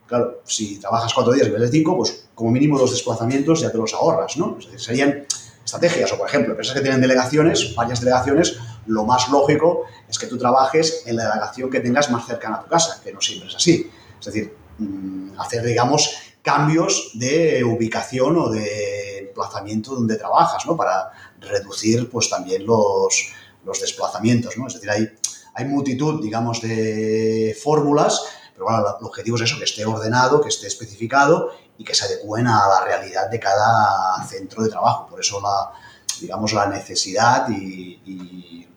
Claro, 0.06 0.40
si 0.44 0.78
trabajas 0.78 1.12
cuatro 1.14 1.32
días 1.32 1.46
en 1.46 1.52
vez 1.52 1.62
de 1.62 1.70
cinco, 1.70 1.96
pues 1.96 2.24
como 2.34 2.50
mínimo 2.50 2.78
dos 2.78 2.90
desplazamientos 2.90 3.60
ya 3.60 3.70
te 3.70 3.78
los 3.78 3.94
ahorras, 3.94 4.36
¿no? 4.36 4.58
Serían 4.76 5.26
estrategias, 5.64 6.12
o 6.12 6.18
por 6.18 6.28
ejemplo, 6.28 6.52
empresas 6.52 6.74
que 6.74 6.80
tienen 6.80 7.00
delegaciones, 7.00 7.74
varias 7.74 8.00
delegaciones, 8.00 8.58
lo 8.86 9.04
más 9.04 9.28
lógico 9.28 9.84
es 10.08 10.18
que 10.18 10.26
tú 10.26 10.38
trabajes 10.38 11.02
en 11.06 11.16
la 11.16 11.28
delegación 11.28 11.70
que 11.70 11.80
tengas 11.80 12.10
más 12.10 12.26
cercana 12.26 12.56
a 12.56 12.62
tu 12.62 12.68
casa, 12.68 13.00
que 13.02 13.12
no 13.12 13.20
siempre 13.20 13.48
es 13.48 13.54
así. 13.54 13.90
Es 14.18 14.26
decir, 14.26 14.56
mm, 14.78 15.40
hacer, 15.40 15.64
digamos, 15.64 16.10
cambios 16.42 17.12
de 17.14 17.62
ubicación 17.64 18.36
o 18.36 18.48
de 18.50 19.18
emplazamiento 19.18 19.94
donde 19.94 20.16
trabajas, 20.16 20.66
¿no? 20.66 20.76
Para 20.76 21.10
reducir, 21.40 22.10
pues, 22.10 22.28
también 22.28 22.66
los, 22.66 23.32
los 23.64 23.80
desplazamientos, 23.80 24.56
¿no? 24.58 24.66
Es 24.66 24.74
decir, 24.74 24.90
hay, 24.90 25.08
hay 25.54 25.64
multitud, 25.64 26.22
digamos, 26.22 26.60
de 26.60 27.56
fórmulas 27.62 28.22
pero 28.54 28.66
bueno, 28.66 28.98
el 29.00 29.06
objetivo 29.06 29.36
es 29.36 29.42
eso, 29.42 29.58
que 29.58 29.64
esté 29.64 29.84
ordenado, 29.84 30.40
que 30.40 30.48
esté 30.48 30.66
especificado 30.66 31.50
y 31.78 31.84
que 31.84 31.94
se 31.94 32.04
adecúen 32.04 32.46
a 32.46 32.68
la 32.68 32.84
realidad 32.84 33.30
de 33.30 33.40
cada 33.40 34.22
centro 34.26 34.62
de 34.62 34.68
trabajo. 34.68 35.06
Por 35.06 35.20
eso 35.20 35.40
la, 35.40 35.72
digamos, 36.20 36.52
la 36.52 36.66
necesidad 36.66 37.48
y, 37.48 38.00
y, 38.04 38.68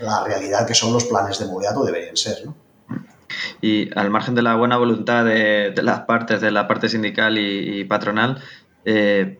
la, 0.00 0.24
realidad 0.24 0.66
que 0.66 0.74
son 0.74 0.92
los 0.92 1.04
planes 1.04 1.38
de 1.38 1.46
movilidad 1.46 1.74
deberían 1.84 2.16
ser, 2.16 2.44
¿no? 2.44 2.54
Y 3.60 3.90
al 3.96 4.10
margen 4.10 4.34
de 4.34 4.42
la 4.42 4.56
buena 4.56 4.76
voluntad 4.76 5.24
de, 5.24 5.72
las 5.82 6.00
partes, 6.00 6.40
de 6.40 6.50
la 6.50 6.66
parte 6.66 6.88
sindical 6.88 7.38
y, 7.38 7.84
patronal, 7.84 8.42
eh, 8.84 9.38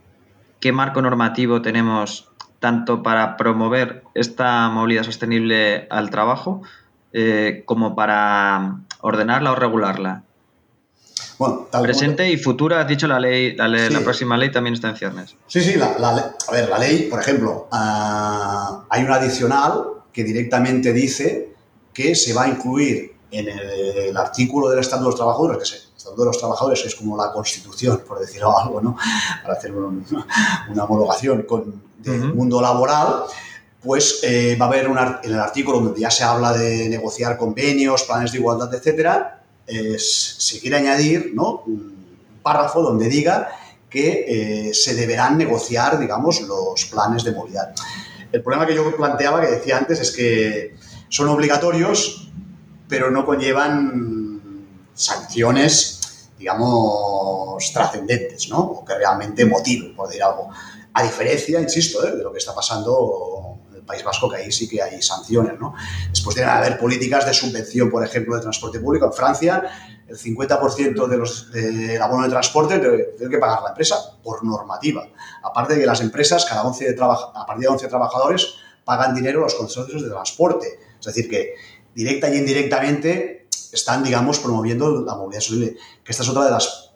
¿qué 0.61 0.73
marco 0.73 1.03
normativo 1.03 1.63
tenemos 1.63 2.31
tanto 2.61 3.03
para 3.03 3.37
promover 3.37 4.05
esta 4.15 4.69
movilidad 4.69 5.03
sostenible 5.03 5.87
al 5.91 6.11
trabajo 6.11 6.63
eh, 7.13 7.63
como 7.67 7.97
para 7.97 8.77
ordenarla 9.01 9.53
o 9.53 9.55
regularla? 9.55 10.23
Bueno, 11.41 11.69
Presente 11.71 12.31
y 12.31 12.37
futura, 12.37 12.83
has 12.83 12.87
dicho 12.87 13.07
la 13.07 13.19
ley, 13.19 13.57
la, 13.57 14.01
próxima 14.05 14.37
ley 14.37 14.53
también 14.53 14.75
está 14.75 14.91
en 14.91 14.97
ciernes. 14.97 15.37
Sí, 15.47 15.63
sí, 15.63 15.77
la, 15.77 15.87
a 15.87 16.53
ver, 16.53 16.69
la 16.69 16.79
ley, 16.79 17.09
por 17.09 17.19
ejemplo, 17.19 17.67
ah, 17.73 18.85
hay 18.91 19.05
un 19.05 19.11
adicional 19.11 19.85
que 20.13 20.23
directamente 20.23 20.93
dice 20.93 21.55
que 21.95 22.15
se 22.15 22.35
va 22.35 22.43
a 22.43 22.49
incluir 22.49 23.15
en 23.31 23.49
el, 23.49 24.15
artículo 24.19 24.69
del 24.69 24.81
Estatuto 24.81 25.05
de 25.05 25.11
los 25.13 25.17
Trabajadores, 25.17 25.57
que 25.57 25.65
es 25.65 25.73
el 25.73 25.97
Estatuto 25.97 26.21
de 26.21 26.27
los 26.27 26.39
Trabajadores 26.39 26.85
es 26.85 26.95
como 26.95 27.17
la 27.17 27.33
Constitución, 27.33 28.03
por 28.07 28.19
decirlo 28.19 28.59
algo, 28.63 28.83
¿no? 28.83 28.99
Para 29.43 29.55
hacer 29.55 29.73
una 30.69 30.85
homologación 30.85 31.45
con 31.45 31.83
el 32.05 32.35
mundo 32.35 32.61
laboral, 32.61 33.23
pues 33.83 34.21
eh, 34.25 34.59
va 34.61 34.67
a 34.67 34.69
haber 34.69 34.89
un 34.89 34.99
en 34.99 35.17
el 35.23 35.41
artículo 35.41 35.81
donde 35.81 36.01
ya 36.01 36.11
se 36.11 36.23
habla 36.23 36.53
de 36.53 36.87
negociar 36.91 37.39
convenios, 37.39 38.03
planes 38.03 38.31
de 38.33 38.39
igualdad, 38.41 38.75
etcétera, 38.75 39.40
se 39.67 40.61
quiere 40.61 40.77
añadir 40.77 41.33
¿no? 41.35 41.63
un 41.67 42.41
párrafo 42.43 42.83
donde 42.83 43.09
diga 43.09 43.49
que 43.89 44.69
eh, 44.69 44.75
se 44.75 44.95
deberán 44.95 45.37
negociar, 45.37 45.99
digamos, 45.99 46.41
los 46.43 46.85
planes 46.87 47.25
de 47.25 47.33
movilidad. 47.33 47.75
El 48.33 48.43
problema 48.43 48.67
que 48.67 48.75
yo 48.75 48.97
planteaba, 48.97 49.41
que 49.41 49.49
decía 49.49 49.77
antes, 49.77 50.01
es 50.01 50.13
que 50.13 50.77
son 51.09 51.29
obligatorios, 51.29 52.31
pero 52.89 53.11
no 53.11 53.27
conllevan 53.27 54.67
sanciones, 54.95 56.31
digamos, 56.39 57.73
trascendentes, 57.73 58.49
¿no? 58.49 58.61
O 58.61 58.85
que 58.85 58.95
realmente 58.95 59.45
motiven, 59.45 59.95
por 59.97 60.07
decir 60.07 60.23
algo. 60.23 60.49
A 60.93 61.03
diferencia, 61.03 61.61
insisto, 61.61 62.07
¿eh? 62.07 62.17
de 62.17 62.23
lo 62.23 62.33
que 62.33 62.39
está 62.39 62.55
pasando 62.55 63.40
País 63.91 64.05
Vasco, 64.05 64.29
que 64.31 64.37
ahí 64.37 64.53
sí 64.53 64.69
que 64.69 64.81
hay 64.81 65.03
sanciones. 65.03 65.59
¿no? 65.59 65.75
Después 66.11 66.35
tiene 66.35 66.51
que 66.51 66.57
haber 66.57 66.79
políticas 66.79 67.27
de 67.27 67.35
subvención, 67.35 67.91
por 67.91 68.05
ejemplo, 68.05 68.37
de 68.37 68.43
transporte 68.43 68.79
público. 68.79 69.07
En 69.07 69.13
Francia, 69.13 69.63
el 70.07 70.17
50% 70.17 71.07
de 71.09 71.17
los, 71.17 71.51
del 71.51 72.01
abono 72.01 72.25
de 72.25 72.31
transporte 72.31 72.79
tiene 72.79 73.31
que 73.31 73.39
pagar 73.39 73.63
la 73.63 73.71
empresa 73.71 73.97
por 74.23 74.45
normativa. 74.45 75.07
Aparte 75.43 75.75
de 75.75 75.81
que 75.81 75.87
las 75.87 76.01
empresas, 76.01 76.45
cada 76.45 76.63
11 76.63 76.97
a 76.99 77.47
partir 77.47 77.63
de 77.63 77.69
11 77.69 77.89
trabajadores, 77.89 78.55
pagan 78.85 79.15
dinero 79.15 79.41
a 79.41 79.43
los 79.45 79.55
consorcios 79.55 80.03
de 80.03 80.09
transporte. 80.09 80.67
Es 80.99 81.07
decir, 81.07 81.29
que 81.29 81.55
directa 81.95 82.29
y 82.33 82.39
indirectamente 82.39 83.49
están, 83.73 84.03
digamos, 84.03 84.39
promoviendo 84.39 85.03
la 85.03 85.15
movilidad 85.15 85.41
sostenible, 85.41 85.77
que 86.05 86.13
esta 86.13 86.23
es 86.23 86.29
otra 86.29 86.45
de 86.45 86.51
las 86.51 86.93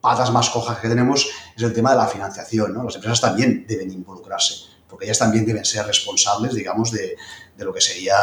patas 0.00 0.32
más 0.32 0.50
cojas 0.50 0.78
que 0.78 0.88
tenemos, 0.88 1.28
es 1.56 1.62
el 1.62 1.72
tema 1.72 1.92
de 1.92 1.96
la 1.96 2.06
financiación. 2.06 2.74
¿no? 2.74 2.82
Las 2.82 2.96
empresas 2.96 3.20
también 3.20 3.64
deben 3.68 3.90
involucrarse 3.92 4.71
porque 4.92 5.06
ellas 5.06 5.18
también 5.18 5.46
deben 5.46 5.64
ser 5.64 5.86
responsables, 5.86 6.52
digamos, 6.52 6.92
de, 6.92 7.16
lo 7.56 7.72
que 7.72 7.80
sería 7.80 8.14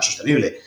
sostenible. 0.00 0.58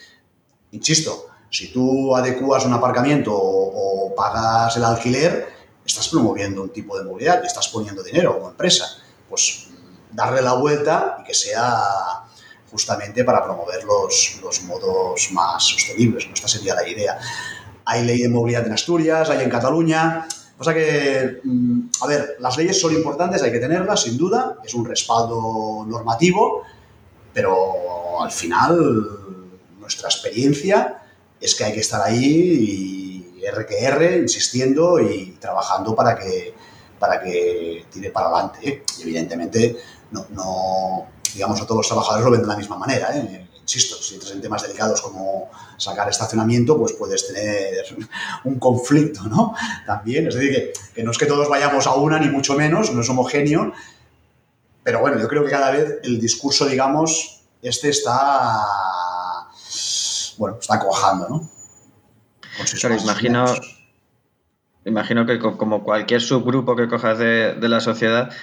Insisto, 0.71 1.29
si 1.49 1.73
tú 1.73 2.15
adecuas 2.15 2.63
un 2.63 2.73
aparcamiento 2.73 3.31
o, 3.35 4.13
pagas 4.15 4.77
el 4.77 4.83
alquiler, 4.83 5.49
estás 5.83 6.09
promoviendo 6.09 6.61
un 6.61 6.69
tipo 6.69 6.95
de 6.95 7.05
movilidad 7.05 7.43
estás 7.43 7.69
poniendo 7.69 8.03
dinero 8.03 8.37
como 8.37 8.51
empresa. 8.51 8.85
Pues 9.27 9.69
darle 10.11 10.43
la 10.43 10.53
vuelta 10.53 11.17
y 11.21 11.23
que 11.23 11.33
sea 11.33 12.23
justamente 12.69 13.23
para 13.23 13.43
promover 13.43 13.83
los, 13.83 14.39
los 14.43 14.61
modos 14.61 15.29
más 15.31 15.63
sostenibles. 15.63 16.27
Esta 16.31 16.47
sería 16.47 16.75
la 16.75 16.87
idea. 16.87 17.17
Hay 17.85 18.05
ley 18.05 18.21
de 18.21 18.29
movilidad 18.29 18.67
en 18.67 18.73
Asturias, 18.73 19.27
hay 19.31 19.43
en 19.43 19.49
Cataluña, 19.49 20.27
o 20.61 20.63
sea 20.63 20.75
que, 20.75 21.41
mm, 21.43 21.79
a 22.01 22.07
ver, 22.07 22.35
las 22.39 22.55
leyes 22.55 22.79
son 22.79 22.93
importantes, 22.93 23.41
hay 23.41 23.51
que 23.51 23.57
tenerlas, 23.57 24.03
sin 24.03 24.15
duda, 24.15 24.59
es 24.63 24.75
un 24.75 24.85
respaldo 24.85 25.83
normativo, 25.87 26.61
pero 27.33 28.21
al 28.21 28.31
final 28.31 28.77
nuestra 29.79 30.07
experiencia 30.07 31.01
es 31.39 31.55
que 31.55 31.63
hay 31.63 31.73
que 31.73 31.79
estar 31.79 31.99
ahí 31.99 33.33
y 33.39 33.43
R 33.43 33.65
que 33.65 33.83
R, 33.83 34.17
insistiendo 34.17 34.99
y 34.99 35.37
trabajando 35.39 35.95
para 35.95 36.15
que, 36.15 36.53
para 36.99 37.19
que 37.19 37.87
tire 37.91 38.11
para 38.11 38.27
adelante. 38.27 38.59
¿eh? 38.69 38.83
Y 38.99 39.01
evidentemente, 39.01 39.77
no, 40.11 40.27
no, 40.29 41.07
digamos, 41.33 41.59
a 41.59 41.65
todos 41.65 41.77
los 41.77 41.87
trabajadores 41.87 42.23
lo 42.23 42.31
ven 42.31 42.41
de 42.41 42.47
la 42.47 42.57
misma 42.57 42.77
manera. 42.77 43.17
¿eh? 43.17 43.47
Insisto, 43.73 43.95
si 44.03 44.15
entras 44.15 44.33
en 44.33 44.41
temas 44.41 44.63
delicados 44.63 45.01
como 45.01 45.49
sacar 45.77 46.09
estacionamiento, 46.09 46.77
pues 46.77 46.91
puedes 46.91 47.25
tener 47.25 47.85
un 48.43 48.59
conflicto, 48.59 49.23
¿no? 49.23 49.55
También, 49.85 50.27
es 50.27 50.35
decir, 50.35 50.51
que, 50.51 50.73
que 50.93 51.03
no 51.03 51.11
es 51.11 51.17
que 51.17 51.25
todos 51.25 51.47
vayamos 51.47 51.87
a 51.87 51.93
una, 51.93 52.19
ni 52.19 52.27
mucho 52.27 52.57
menos, 52.57 52.91
no 52.91 52.99
es 52.99 53.09
homogéneo, 53.09 53.71
pero 54.83 54.99
bueno, 54.99 55.17
yo 55.21 55.29
creo 55.29 55.45
que 55.45 55.51
cada 55.51 55.71
vez 55.71 55.99
el 56.03 56.19
discurso, 56.19 56.65
digamos, 56.65 57.43
este 57.61 57.87
está, 57.87 58.59
bueno, 60.37 60.57
está 60.59 60.77
cojando, 60.77 61.29
¿no? 61.29 61.49
Imagino, 63.03 63.45
imagino 64.83 65.25
que 65.25 65.39
como 65.39 65.81
cualquier 65.85 66.19
subgrupo 66.19 66.75
que 66.75 66.89
cojas 66.89 67.17
de, 67.19 67.53
de 67.53 67.69
la 67.69 67.79
sociedad, 67.79 68.33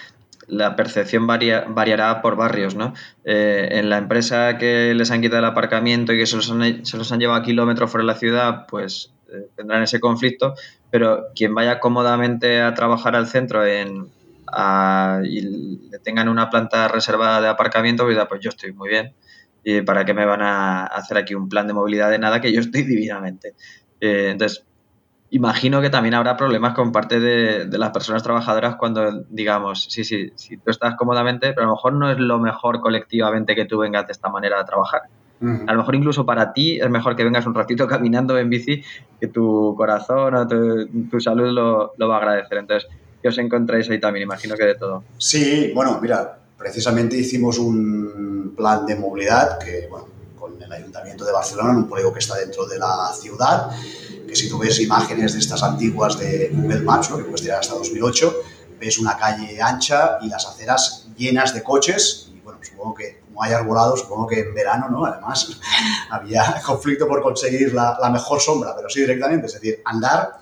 la 0.48 0.76
percepción 0.76 1.26
varia, 1.26 1.66
variará 1.68 2.20
por 2.22 2.36
barrios, 2.36 2.74
¿no? 2.74 2.94
Eh, 3.24 3.68
en 3.72 3.90
la 3.90 3.98
empresa 3.98 4.58
que 4.58 4.94
les 4.94 5.10
han 5.10 5.20
quitado 5.20 5.40
el 5.40 5.44
aparcamiento 5.44 6.12
y 6.12 6.18
que 6.18 6.26
se 6.26 6.36
los 6.36 6.50
han, 6.50 6.84
se 6.84 6.96
los 6.96 7.12
han 7.12 7.20
llevado 7.20 7.40
a 7.40 7.44
kilómetros 7.44 7.90
fuera 7.90 8.02
de 8.02 8.12
la 8.12 8.18
ciudad, 8.18 8.66
pues 8.66 9.12
eh, 9.32 9.48
tendrán 9.56 9.82
ese 9.82 10.00
conflicto, 10.00 10.54
pero 10.90 11.26
quien 11.34 11.54
vaya 11.54 11.80
cómodamente 11.80 12.62
a 12.62 12.74
trabajar 12.74 13.14
al 13.14 13.26
centro 13.26 13.66
y 13.66 13.84
le 15.90 15.98
tengan 16.02 16.28
una 16.28 16.48
planta 16.48 16.88
reservada 16.88 17.40
de 17.40 17.48
aparcamiento, 17.48 18.04
pues, 18.04 18.18
pues 18.28 18.40
yo 18.40 18.50
estoy 18.50 18.72
muy 18.72 18.88
bien. 18.88 19.14
¿Y 19.64 19.82
para 19.82 20.04
qué 20.04 20.14
me 20.14 20.24
van 20.24 20.40
a 20.40 20.86
hacer 20.86 21.18
aquí 21.18 21.34
un 21.34 21.48
plan 21.48 21.66
de 21.66 21.74
movilidad 21.74 22.10
de 22.10 22.18
nada 22.18 22.40
que 22.40 22.52
yo 22.52 22.60
estoy 22.60 22.82
divinamente? 22.84 23.54
Eh, 24.00 24.30
entonces, 24.30 24.64
imagino 25.30 25.80
que 25.80 25.90
también 25.90 26.14
habrá 26.14 26.36
problemas 26.36 26.74
con 26.74 26.92
parte 26.92 27.20
de, 27.20 27.66
de, 27.66 27.78
las 27.78 27.90
personas 27.90 28.22
trabajadoras 28.22 28.76
cuando 28.76 29.24
digamos, 29.28 29.84
sí, 29.90 30.04
sí, 30.04 30.32
sí, 30.36 30.56
tú 30.56 30.70
estás 30.70 30.94
cómodamente, 30.96 31.52
pero 31.52 31.62
a 31.62 31.68
lo 31.68 31.74
mejor 31.74 31.92
no 31.94 32.10
es 32.10 32.18
lo 32.18 32.38
mejor 32.38 32.80
colectivamente 32.80 33.54
que 33.54 33.66
tú 33.66 33.78
vengas 33.78 34.06
de 34.06 34.12
esta 34.12 34.28
manera 34.28 34.60
a 34.60 34.64
trabajar. 34.64 35.02
Uh-huh. 35.40 35.64
A 35.66 35.72
lo 35.72 35.78
mejor 35.78 35.94
incluso 35.94 36.26
para 36.26 36.52
ti 36.52 36.80
es 36.80 36.90
mejor 36.90 37.14
que 37.14 37.24
vengas 37.24 37.46
un 37.46 37.54
ratito 37.54 37.86
caminando 37.88 38.38
en 38.38 38.50
bici, 38.50 38.82
que 39.20 39.28
tu 39.28 39.74
corazón 39.76 40.34
o 40.34 40.46
tu, 40.46 40.86
tu 41.10 41.20
salud 41.20 41.50
lo, 41.52 41.92
lo, 41.96 42.08
va 42.08 42.16
a 42.16 42.18
agradecer. 42.18 42.58
Entonces, 42.58 42.90
¿qué 43.22 43.28
os 43.28 43.38
encontráis 43.38 43.88
ahí 43.90 44.00
también? 44.00 44.24
Imagino 44.24 44.56
que 44.56 44.64
de 44.64 44.74
todo. 44.74 45.04
Sí, 45.18 45.72
bueno, 45.74 45.98
mira, 46.00 46.38
precisamente 46.56 47.16
hicimos 47.16 47.58
un 47.58 48.54
plan 48.56 48.84
de 48.86 48.96
movilidad 48.96 49.58
que, 49.58 49.86
bueno, 49.88 50.08
con 50.38 50.60
el 50.60 50.72
Ayuntamiento 50.72 51.24
de 51.24 51.32
Barcelona, 51.32 51.70
en 51.70 51.76
un 51.76 51.88
proyecto 51.88 52.12
que 52.12 52.18
está 52.18 52.36
dentro 52.36 52.66
de 52.66 52.78
la 52.78 53.12
ciudad, 53.12 53.70
que 54.28 54.36
si 54.36 54.48
tú 54.48 54.58
ves 54.58 54.78
imágenes 54.80 55.32
de 55.32 55.40
estas 55.40 55.62
antiguas 55.62 56.18
de 56.18 56.50
Google 56.52 56.80
Maps, 56.80 57.10
¿no? 57.10 57.16
que 57.16 57.24
puedes 57.24 57.42
tirar 57.42 57.60
hasta 57.60 57.74
2008, 57.74 58.36
ves 58.78 58.98
una 58.98 59.16
calle 59.16 59.60
ancha 59.60 60.18
y 60.20 60.28
las 60.28 60.46
aceras 60.46 61.08
llenas 61.16 61.54
de 61.54 61.62
coches. 61.62 62.30
Y 62.32 62.40
bueno, 62.40 62.60
supongo 62.62 62.94
que 62.94 63.20
como 63.26 63.42
hay 63.42 63.52
arbolado, 63.52 63.96
supongo 63.96 64.26
que 64.26 64.40
en 64.40 64.54
verano, 64.54 64.88
¿no? 64.88 65.04
Además, 65.04 65.58
había 66.10 66.60
conflicto 66.64 67.08
por 67.08 67.22
conseguir 67.22 67.72
la, 67.72 67.98
la, 68.00 68.10
mejor 68.10 68.40
sombra, 68.40 68.74
pero 68.76 68.88
sí 68.88 69.00
directamente, 69.00 69.46
es 69.46 69.54
decir, 69.54 69.80
andar 69.84 70.38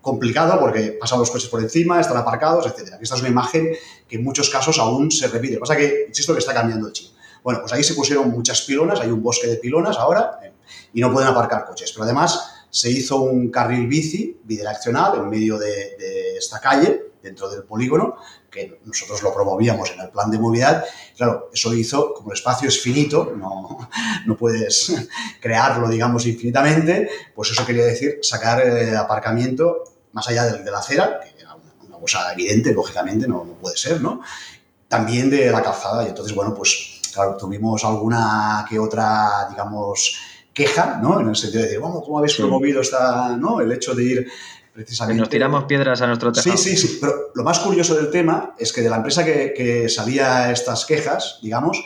complicado 0.00 0.58
porque 0.58 0.96
pasan 0.98 1.18
los 1.18 1.30
coches 1.30 1.48
por 1.48 1.60
encima, 1.60 2.00
están 2.00 2.16
aparcados, 2.16 2.66
etc. 2.66 2.94
Esta 3.00 3.14
es 3.16 3.20
una 3.20 3.28
imagen 3.28 3.70
que 4.08 4.16
en 4.16 4.24
muchos 4.24 4.48
casos 4.48 4.78
aún 4.78 5.10
se 5.10 5.28
repite. 5.28 5.54
Lo 5.54 5.58
que 5.58 5.60
pasa 5.60 5.76
que, 5.76 6.06
insisto, 6.08 6.32
que 6.32 6.38
está 6.38 6.54
cambiando 6.54 6.86
el 6.86 6.92
chip. 6.92 7.12
Bueno, 7.42 7.60
pues 7.60 7.72
ahí 7.72 7.82
se 7.82 7.94
pusieron 7.94 8.30
muchas 8.30 8.62
pilonas, 8.62 9.00
hay 9.00 9.10
un 9.10 9.22
bosque 9.22 9.46
de 9.46 9.56
pilonas 9.56 9.96
ahora 9.96 10.38
eh, 10.42 10.52
y 10.92 11.00
no 11.00 11.12
pueden 11.12 11.28
aparcar 11.28 11.66
coches. 11.66 11.90
Pero 11.92 12.04
además 12.04 12.49
se 12.70 12.90
hizo 12.90 13.22
un 13.22 13.50
carril 13.50 13.86
bici 13.86 14.40
bidireccional 14.44 15.16
en 15.16 15.28
medio 15.28 15.58
de, 15.58 16.36
esta 16.38 16.60
calle, 16.60 17.10
dentro 17.22 17.50
del 17.50 17.64
polígono, 17.64 18.16
que 18.50 18.80
nosotros 18.84 19.22
lo 19.22 19.34
promovíamos 19.34 19.90
en 19.90 20.00
el 20.00 20.08
plan 20.08 20.30
de 20.30 20.38
movilidad. 20.38 20.84
Claro, 21.16 21.50
eso 21.52 21.74
hizo, 21.74 22.14
como 22.14 22.30
el 22.30 22.38
espacio 22.38 22.68
es 22.68 22.80
finito, 22.80 23.34
no, 23.36 23.88
no 24.26 24.36
puedes 24.36 24.94
crearlo, 25.40 25.88
digamos, 25.88 26.26
infinitamente, 26.26 27.10
pues 27.34 27.50
eso 27.50 27.66
quería 27.66 27.84
decir 27.84 28.20
sacar 28.22 28.66
eh, 28.66 28.96
aparcamiento 28.96 29.84
más 30.12 30.26
allá 30.28 30.46
de, 30.46 30.62
de, 30.64 30.70
la 30.70 30.78
acera, 30.78 31.20
que 31.20 31.42
era 31.42 31.54
una, 31.54 31.72
una 31.86 31.98
cosa 31.98 32.32
evidente, 32.32 32.72
lógicamente, 32.72 33.28
no, 33.28 33.44
no 33.44 33.52
puede 33.54 33.76
ser, 33.76 34.00
¿no? 34.00 34.22
También 34.88 35.30
de 35.30 35.50
la 35.50 35.62
calzada. 35.62 36.04
Y 36.04 36.08
entonces, 36.08 36.34
bueno, 36.34 36.54
pues 36.54 37.00
claro, 37.12 37.36
tuvimos 37.36 37.84
alguna 37.84 38.64
que 38.68 38.78
otra, 38.78 39.46
digamos, 39.50 40.18
queja, 40.52 40.98
¿no? 41.02 41.20
En 41.20 41.28
el 41.28 41.36
sentido 41.36 41.62
de 41.62 41.68
decir, 41.68 41.80
bueno, 41.80 42.00
¿cómo 42.00 42.18
habéis 42.18 42.34
promovido 42.36 42.80
esta, 42.80 43.36
¿no? 43.36 43.60
El 43.60 43.72
hecho 43.72 43.94
de 43.94 44.04
ir 44.04 44.30
precisamente... 44.72 45.16
Que 45.16 45.20
nos 45.20 45.28
tiramos 45.28 45.64
piedras 45.64 46.00
a 46.02 46.06
nuestro 46.06 46.32
tejado. 46.32 46.56
Sí, 46.56 46.76
sí, 46.76 46.88
sí. 46.88 46.98
Pero 47.00 47.30
lo 47.34 47.44
más 47.44 47.58
curioso 47.60 47.94
del 47.94 48.10
tema 48.10 48.54
es 48.58 48.72
que 48.72 48.82
de 48.82 48.90
la 48.90 48.96
empresa 48.96 49.24
que, 49.24 49.52
que 49.56 49.88
salía 49.88 50.50
estas 50.50 50.84
quejas, 50.86 51.38
digamos, 51.42 51.82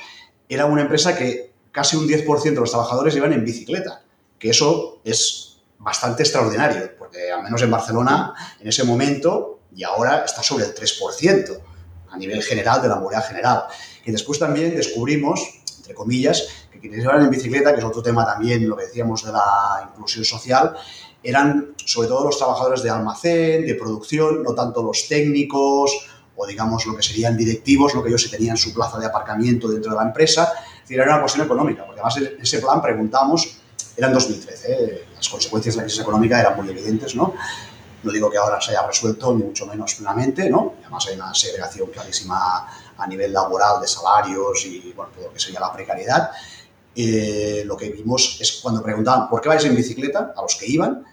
era 0.49 0.67
una 0.67 0.83
empresa 0.83 1.17
que 1.17 1.53
casi 1.73 1.97
un 1.97 2.07
10% 2.07 2.43
de 2.43 2.55
los 2.55 2.71
trabajadores 2.71 3.17
iban 3.17 3.33
en 3.33 3.45
bicicleta. 3.45 4.03
Que 4.39 4.51
eso 4.51 5.01
es 5.05 5.63
bastante 5.79 6.23
extraordinario, 6.23 6.93
porque 6.99 7.31
al 7.31 7.43
menos 7.43 7.61
en 7.63 7.71
Barcelona, 7.71 8.33
en 8.61 8.69
ese 8.69 8.85
momento, 8.85 9.61
y 9.75 9.85
ahora 9.85 10.25
está 10.25 10.43
sobre 10.43 10.65
el 10.65 10.75
3% 10.75 11.59
a 12.11 12.17
nivel 12.17 12.43
general 12.43 12.81
de 12.81 12.89
la 12.89 12.97
movilidad 12.97 13.27
general. 13.27 13.65
Y 14.05 14.13
después 14.13 14.39
también 14.39 14.75
descubrimos, 14.75 15.41
entre 15.85 15.95
comillas, 15.95 16.49
que 16.73 16.81
quienes 16.81 17.05
iban 17.05 17.23
en 17.23 17.31
bicicleta, 17.31 17.73
que 17.73 17.81
es 17.81 17.85
otro 17.85 18.03
tema 18.03 18.25
también, 18.25 18.67
lo 18.67 18.75
que 18.75 18.85
decíamos 18.85 19.23
de 19.23 19.33
la 19.33 19.91
inclusión 19.93 20.25
social, 20.25 20.75
eran 21.23 21.75
sobre 21.85 22.09
todo 22.09 22.25
los 22.25 22.39
trabajadores 22.39 22.83
de 22.83 22.89
almacén, 22.89 23.67
de 23.67 23.75
producción, 23.75 24.43
no 24.43 24.55
tanto 24.55 24.83
los 24.83 25.07
técnicos 25.09 25.93
o 26.37 26.47
digamos 26.47 26.87
lo 26.87 26.97
que 26.97 27.03
serían 27.03 27.37
directivos, 27.37 27.95
lo 27.95 28.03
que 28.03 28.09
ellos 28.09 28.23
se 28.23 28.31
tenían 28.31 28.57
su 28.57 28.73
plaza 28.73 28.99
de 28.99 29.07
aparcamiento 29.07 29.69
dentro 29.69 29.93
de 29.93 29.97
la 29.97 30.05
empresa. 30.05 30.53
Es 30.77 30.81
decir, 30.83 31.01
era 31.01 31.13
una 31.13 31.21
cuestión 31.21 31.45
económica, 31.45 31.85
porque 31.85 32.01
además 32.01 32.17
en 32.17 32.43
ese 32.43 32.59
plan 32.59 32.81
preguntamos, 32.81 33.59
era 33.97 34.09
en 34.09 34.15
2013, 34.15 34.73
¿eh? 34.73 35.05
las 35.15 35.29
consecuencias 35.29 35.75
de 35.75 35.83
la 35.83 35.85
crisis 35.85 36.01
económica 36.01 36.41
eran 36.41 36.57
muy 36.57 36.69
evidentes, 36.69 37.15
¿no? 37.15 37.35
No 38.03 38.13
digo 38.13 38.31
que 38.31 38.37
ahora 38.37 38.61
se 38.61 38.73
haya 38.73 38.87
resuelto, 38.87 39.35
ni 39.35 39.45
mucho 39.45 39.67
menos 39.67 39.95
plenamente, 39.95 40.51
¿no? 40.51 40.75
Además 40.83 41.07
hay 41.09 41.15
una 41.15 41.33
segregación 41.33 41.89
clarísima 41.91 42.67
a 42.99 43.07
nivel 43.07 43.33
laboral 43.33 43.81
de 43.81 43.89
salarios 43.89 44.65
y, 44.67 44.93
bueno, 44.95 45.13
todo 45.15 45.27
lo 45.27 45.33
que 45.33 45.41
sería 45.41 45.61
la 45.61 45.73
precariedad. 45.73 46.31
Eh, 46.97 47.63
lo 47.67 47.77
que 47.77 47.91
vimos 47.91 48.39
es 48.41 48.61
cuando 48.63 48.83
preguntaban 48.83 49.29
por 49.29 49.41
qué 49.41 49.49
vais 49.49 49.65
en 49.65 49.75
bicicleta, 49.75 50.33
a 50.37 50.43
los 50.43 50.55
que 50.55 50.67
iban, 50.67 51.05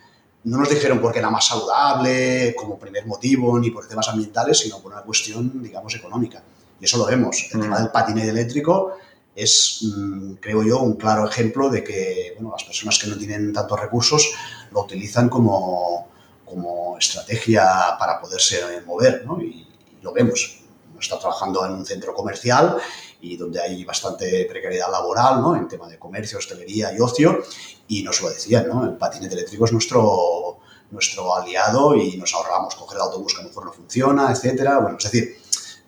no 0.43 0.57
nos 0.57 0.69
dijeron 0.69 0.99
porque 0.99 1.19
era 1.19 1.29
más 1.29 1.47
saludable, 1.47 2.55
como 2.55 2.77
primer 2.77 3.05
motivo, 3.05 3.59
ni 3.59 3.69
por 3.69 3.87
temas 3.87 4.07
ambientales, 4.09 4.59
sino 4.59 4.79
por 4.79 4.91
una 4.91 5.01
cuestión, 5.01 5.61
digamos, 5.61 5.93
económica. 5.95 6.41
Y 6.79 6.85
eso 6.85 6.97
lo 6.97 7.05
vemos. 7.05 7.49
El 7.51 7.59
mm. 7.59 7.61
tema 7.61 7.79
del 7.79 7.89
patinete 7.89 8.29
eléctrico 8.29 8.93
es, 9.35 9.79
mmm, 9.83 10.33
creo 10.35 10.63
yo, 10.63 10.79
un 10.79 10.95
claro 10.95 11.27
ejemplo 11.27 11.69
de 11.69 11.83
que 11.83 12.33
bueno, 12.35 12.51
las 12.51 12.63
personas 12.63 12.97
que 12.97 13.07
no 13.07 13.17
tienen 13.17 13.53
tantos 13.53 13.79
recursos 13.79 14.33
lo 14.71 14.81
utilizan 14.81 15.29
como, 15.29 16.07
como 16.43 16.97
estrategia 16.97 17.95
para 17.99 18.19
poderse 18.19 18.81
mover, 18.85 19.23
¿no? 19.25 19.39
Y, 19.41 19.45
y 19.45 20.01
lo 20.01 20.11
vemos. 20.11 20.60
Está 21.01 21.19
trabajando 21.19 21.65
en 21.65 21.73
un 21.73 21.85
centro 21.85 22.13
comercial 22.13 22.77
y 23.19 23.37
donde 23.37 23.61
hay 23.61 23.83
bastante 23.83 24.45
precariedad 24.45 24.91
laboral, 24.91 25.41
¿no? 25.41 25.55
En 25.55 25.67
tema 25.67 25.87
de 25.87 25.99
comercio, 25.99 26.37
hostelería 26.37 26.93
y 26.93 26.99
ocio. 26.99 27.39
Y 27.87 28.03
nos 28.03 28.21
lo 28.21 28.29
decían, 28.29 28.67
¿no? 28.67 28.85
El 28.85 28.93
patinete 28.97 29.33
eléctrico 29.33 29.65
es 29.65 29.73
nuestro, 29.73 30.59
nuestro 30.91 31.35
aliado 31.35 31.95
y 31.95 32.17
nos 32.17 32.33
ahorramos 32.33 32.75
coger 32.75 32.97
el 32.97 33.01
autobús 33.01 33.33
que 33.33 33.41
a 33.41 33.43
lo 33.43 33.49
mejor 33.49 33.65
no 33.65 33.73
funciona, 33.73 34.31
etcétera. 34.31 34.79
Bueno, 34.79 34.97
es 34.97 35.03
decir, 35.03 35.37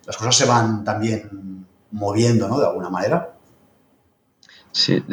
las 0.05 0.17
cosas 0.17 0.35
se 0.35 0.45
van 0.45 0.83
también 0.83 1.67
moviendo, 1.91 2.47
¿no? 2.47 2.59
De 2.59 2.65
alguna 2.65 2.89
manera. 2.89 3.32
Sí, 4.75 5.03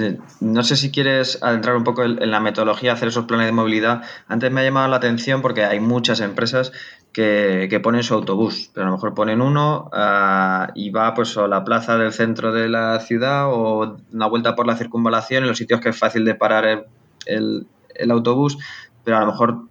no 0.40 0.62
sé 0.62 0.74
si 0.74 0.90
quieres 0.90 1.38
adentrar 1.42 1.76
un 1.76 1.84
poco 1.84 2.02
en 2.02 2.30
la 2.30 2.40
metodología, 2.40 2.94
hacer 2.94 3.08
esos 3.08 3.26
planes 3.26 3.44
de 3.44 3.52
movilidad. 3.52 4.02
Antes 4.26 4.50
me 4.50 4.62
ha 4.62 4.64
llamado 4.64 4.88
la 4.88 4.96
atención 4.96 5.42
porque 5.42 5.64
hay 5.64 5.80
muchas 5.80 6.20
empresas 6.20 6.72
que, 7.12 7.66
que 7.68 7.78
ponen 7.78 8.02
su 8.02 8.14
autobús, 8.14 8.70
pero 8.72 8.86
a 8.86 8.88
lo 8.88 8.96
mejor 8.96 9.12
ponen 9.12 9.42
uno 9.42 9.90
uh, 9.92 10.72
y 10.74 10.88
va 10.88 11.12
pues 11.12 11.36
a 11.36 11.46
la 11.46 11.62
plaza 11.62 11.98
del 11.98 12.10
centro 12.14 12.52
de 12.52 12.70
la 12.70 13.00
ciudad 13.00 13.52
o 13.52 13.98
una 14.10 14.26
vuelta 14.28 14.56
por 14.56 14.66
la 14.66 14.78
circunvalación 14.78 15.42
en 15.42 15.50
los 15.50 15.58
sitios 15.58 15.80
que 15.82 15.90
es 15.90 15.98
fácil 15.98 16.24
de 16.24 16.34
parar 16.34 16.64
el, 16.64 16.84
el, 17.26 17.66
el 17.94 18.10
autobús, 18.12 18.56
pero 19.04 19.18
a 19.18 19.20
lo 19.20 19.26
mejor 19.26 19.64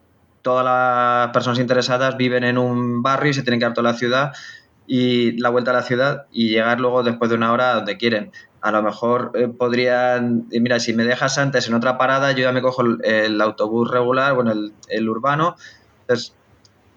todas 0.44 0.66
las 0.66 1.34
personas 1.34 1.58
interesadas 1.58 2.16
viven 2.16 2.44
en 2.44 2.60
un 2.60 3.02
barrio 3.02 3.32
y 3.32 3.34
se 3.34 3.42
tienen 3.42 3.60
que 3.60 3.66
dar 3.66 3.74
toda 3.74 3.92
la 3.92 3.98
ciudad 3.98 4.34
y 4.92 5.38
la 5.40 5.50
vuelta 5.50 5.70
a 5.70 5.76
la 5.76 5.84
ciudad 5.84 6.26
y 6.32 6.50
llegar 6.50 6.80
luego 6.80 7.04
después 7.04 7.30
de 7.30 7.38
una 7.38 7.54
hora 7.54 7.76
donde 7.76 7.96
quieren 7.98 8.32
a 8.62 8.72
lo 8.72 8.82
mejor 8.82 9.32
eh, 9.36 9.48
podrían, 9.48 10.48
mira, 10.50 10.80
si 10.80 10.94
me 10.94 11.04
dejas 11.04 11.38
antes 11.38 11.68
en 11.68 11.76
otra 11.76 11.98
parada, 11.98 12.32
yo 12.32 12.40
ya 12.40 12.52
me 12.52 12.62
cojo 12.62 12.82
el, 12.82 12.98
el 13.06 13.40
autobús 13.40 13.90
regular, 13.90 14.34
bueno, 14.34 14.52
el, 14.52 14.74
el 14.90 15.08
urbano. 15.08 15.56
Entonces, 16.02 16.34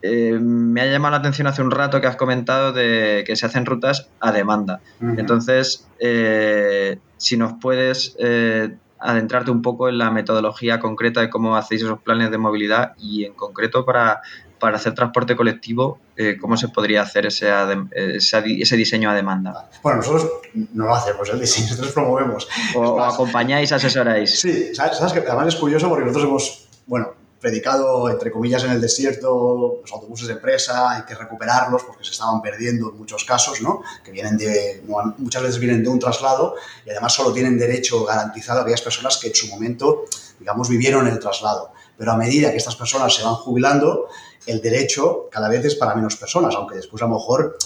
eh, 0.00 0.38
me 0.40 0.80
ha 0.80 0.86
llamado 0.86 1.12
la 1.12 1.18
atención 1.18 1.46
hace 1.46 1.62
un 1.62 1.70
rato 1.70 2.00
que 2.00 2.08
has 2.08 2.16
comentado 2.16 2.72
de 2.72 3.22
que 3.26 3.36
se 3.36 3.46
hacen 3.46 3.66
rutas 3.66 4.08
a 4.20 4.32
demanda. 4.32 4.80
Uh 5.00 5.04
-huh. 5.04 5.20
Entonces, 5.20 5.86
eh, 6.00 6.98
si 7.18 7.36
nos 7.36 7.52
puedes 7.60 8.16
eh, 8.18 8.74
adentrarte 8.98 9.50
un 9.50 9.62
poco 9.62 9.88
en 9.88 9.98
la 9.98 10.10
metodología 10.10 10.80
concreta 10.80 11.20
de 11.20 11.30
cómo 11.30 11.56
hacéis 11.56 11.82
esos 11.82 12.00
planes 12.00 12.30
de 12.30 12.38
movilidad 12.38 12.94
y 12.98 13.24
en 13.24 13.34
concreto 13.34 13.84
para, 13.84 14.22
para 14.62 14.76
hacer 14.76 14.94
transporte 14.94 15.34
colectivo, 15.34 15.98
eh, 16.16 16.36
¿cómo 16.40 16.56
se 16.56 16.68
podría 16.68 17.02
hacer 17.02 17.26
ese, 17.26 17.50
ese, 17.90 18.76
diseño 18.76 19.10
a 19.10 19.14
demanda? 19.14 19.68
Bueno, 19.82 19.98
nosotros 19.98 20.30
no 20.72 20.86
lo 20.86 20.94
hacemos 20.94 21.28
el 21.30 21.40
diseño, 21.40 21.66
nosotros 21.70 21.90
promovemos. 21.90 22.48
O, 22.76 23.02
acompañáis, 23.02 23.72
asesoráis. 23.72 24.38
Sí, 24.38 24.72
sabes, 24.72 24.98
sabes 24.98 25.14
que 25.14 25.18
además 25.18 25.48
es 25.48 25.56
curioso 25.56 25.88
porque 25.88 26.04
nosotros 26.04 26.28
hemos, 26.28 26.68
bueno, 26.86 27.08
predicado, 27.40 28.08
entre 28.08 28.30
comillas, 28.30 28.62
en 28.62 28.70
el 28.70 28.80
desierto, 28.80 29.80
los 29.82 29.92
autobuses 29.92 30.28
de 30.28 30.34
empresa, 30.34 30.92
hay 30.92 31.02
que 31.02 31.16
recuperarlos 31.16 31.82
porque 31.82 32.04
se 32.04 32.12
estaban 32.12 32.40
perdiendo 32.40 32.90
en 32.90 32.98
muchos 32.98 33.24
casos, 33.24 33.60
¿no? 33.62 33.82
Que 34.04 34.12
vienen 34.12 34.38
de, 34.38 34.84
muchas 35.18 35.42
veces 35.42 35.58
vienen 35.58 35.82
de 35.82 35.88
un 35.88 35.98
traslado 35.98 36.54
y 36.86 36.90
además 36.90 37.12
solo 37.12 37.32
tienen 37.32 37.58
derecho 37.58 38.04
garantizado 38.04 38.60
a 38.60 38.62
aquellas 38.62 38.82
personas 38.82 39.18
que 39.18 39.26
en 39.26 39.34
su 39.34 39.48
momento, 39.48 40.04
digamos, 40.38 40.68
vivieron 40.68 41.08
el 41.08 41.18
traslado. 41.18 41.72
Pero 41.98 42.12
a 42.12 42.16
medida 42.16 42.52
que 42.52 42.56
estas 42.56 42.76
personas 42.76 43.12
se 43.12 43.24
van 43.24 43.34
jubilando, 43.34 44.08
el 44.46 44.60
derecho 44.60 45.28
cada 45.30 45.48
vez 45.48 45.64
es 45.64 45.74
para 45.74 45.94
menos 45.94 46.16
personas, 46.16 46.54
aunque 46.54 46.76
después 46.76 47.02
a 47.02 47.06
lo 47.06 47.14
mejor 47.14 47.56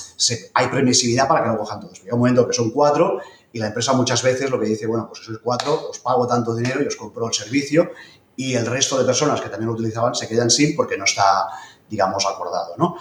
hay 0.55 0.69
permisividad 0.69 1.27
para 1.29 1.43
que 1.43 1.49
lo 1.51 1.59
cojan 1.59 1.81
todos. 1.81 2.03
Llega 2.03 2.15
un 2.15 2.21
momento 2.21 2.47
que 2.47 2.55
son 2.55 2.71
cuatro 2.71 3.21
y 3.53 3.59
la 3.59 3.69
empresa 3.69 3.93
muchas 3.95 4.23
veces 4.23 4.51
lo 4.51 4.61
que 4.61 4.67
dice, 4.67 4.87
bueno, 4.87 5.09
pues 5.09 5.25
sois 5.25 5.39
cuatro, 5.43 5.89
os 5.91 5.99
pago 5.99 6.27
tanto 6.27 6.55
dinero 6.55 6.83
y 6.83 6.87
os 6.87 6.97
compro 6.97 7.27
el 7.27 7.35
servicio 7.35 7.91
y 8.37 8.55
el 8.55 8.67
resto 8.67 8.99
de 8.99 9.05
personas 9.05 9.41
que 9.41 9.49
también 9.49 9.69
lo 9.69 9.73
utilizaban 9.73 10.15
se 10.15 10.29
quedan 10.29 10.51
sin 10.51 10.77
porque 10.77 10.99
no 10.99 11.05
está, 11.05 11.47
digamos, 11.89 12.27
acordado, 12.27 12.75
¿no? 12.77 12.97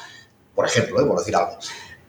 Por 0.53 0.65
ejemplo, 0.65 1.01
¿eh? 1.01 1.05
por 1.05 1.19
decir 1.19 1.35
algo. 1.35 1.57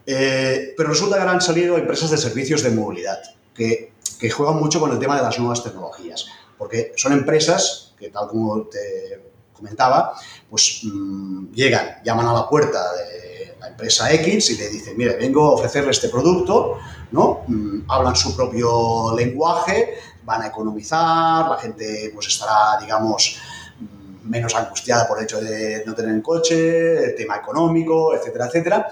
Eh, 0.07 0.75
pero 0.77 0.91
resulta 0.91 1.17
que 1.17 1.23
ahora 1.23 1.33
han 1.33 1.41
salido 1.41 1.77
empresas 1.77 2.11
de 2.11 2.17
servicios 2.17 2.63
de 2.63 2.71
movilidad 2.71 3.21
que, 3.53 3.93
que, 4.21 4.31
juegan 4.31 4.57
mucho 4.57 4.79
con 4.79 4.93
el 4.93 5.01
tema 5.01 5.17
de 5.17 5.23
las 5.23 5.37
nuevas 5.41 5.65
tecnologías, 5.65 6.27
porque 6.57 6.93
son 6.97 7.13
empresas 7.13 7.95
que, 7.99 8.11
tal 8.11 8.29
como 8.29 8.69
te 8.69 9.36
comentaba, 9.57 10.15
pues 10.49 10.81
mmm, 10.85 11.53
llegan, 11.53 12.03
llaman 12.05 12.27
a 12.27 12.33
la 12.33 12.49
puerta 12.49 12.81
de 12.95 13.57
la 13.59 13.69
empresa 13.69 14.13
X 14.13 14.51
y 14.51 14.57
le 14.57 14.69
dicen, 14.69 14.97
mire, 14.97 15.17
vengo 15.17 15.47
a 15.47 15.51
ofrecerle 15.53 15.91
este 15.91 16.09
producto, 16.09 16.79
¿no? 17.13 17.43
Mm, 17.47 17.91
hablan 17.91 18.15
su 18.17 18.37
propio 18.37 19.15
lenguaje, 19.17 19.95
van 20.25 20.43
a 20.43 20.47
economizar, 20.49 21.49
la 21.49 21.59
gente 21.59 22.11
pues 22.15 22.27
estará, 22.29 22.79
digamos, 22.81 23.39
mm, 23.81 24.29
menos 24.29 24.55
angustiada 24.55 25.07
por 25.09 25.19
el 25.19 25.25
hecho 25.25 25.41
de 25.41 25.85
no 25.87 25.95
tener 25.95 26.15
el 26.15 26.23
coche, 26.23 27.05
el 27.05 27.15
tema 27.15 27.37
económico, 27.37 28.15
etcétera, 28.15 28.47
etcétera. 28.47 28.89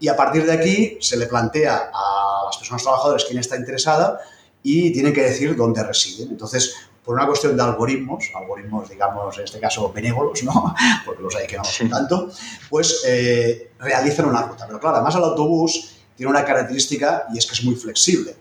Y 0.00 0.08
a 0.08 0.16
partir 0.16 0.44
de 0.46 0.52
aquí 0.52 0.98
se 1.00 1.16
le 1.16 1.26
plantea 1.26 1.90
a 1.92 2.44
las 2.46 2.56
personas 2.56 2.82
trabajadoras 2.82 3.24
quién 3.24 3.38
está 3.38 3.56
interesada 3.56 4.20
y 4.62 4.92
tienen 4.92 5.12
que 5.12 5.22
decir 5.22 5.56
dónde 5.56 5.82
residen. 5.82 6.28
Entonces, 6.30 6.74
por 7.08 7.16
una 7.16 7.26
cuestión 7.26 7.56
de 7.56 7.62
algoritmos, 7.62 8.30
algoritmos, 8.34 8.90
digamos, 8.90 9.38
en 9.38 9.44
este 9.44 9.58
caso 9.58 9.90
benévolos, 9.90 10.42
¿no? 10.42 10.74
Porque 11.06 11.22
los 11.22 11.34
hay 11.36 11.46
que 11.46 11.56
no 11.56 11.64
son 11.64 11.88
tanto, 11.88 12.30
pues 12.68 13.02
eh, 13.06 13.72
realizan 13.78 14.26
una 14.26 14.42
ruta. 14.42 14.66
Pero 14.66 14.78
claro, 14.78 14.96
además 14.96 15.14
el 15.14 15.22
autobús 15.24 15.94
tiene 16.14 16.28
una 16.28 16.44
característica 16.44 17.24
y 17.32 17.38
es 17.38 17.46
que 17.46 17.54
es 17.54 17.64
muy 17.64 17.76
flexible. 17.76 18.36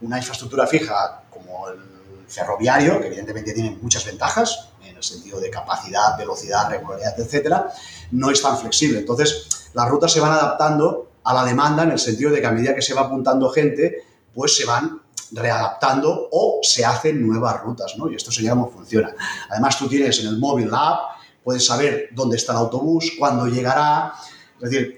Una 0.00 0.16
infraestructura 0.16 0.66
fija 0.66 1.24
como 1.28 1.68
el 1.68 1.78
ferroviario, 2.26 2.98
que 3.02 3.08
evidentemente 3.08 3.52
tiene 3.52 3.76
muchas 3.82 4.06
ventajas 4.06 4.70
en 4.82 4.96
el 4.96 5.02
sentido 5.02 5.38
de 5.38 5.50
capacidad, 5.50 6.16
velocidad, 6.16 6.70
regularidad, 6.70 7.20
etcétera, 7.20 7.70
no 8.12 8.30
es 8.30 8.40
tan 8.40 8.56
flexible. 8.56 9.00
Entonces, 9.00 9.68
las 9.74 9.90
rutas 9.90 10.10
se 10.10 10.20
van 10.20 10.32
adaptando 10.32 11.10
a 11.22 11.34
la 11.34 11.44
demanda 11.44 11.82
en 11.82 11.90
el 11.90 11.98
sentido 11.98 12.30
de 12.30 12.40
que 12.40 12.46
a 12.46 12.52
medida 12.52 12.74
que 12.74 12.80
se 12.80 12.94
va 12.94 13.02
apuntando 13.02 13.50
gente, 13.50 14.04
pues 14.34 14.56
se 14.56 14.64
van 14.64 15.02
readaptando 15.32 16.28
o 16.30 16.60
se 16.62 16.84
hacen 16.84 17.26
nuevas 17.26 17.60
rutas, 17.62 17.94
¿no? 17.96 18.10
Y 18.10 18.14
esto 18.14 18.30
se 18.30 18.42
llama 18.42 18.62
cómo 18.62 18.78
funciona. 18.78 19.14
Además, 19.50 19.78
tú 19.78 19.88
tienes 19.88 20.18
en 20.20 20.28
el 20.28 20.38
móvil 20.38 20.70
la 20.70 20.88
app, 20.88 21.00
puedes 21.42 21.66
saber 21.66 22.08
dónde 22.12 22.36
está 22.36 22.52
el 22.52 22.58
autobús, 22.58 23.12
cuándo 23.18 23.46
llegará, 23.46 24.12
es 24.60 24.70
decir, 24.70 24.96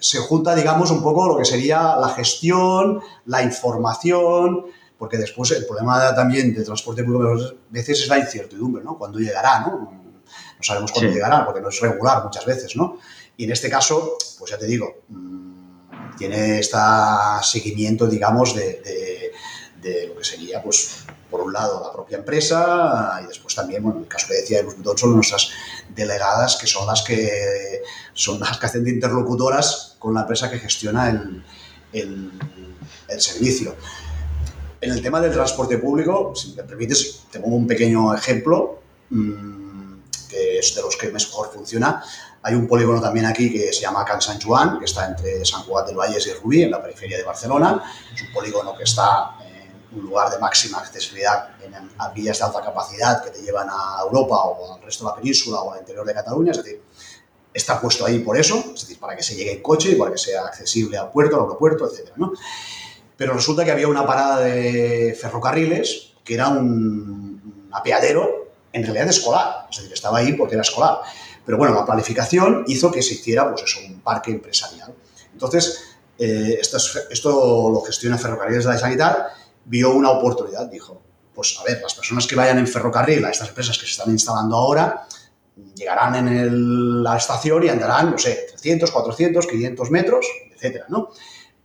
se 0.00 0.18
junta, 0.18 0.54
digamos, 0.54 0.90
un 0.90 1.02
poco 1.02 1.26
lo 1.26 1.36
que 1.36 1.44
sería 1.44 1.96
la 1.96 2.10
gestión, 2.10 3.00
la 3.26 3.42
información, 3.42 4.66
porque 4.98 5.18
después 5.18 5.50
el 5.50 5.66
problema 5.66 6.14
también 6.14 6.54
de 6.54 6.64
transporte 6.64 7.04
público 7.04 7.32
a 7.32 7.54
veces 7.70 8.02
es 8.02 8.08
la 8.08 8.18
incertidumbre, 8.18 8.82
¿no? 8.84 8.96
Cuándo 8.96 9.18
llegará, 9.18 9.60
¿no? 9.60 9.90
No 10.26 10.62
sabemos 10.62 10.92
cuándo 10.92 11.12
llegará, 11.12 11.44
porque 11.44 11.60
no 11.60 11.68
es 11.68 11.80
regular 11.80 12.24
muchas 12.24 12.46
veces, 12.46 12.76
¿no? 12.76 12.98
Y 13.36 13.44
en 13.44 13.52
este 13.52 13.68
caso, 13.68 14.16
pues 14.38 14.50
ya 14.50 14.58
te 14.58 14.66
digo, 14.66 15.02
mm, 15.08 16.16
tiene 16.16 16.58
este 16.58 16.78
seguimiento, 17.42 18.06
digamos, 18.06 18.54
de, 18.54 18.80
de, 18.80 19.15
lo 20.08 20.16
que 20.16 20.24
sería, 20.24 20.62
pues, 20.62 21.04
por 21.30 21.40
un 21.40 21.52
lado, 21.52 21.82
la 21.84 21.92
propia 21.92 22.18
empresa 22.18 23.20
y 23.22 23.26
después 23.26 23.54
también, 23.54 23.82
bueno, 23.82 23.98
en 23.98 24.04
el 24.04 24.08
caso 24.08 24.28
que 24.28 24.34
decía 24.34 24.58
de 24.58 24.64
los 24.64 24.76
Butón, 24.76 24.96
son 24.96 25.14
nuestras 25.14 25.50
delegadas, 25.94 26.56
que 26.56 26.66
son 26.66 26.86
las 26.86 27.02
que 27.02 27.82
son 28.14 28.38
las 28.40 28.58
que 28.58 28.66
hacen 28.66 28.84
de 28.84 28.90
interlocutoras 28.90 29.96
con 29.98 30.14
la 30.14 30.20
empresa 30.22 30.50
que 30.50 30.58
gestiona 30.58 31.10
el, 31.10 31.44
el, 31.92 32.30
el 33.08 33.20
servicio. 33.20 33.74
En 34.80 34.92
el 34.92 35.02
tema 35.02 35.20
del 35.20 35.32
transporte 35.32 35.78
público, 35.78 36.32
si 36.34 36.54
me 36.54 36.62
permites, 36.62 37.24
te 37.30 37.40
pongo 37.40 37.56
un 37.56 37.66
pequeño 37.66 38.14
ejemplo, 38.14 38.80
mmm, 39.10 40.00
que 40.28 40.58
es 40.58 40.74
de 40.74 40.82
los 40.82 40.96
que 40.96 41.08
mejor 41.10 41.50
funciona. 41.52 42.02
Hay 42.42 42.54
un 42.54 42.68
polígono 42.68 43.00
también 43.00 43.26
aquí 43.26 43.52
que 43.52 43.72
se 43.72 43.80
llama 43.80 44.04
Can 44.04 44.20
San 44.20 44.40
Juan, 44.40 44.78
que 44.78 44.84
está 44.84 45.08
entre 45.08 45.44
San 45.44 45.62
Juan 45.62 45.84
del 45.86 45.96
Valles 45.96 46.26
y 46.28 46.32
Rubí, 46.34 46.62
en 46.62 46.70
la 46.70 46.80
periferia 46.80 47.16
de 47.16 47.24
Barcelona. 47.24 47.82
Es 48.14 48.22
un 48.22 48.32
polígono 48.32 48.76
que 48.76 48.84
está 48.84 49.36
un 49.96 50.02
lugar 50.04 50.30
de 50.30 50.38
máxima 50.38 50.78
accesibilidad 50.78 51.50
en, 51.62 51.74
en 51.74 52.14
vías 52.14 52.38
de 52.38 52.44
alta 52.44 52.62
capacidad 52.62 53.22
que 53.24 53.30
te 53.30 53.42
llevan 53.42 53.68
a 53.70 54.02
Europa 54.02 54.36
o 54.36 54.74
al 54.74 54.82
resto 54.82 55.04
de 55.04 55.10
la 55.10 55.16
península 55.16 55.60
o 55.60 55.72
al 55.72 55.80
interior 55.80 56.06
de 56.06 56.14
Cataluña. 56.14 56.52
Es 56.52 56.58
decir, 56.58 56.82
está 57.52 57.80
puesto 57.80 58.04
ahí 58.04 58.18
por 58.18 58.38
eso, 58.38 58.62
es 58.74 58.82
decir, 58.82 58.98
para 58.98 59.16
que 59.16 59.22
se 59.22 59.34
llegue 59.34 59.52
en 59.52 59.62
coche 59.62 59.90
y 59.90 59.94
para 59.94 60.12
que 60.12 60.18
sea 60.18 60.42
accesible 60.42 60.98
al 60.98 61.10
puerto, 61.10 61.36
al 61.36 61.42
aeropuerto, 61.42 61.90
etc. 61.90 62.10
¿no? 62.16 62.32
Pero 63.16 63.32
resulta 63.32 63.64
que 63.64 63.70
había 63.70 63.88
una 63.88 64.06
parada 64.06 64.40
de 64.40 65.16
ferrocarriles 65.18 66.12
que 66.22 66.34
era 66.34 66.48
un, 66.48 67.68
apeadero, 67.72 68.48
en 68.72 68.82
realidad 68.82 69.08
escolar. 69.08 69.68
Es 69.70 69.78
decir, 69.78 69.92
estaba 69.92 70.18
ahí 70.18 70.34
porque 70.34 70.54
era 70.54 70.62
escolar. 70.62 70.98
Pero 71.44 71.56
bueno, 71.56 71.74
la 71.74 71.86
planificación 71.86 72.64
hizo 72.66 72.90
que 72.90 73.02
se 73.02 73.14
hiciera, 73.14 73.48
pues 73.50 73.62
eso, 73.62 73.80
un 73.86 74.00
parque 74.00 74.32
empresarial. 74.32 74.94
Entonces, 75.32 75.84
eh, 76.18 76.58
esto, 76.60 76.76
es, 76.76 77.06
esto, 77.10 77.70
lo 77.70 77.80
gestiona 77.82 78.18
Ferrocarriles 78.18 78.64
de 78.64 78.72
la 78.72 78.78
Sanidad, 78.78 79.26
vio 79.66 79.92
una 79.92 80.10
oportunidad, 80.10 80.66
dijo, 80.66 81.02
pues 81.34 81.58
a 81.60 81.64
ver, 81.64 81.82
las 81.82 81.94
personas 81.94 82.26
que 82.26 82.34
vayan 82.34 82.58
en 82.58 82.66
ferrocarril 82.66 83.24
a 83.24 83.30
estas 83.30 83.48
empresas 83.48 83.76
que 83.78 83.84
se 83.84 83.92
están 83.92 84.10
instalando 84.10 84.56
ahora, 84.56 85.06
llegarán 85.74 86.14
en 86.16 86.28
el, 86.28 87.02
la 87.02 87.16
estación 87.16 87.64
y 87.64 87.68
andarán, 87.68 88.10
no 88.10 88.18
sé, 88.18 88.46
300, 88.50 88.90
400, 88.90 89.46
500 89.46 89.90
metros, 89.90 90.26
etcétera, 90.54 90.86
¿no? 90.88 91.10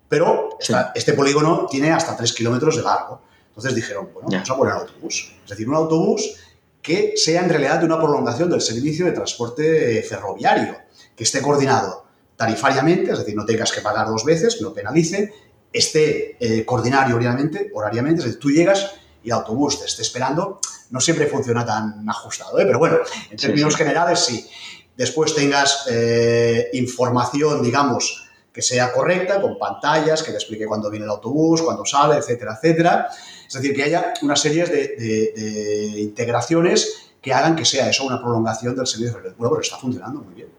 Pero 0.10 0.58
sí. 0.60 0.74
este 0.94 1.14
polígono 1.14 1.68
tiene 1.70 1.92
hasta 1.92 2.18
3 2.18 2.34
kilómetros 2.34 2.76
de 2.76 2.84
largo. 2.84 3.22
Entonces 3.48 3.76
dijeron, 3.76 4.10
bueno, 4.14 4.30
yeah. 4.30 4.40
vamos 4.40 4.52
a 4.52 4.58
poner 4.58 4.74
autobús. 4.74 5.34
Es 5.44 5.50
decir, 5.50 5.70
un 5.70 5.76
autobús 5.76 6.36
que 6.82 7.14
sea 7.16 7.42
en 7.42 7.50
realidad 7.50 7.84
una 7.84 7.98
prolongación 7.98 8.50
del 8.50 8.62
servicio 8.62 9.06
de 9.06 9.12
transporte 9.12 10.04
ferroviario, 10.04 10.78
que 11.16 11.24
esté 11.24 11.42
coordinado 11.42 12.06
tarifariamente, 12.36 13.12
es 13.12 13.20
decir, 13.20 13.36
no 13.36 13.46
tengas 13.46 13.72
que 13.72 13.82
pagar 13.82 14.08
dos 14.08 14.26
veces, 14.26 14.62
no 14.62 14.74
penalice, 14.74 15.34
esté 15.72 16.38
eh, 16.40 16.66
coordinado 16.66 17.16
horariamente, 17.16 17.72
horariamente, 17.74 18.20
es 18.20 18.26
decir, 18.26 18.40
tú 18.40 18.52
llegas 18.52 18.96
y 19.24 19.28
el 19.28 19.34
autobús 19.34 19.80
te 19.80 19.86
esté 19.86 20.02
esperando, 20.02 20.60
no 20.90 21.00
siempre 21.00 21.28
funciona 21.28 21.66
tan 21.66 22.08
ajustado, 22.10 22.60
¿eh? 22.60 22.66
pero 22.66 22.80
bueno, 22.80 22.98
en 23.30 23.38
términos 23.38 23.74
sí, 23.74 23.78
sí. 23.78 23.84
generales 23.84 24.20
sí. 24.20 24.50
Después 24.98 25.34
tengas 25.34 25.86
eh, 25.90 26.70
información, 26.74 27.64
digamos, 27.64 28.28
que 28.52 28.62
sea 28.62 28.92
correcta, 28.92 29.42
con 29.42 29.58
pantallas, 29.58 30.22
que 30.22 30.32
te 30.32 30.38
explique 30.38 30.66
cuándo 30.66 30.90
viene 30.90 31.06
el 31.06 31.12
autobús, 31.12 31.62
cuándo 31.62 31.86
sale, 31.86 32.18
etcétera, 32.18 32.56
etcétera. 32.56 33.08
Es 33.48 33.54
decir, 33.54 33.74
que 33.74 33.84
haya 33.84 34.14
una 34.22 34.36
serie 34.36 34.66
de, 34.66 34.96
de, 34.98 35.34
de 35.36 36.02
integraciones 36.02 37.12
que 37.22 37.34
hagan 37.34 37.56
que 37.56 37.64
sea 37.64 37.90
eso 37.90 38.04
una 38.04 38.20
prolongación 38.20 38.76
del 38.76 38.88
servicio 38.88 39.22
de 39.22 39.30
Bueno, 39.32 39.52
pero 39.52 39.62
está 39.62 39.78
funcionando 39.78 40.22
muy 40.22 40.34
bien. 40.34 40.50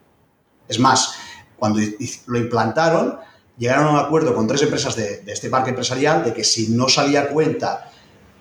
Es 0.66 0.78
más, 0.78 1.14
cuando 1.58 1.80
lo 2.26 2.38
implantaron, 2.38 3.18
llegaron 3.58 3.86
a 3.86 3.90
un 3.90 3.98
acuerdo 3.98 4.34
con 4.34 4.46
tres 4.46 4.62
empresas 4.62 4.96
de, 4.96 5.18
de 5.18 5.32
este 5.32 5.50
parque 5.50 5.70
empresarial 5.70 6.24
de 6.24 6.32
que 6.32 6.44
si 6.44 6.68
no 6.68 6.88
salía 6.88 7.28
cuenta 7.28 7.92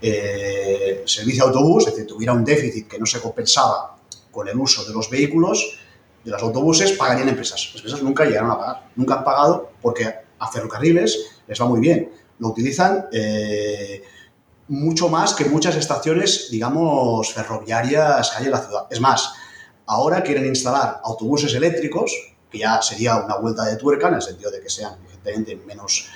eh, 0.02 1.04
servicio 1.06 1.44
de 1.44 1.50
autobús, 1.50 1.86
es 1.86 1.94
decir, 1.94 2.08
tuviera 2.08 2.34
un 2.34 2.44
déficit 2.44 2.88
que 2.88 2.98
no 2.98 3.06
se 3.06 3.22
compensaba 3.22 3.98
con 4.32 4.48
el 4.48 4.58
uso 4.58 4.84
de 4.84 4.94
los 4.94 5.10
vehículos, 5.10 5.78
de 6.24 6.32
los 6.32 6.42
autobuses, 6.42 6.94
pagarían 6.94 7.30
empresas. 7.30 7.68
Las 7.68 7.76
empresas 7.76 8.02
nunca 8.02 8.26
llegaron 8.26 8.52
a 8.52 8.58
pagar, 8.58 8.90
nunca 8.96 9.16
han 9.16 9.24
pagado 9.24 9.72
porque 9.82 10.12
a 10.40 10.52
ferrocarriles 10.52 11.44
les 11.48 11.62
va 11.62 11.66
muy 11.66 11.80
bien. 11.80 12.12
Lo 12.40 12.48
utilizan 12.48 13.06
eh, 13.12 14.02
mucho 14.70 15.10
más 15.10 15.36
que 15.36 15.46
muchas 15.46 15.76
estaciones, 15.76 16.48
digamos, 16.50 17.32
ferroviarias 17.34 18.32
que 18.32 18.38
hay 18.38 18.46
en 18.46 18.52
la 18.52 18.60
ciudad. 18.62 18.88
Es 18.90 19.00
más, 19.00 19.34
ahora 19.86 20.24
quieren 20.24 20.48
instalar 20.48 21.00
autobuses 21.04 21.54
eléctricos, 21.54 22.12
que 22.52 22.60
ya 22.60 22.82
sería 22.82 23.16
una 23.18 23.38
vuelta 23.38 23.66
de 23.66 23.78
tuerca 23.78 24.10
en 24.10 24.16
el 24.16 24.22
sentido 24.22 24.52
de 24.52 24.62
que 24.62 24.70
sean, 24.70 24.96
evidentemente, 25.06 25.66
menos 25.66 26.10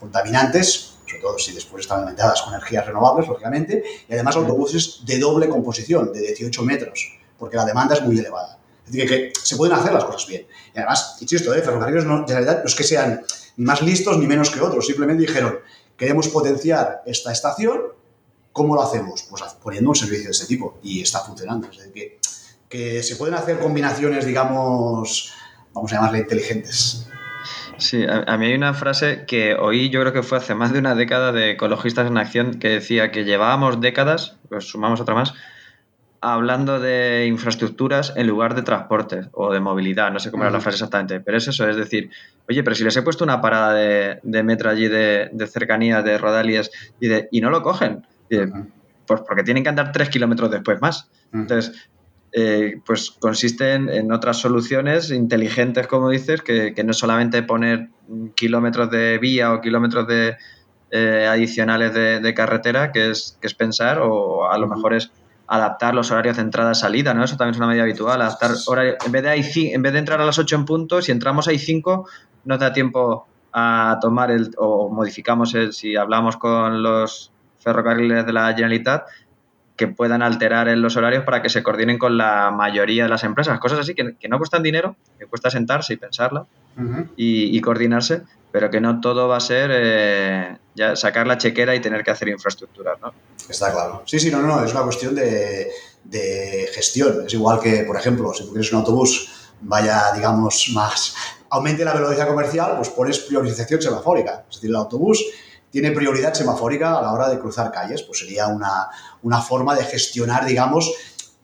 contaminantes, 0.00 0.94
sobre 1.06 1.20
todo 1.20 1.38
si 1.38 1.52
después 1.52 1.82
están 1.82 1.98
alimentadas 1.98 2.42
con 2.42 2.54
energías 2.54 2.86
renovables, 2.86 3.28
lógicamente, 3.28 3.84
y 4.08 4.12
además 4.12 4.36
autobuses 4.36 5.00
de 5.04 5.18
doble 5.18 5.48
composición, 5.48 6.12
de 6.12 6.20
18 6.20 6.62
metros, 6.62 7.18
porque 7.38 7.56
la 7.56 7.66
demanda 7.66 7.94
es 7.94 8.02
muy 8.02 8.18
elevada. 8.18 8.58
Es 8.86 8.92
decir, 8.92 9.08
que, 9.08 9.32
se 9.40 9.56
pueden 9.56 9.76
hacer 9.76 9.92
las 9.92 10.04
cosas 10.04 10.26
bien. 10.26 10.46
Y 10.74 10.78
además, 10.78 11.18
insisto, 11.20 11.54
¿eh? 11.54 11.62
ferrocarriles 11.62 12.04
no, 12.04 12.20
en 12.20 12.28
realidad 12.28 12.60
no 12.62 12.66
es 12.66 12.74
que 12.74 12.84
sean 12.84 13.22
ni 13.56 13.64
más 13.64 13.82
listos 13.82 14.16
ni 14.18 14.26
menos 14.26 14.50
que 14.50 14.60
otros, 14.60 14.86
simplemente 14.86 15.22
dijeron, 15.22 15.58
queremos 15.96 16.28
potenciar 16.28 17.02
esta 17.04 17.30
estación, 17.30 17.82
¿cómo 18.50 18.74
lo 18.74 18.82
hacemos? 18.82 19.24
Pues 19.28 19.42
poniendo 19.62 19.90
un 19.90 19.96
servicio 19.96 20.24
de 20.24 20.32
este 20.32 20.46
tipo 20.46 20.78
y 20.82 21.02
está 21.02 21.20
funcionando. 21.20 21.68
Es 21.68 21.76
decir, 21.76 21.92
que, 21.92 22.18
que 22.68 23.02
se 23.02 23.16
pueden 23.16 23.34
hacer 23.34 23.58
combinaciones, 23.58 24.24
digamos, 24.24 25.32
vamos 25.74 25.92
a 25.92 25.96
llamarle 25.96 26.18
inteligentes. 26.18 27.08
Sí, 27.78 28.04
a, 28.08 28.36
mí 28.36 28.46
hay 28.46 28.54
una 28.54 28.74
frase 28.74 29.24
que 29.26 29.54
oí, 29.54 29.90
yo 29.90 30.00
creo 30.00 30.12
que 30.12 30.22
fue 30.22 30.38
hace 30.38 30.54
más 30.54 30.72
de 30.72 30.78
una 30.78 30.94
década 30.94 31.32
de 31.32 31.52
Ecologistas 31.52 32.06
en 32.06 32.16
Acción, 32.16 32.60
que 32.60 32.68
decía 32.68 33.10
que 33.10 33.24
llevábamos 33.24 33.80
décadas, 33.80 34.36
pues 34.48 34.66
sumamos 34.66 35.00
otra 35.00 35.14
más, 35.14 35.34
hablando 36.20 36.78
de 36.78 37.26
infraestructuras 37.26 38.12
en 38.14 38.28
lugar 38.28 38.54
de 38.54 38.62
transporte 38.62 39.22
o 39.32 39.52
de 39.52 39.58
movilidad, 39.58 40.12
no 40.12 40.20
sé 40.20 40.30
cómo 40.30 40.44
era 40.44 40.52
la 40.52 40.60
frase 40.60 40.76
exactamente, 40.76 41.18
pero 41.18 41.36
es 41.36 41.48
eso, 41.48 41.68
es 41.68 41.76
decir, 41.76 42.10
oye, 42.48 42.62
pero 42.62 42.76
si 42.76 42.84
les 42.84 42.96
he 42.96 43.02
puesto 43.02 43.24
una 43.24 43.40
parada 43.40 43.74
de, 43.74 44.42
metro 44.44 44.70
allí 44.70 44.86
de, 44.86 45.30
de 45.32 45.46
cercanía, 45.48 46.02
de 46.02 46.18
rodalies, 46.18 46.70
y, 47.00 47.08
de, 47.08 47.28
y 47.32 47.40
no 47.40 47.50
lo 47.50 47.62
cogen, 47.62 48.06
pues 49.06 49.20
porque 49.26 49.42
tienen 49.42 49.64
que 49.64 49.68
andar 49.68 49.92
tres 49.92 50.08
kilómetros 50.08 50.50
después 50.50 50.80
más. 50.80 51.10
Entonces, 51.32 51.90
eh, 52.34 52.80
pues 52.86 53.10
consisten 53.10 53.90
en 53.90 54.10
otras 54.10 54.38
soluciones 54.38 55.10
inteligentes, 55.10 55.86
como 55.86 56.08
dices, 56.08 56.40
que, 56.40 56.74
no 56.82 56.94
solamente 56.94 57.42
poner 57.42 57.90
kilómetros 58.34 58.90
de 58.90 59.18
vía 59.18 59.52
o 59.52 59.60
kilómetros 59.60 60.06
de, 60.06 60.36
eh, 60.90 61.26
adicionales 61.28 61.92
de, 61.92 62.34
carretera, 62.34 62.90
que 62.90 63.10
es, 63.10 63.36
que 63.40 63.46
es 63.46 63.54
pensar, 63.54 63.98
o 64.00 64.50
a 64.50 64.56
lo 64.56 64.66
mejor 64.66 64.94
es 64.94 65.10
adaptar 65.46 65.94
los 65.94 66.10
horarios 66.10 66.36
de 66.36 66.42
entrada 66.42 66.72
y 66.72 66.74
salida, 66.74 67.12
¿no? 67.12 67.22
Eso 67.22 67.36
también 67.36 67.52
es 67.52 67.58
una 67.58 67.66
medida 67.66 67.82
habitual, 67.82 68.22
adaptar 68.22 68.52
en 69.04 69.12
vez 69.12 69.22
de 69.22 69.74
en 69.74 69.82
vez 69.82 69.92
de 69.92 69.98
entrar 69.98 70.18
a 70.20 70.24
las 70.24 70.38
8 70.38 70.56
en 70.56 70.64
punto, 70.64 71.02
si 71.02 71.12
entramos 71.12 71.48
a 71.48 71.50
5, 71.50 72.08
nos 72.44 72.58
da 72.58 72.72
tiempo 72.72 73.26
a 73.52 73.98
tomar 74.00 74.30
el, 74.30 74.50
o 74.56 74.88
modificamos 74.88 75.54
el, 75.54 75.74
si 75.74 75.96
hablamos 75.96 76.38
con 76.38 76.82
los 76.82 77.30
ferrocarriles 77.58 78.24
de 78.24 78.32
la 78.32 78.48
Generalitat, 78.48 79.04
que 79.76 79.88
puedan 79.88 80.22
alterar 80.22 80.68
en 80.68 80.82
los 80.82 80.96
horarios 80.96 81.24
para 81.24 81.42
que 81.42 81.48
se 81.48 81.62
coordinen 81.62 81.98
con 81.98 82.18
la 82.18 82.50
mayoría 82.50 83.04
de 83.04 83.08
las 83.08 83.24
empresas. 83.24 83.58
Cosas 83.58 83.80
así 83.80 83.94
que, 83.94 84.28
no 84.28 84.38
cuestan 84.38 84.62
dinero, 84.62 84.96
que 85.18 85.26
cuesta 85.26 85.50
sentarse 85.50 85.94
y 85.94 85.96
pensarla 85.96 86.46
y, 87.16 87.60
coordinarse, 87.60 88.22
pero 88.50 88.70
que 88.70 88.80
no 88.80 89.00
todo 89.00 89.28
va 89.28 89.38
a 89.38 89.40
ser 89.40 89.70
eh, 89.72 90.58
ya 90.74 90.94
sacar 90.94 91.26
la 91.26 91.38
chequera 91.38 91.74
y 91.74 91.80
tener 91.80 92.04
que 92.04 92.10
hacer 92.10 92.28
infraestructuras, 92.28 93.00
¿no? 93.00 93.12
Está 93.48 93.72
claro. 93.72 94.02
Sí, 94.06 94.20
sí, 94.20 94.30
no, 94.30 94.42
no, 94.42 94.62
es 94.64 94.72
una 94.72 94.82
cuestión 94.82 95.14
de, 95.14 95.70
de 96.04 96.68
gestión. 96.74 97.24
Es 97.26 97.34
igual 97.34 97.60
que, 97.60 97.84
por 97.84 97.96
ejemplo, 97.96 98.32
si 98.34 98.44
tú 98.44 98.50
quieres 98.52 98.72
un 98.72 98.80
autobús 98.80 99.30
vaya, 99.62 100.12
digamos, 100.14 100.70
más, 100.74 101.14
aumente 101.50 101.84
la 101.84 101.94
velocidad 101.94 102.26
comercial, 102.26 102.76
pues 102.76 102.90
pones 102.90 103.18
priorización 103.20 103.80
semafórica. 103.80 104.44
Es 104.48 104.56
decir, 104.56 104.70
el 104.70 104.76
autobús 104.76 105.24
tiene 105.72 105.90
prioridad 105.90 106.34
semafórica 106.34 106.98
a 106.98 107.02
la 107.02 107.12
hora 107.12 107.30
de 107.30 107.38
cruzar 107.40 107.72
calles, 107.72 108.02
pues 108.02 108.18
sería 108.18 108.46
una, 108.46 109.40
forma 109.40 109.74
de 109.74 109.84
gestionar, 109.84 110.44
digamos, 110.44 110.92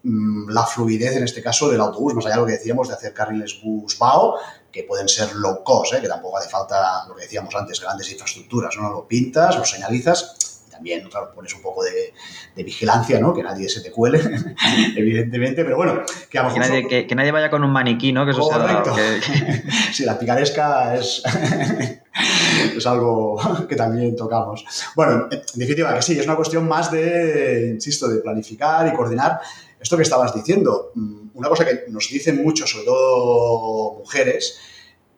mm, 0.02 0.50
la 0.50 0.64
fluidez, 0.64 1.16
en 1.16 1.24
este 1.24 1.42
caso, 1.42 1.70
del 1.70 1.80
autobús, 1.80 2.14
más 2.14 2.26
allá 2.26 2.34
de 2.34 2.40
lo 2.42 2.46
que 2.46 2.52
decíamos 2.52 2.88
de 2.88 2.94
hacer 2.94 3.14
carriles 3.14 3.58
bus-BAO, 3.62 4.34
que 4.70 4.84
pueden 4.84 5.08
ser 5.08 5.34
low 5.34 5.64
cost, 5.64 5.94
¿eh? 5.94 6.00
que 6.02 6.08
tampoco 6.08 6.36
hace 6.36 6.50
falta, 6.50 7.06
lo 7.08 7.16
que 7.16 7.22
decíamos 7.22 7.54
antes, 7.54 7.80
grandes 7.80 8.12
infraestructuras, 8.12 8.76
¿no? 8.76 8.90
Lo 8.90 9.08
pintas, 9.08 9.56
lo 9.56 9.64
señalizas, 9.64 10.36
también, 10.78 11.08
claro, 11.08 11.32
pones 11.34 11.52
un 11.54 11.60
poco 11.60 11.82
de, 11.82 12.14
vigilancia, 12.62 13.18
¿no? 13.18 13.34
Que 13.34 13.42
nadie 13.42 13.68
se 13.68 13.80
te 13.80 13.90
cuele, 13.90 14.20
evidentemente, 14.96 15.64
pero 15.64 15.76
bueno, 15.76 16.02
que 16.30 16.38
a 16.38 16.44
lo 16.44 16.50
mejor... 16.50 16.88
Que 16.88 17.14
nadie, 17.16 17.32
vaya 17.32 17.50
con 17.50 17.64
un 17.64 17.70
maniquí, 17.72 18.12
¿no? 18.12 18.24
Que 18.24 18.30
eso 18.30 18.48
Correcto. 18.48 18.94
sí, 19.92 20.04
la 20.04 20.16
picaresca 20.16 20.94
es... 20.94 21.22
es 22.76 22.86
algo 22.86 23.66
que 23.68 23.74
también 23.74 24.14
tocamos. 24.14 24.64
Bueno, 24.94 25.28
en 25.30 25.40
definitiva, 25.54 25.94
que 25.94 26.02
sí, 26.02 26.18
es 26.18 26.24
una 26.24 26.36
cuestión 26.36 26.66
más 26.68 26.92
de, 26.92 27.72
insisto, 27.74 28.08
de 28.08 28.20
planificar 28.20 28.86
y 28.86 28.96
coordinar 28.96 29.40
esto 29.80 29.96
que 29.96 30.02
estabas 30.04 30.34
diciendo. 30.34 30.92
Mm, 30.94 31.30
una 31.34 31.48
cosa 31.48 31.64
que 31.64 31.84
nos 31.88 32.08
dicen 32.08 32.42
mucho, 32.42 32.66
sobre 32.66 32.84
todo 32.84 33.94
mujeres, 33.98 34.58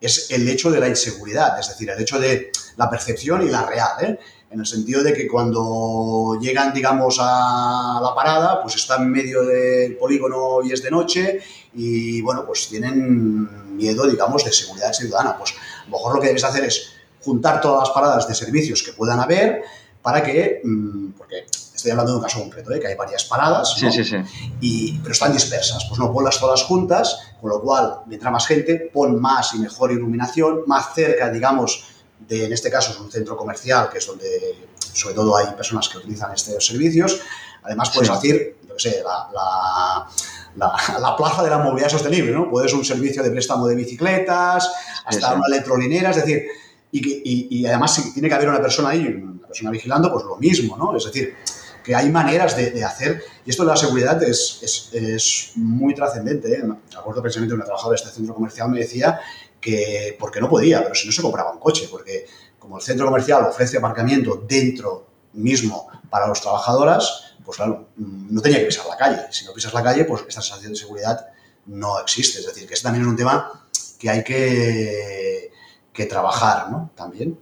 es 0.01 0.31
el 0.31 0.49
hecho 0.49 0.71
de 0.71 0.81
la 0.81 0.89
inseguridad, 0.89 1.59
es 1.59 1.69
decir, 1.69 1.91
el 1.91 2.01
hecho 2.01 2.19
de 2.19 2.51
la 2.77 2.89
percepción 2.89 3.43
y 3.43 3.51
la 3.51 3.67
real, 3.67 3.93
¿eh? 4.03 4.19
En 4.51 4.59
el 4.59 4.67
sentido 4.67 5.03
de 5.03 5.13
que 5.13 5.29
cuando 5.29 6.37
llegan, 6.41 6.73
digamos, 6.75 7.19
a 7.21 8.01
la 8.03 8.15
parada, 8.15 8.61
pues 8.61 8.75
están 8.75 9.03
en 9.03 9.11
medio 9.11 9.43
del 9.43 9.97
polígono 9.97 10.59
y 10.65 10.73
es 10.73 10.83
de 10.83 10.91
noche 10.91 11.41
y, 11.75 12.21
bueno, 12.21 12.45
pues 12.45 12.69
tienen 12.69 13.77
miedo, 13.77 14.09
digamos, 14.09 14.45
de 14.45 14.53
seguridad 14.53 14.93
ciudadana. 14.93 15.39
Pues 15.39 15.53
a 15.53 15.85
lo 15.85 15.93
mejor 15.93 16.17
lo 16.17 16.21
que 16.21 16.29
debes 16.29 16.43
hacer 16.43 16.65
es 16.65 16.91
juntar 17.23 17.61
todas 17.61 17.89
las 17.89 17.91
paradas 17.91 18.27
de 18.27 18.35
servicios 18.35 18.83
que 18.83 18.93
puedan 18.93 19.21
haber 19.21 19.63
para 20.03 20.23
que, 20.23 20.61
mm, 20.65 21.11
porque 21.13 21.47
estoy 21.81 21.93
hablando 21.93 22.13
de 22.13 22.19
un 22.19 22.25
caso 22.25 22.41
concreto, 22.41 22.73
¿eh? 22.73 22.81
que 22.81 22.89
hay 22.89 22.97
varias 22.97 23.25
paradas, 23.25 23.75
sí, 23.79 23.91
sí, 23.93 24.05
sí. 24.05 24.17
Y, 24.61 24.99
pero 24.99 25.13
están 25.13 25.33
dispersas, 25.33 25.85
pues 25.89 25.99
no, 26.01 26.13
ponlas 26.13 26.41
todas 26.41 26.63
juntas, 26.65 27.19
con 27.41 27.51
lo 27.51 27.61
cual, 27.63 28.01
mientras 28.07 28.33
más 28.33 28.47
gente, 28.47 28.91
pon 28.93 29.21
más 29.21 29.55
y 29.55 29.59
mejor 29.61 29.93
iluminación, 29.93 30.63
más 30.67 30.93
cerca, 30.95 31.31
digamos, 31.31 31.85
de, 32.29 32.45
en 32.47 32.53
este 32.53 32.71
caso 32.71 32.93
es 32.93 32.99
un 32.99 33.11
centro 33.11 33.37
comercial, 33.37 33.89
que 33.91 33.99
es 33.99 34.07
donde 34.07 34.69
sobre 34.93 35.15
todo 35.15 35.37
hay 35.37 35.47
personas 35.55 35.89
que 35.89 35.99
utilizan 35.99 36.33
estos 36.33 36.65
servicios, 36.65 37.21
además 37.63 37.91
puedes 37.91 38.11
decir, 38.11 38.57
yo 38.67 38.75
qué 38.75 38.81
sé, 38.81 39.03
la, 39.05 40.09
la, 40.57 41.17
plaza 41.17 41.43
de 41.43 41.51
la 41.51 41.59
movilidad 41.59 41.89
sostenible, 41.89 42.33
¿no? 42.33 42.51
Puedes 42.51 42.73
un 42.73 42.85
servicio 42.85 43.23
de 43.23 43.31
préstamo 43.31 43.67
de 43.67 43.75
bicicletas, 43.75 44.71
hasta 45.05 45.35
una 45.35 45.47
electrolinera, 45.49 46.11
es 46.11 46.17
decir, 46.17 46.45
y, 46.93 47.61
y, 47.61 47.67
además 47.67 47.95
si 47.95 48.13
tiene 48.13 48.29
que 48.29 48.35
haber 48.35 48.49
una 48.49 48.61
persona 48.61 48.91
ahí, 48.91 49.07
una 49.07 49.47
persona 49.47 49.71
vigilando, 49.71 50.13
pues 50.13 50.25
lo 50.25 50.37
mismo, 50.37 50.77
¿no? 50.77 50.97
Es 50.97 51.05
decir, 51.05 51.37
que 51.85 51.95
hay 51.95 52.11
maneras 52.11 52.57
de, 52.57 52.85
hacer, 52.85 53.23
y 53.45 53.51
esto 53.51 53.65
de 53.65 53.71
la 53.71 53.77
seguridad 53.77 54.23
es, 54.23 54.91
es, 54.93 55.53
muy 55.57 55.95
trascendente. 55.95 56.53
¿eh? 56.53 56.63
Me 56.63 56.77
acuerdo 56.97 57.23
precisamente 57.23 57.55
una 57.55 57.65
trabajadora 57.65 57.97
de 57.97 58.05
este 58.05 58.17
centro 58.17 58.35
comercial 58.35 58.69
me 58.69 58.81
decía 58.81 59.21
que 59.61 60.17
porque 60.19 60.41
no 60.41 60.49
podía, 60.49 60.83
pero 60.83 60.95
si 60.95 61.07
no 61.07 61.13
se 61.13 61.23
compraba 61.23 61.53
un 61.53 61.59
coche, 61.59 61.89
porque 61.91 62.27
como 62.59 62.77
el 62.77 62.83
centro 62.83 63.07
comercial 63.07 63.45
ofrece 63.45 63.79
aparcamiento 63.79 64.45
dentro 64.49 65.07
mismo 65.35 65.89
para 66.09 66.27
los 66.27 66.41
trabajadoras, 66.41 67.35
pues 67.45 67.57
claro, 67.57 67.89
no 67.97 68.41
tenía 68.41 68.59
que 68.59 68.67
pisar 68.67 68.87
la 68.87 68.97
calle. 68.97 69.21
Si 69.31 69.45
no 69.45 69.53
pisas 69.53 69.73
la 69.75 69.83
calle, 69.83 70.05
pues 70.05 70.23
esta 70.29 70.43
sensación 70.43 70.73
de 70.73 70.79
seguridad 70.79 71.27
no 71.67 72.01
existe. 72.01 72.41
Es 72.41 72.47
decir, 72.47 72.67
que 72.67 72.75
este 72.75 72.85
también 72.85 73.05
es 73.05 73.09
un 73.11 73.17
tema 73.17 73.67
que 73.99 74.11
hay 74.11 74.25
que 74.25 75.51
que 75.93 76.07
trabajar, 76.07 76.71
¿no? 76.71 76.91
También. 76.95 77.39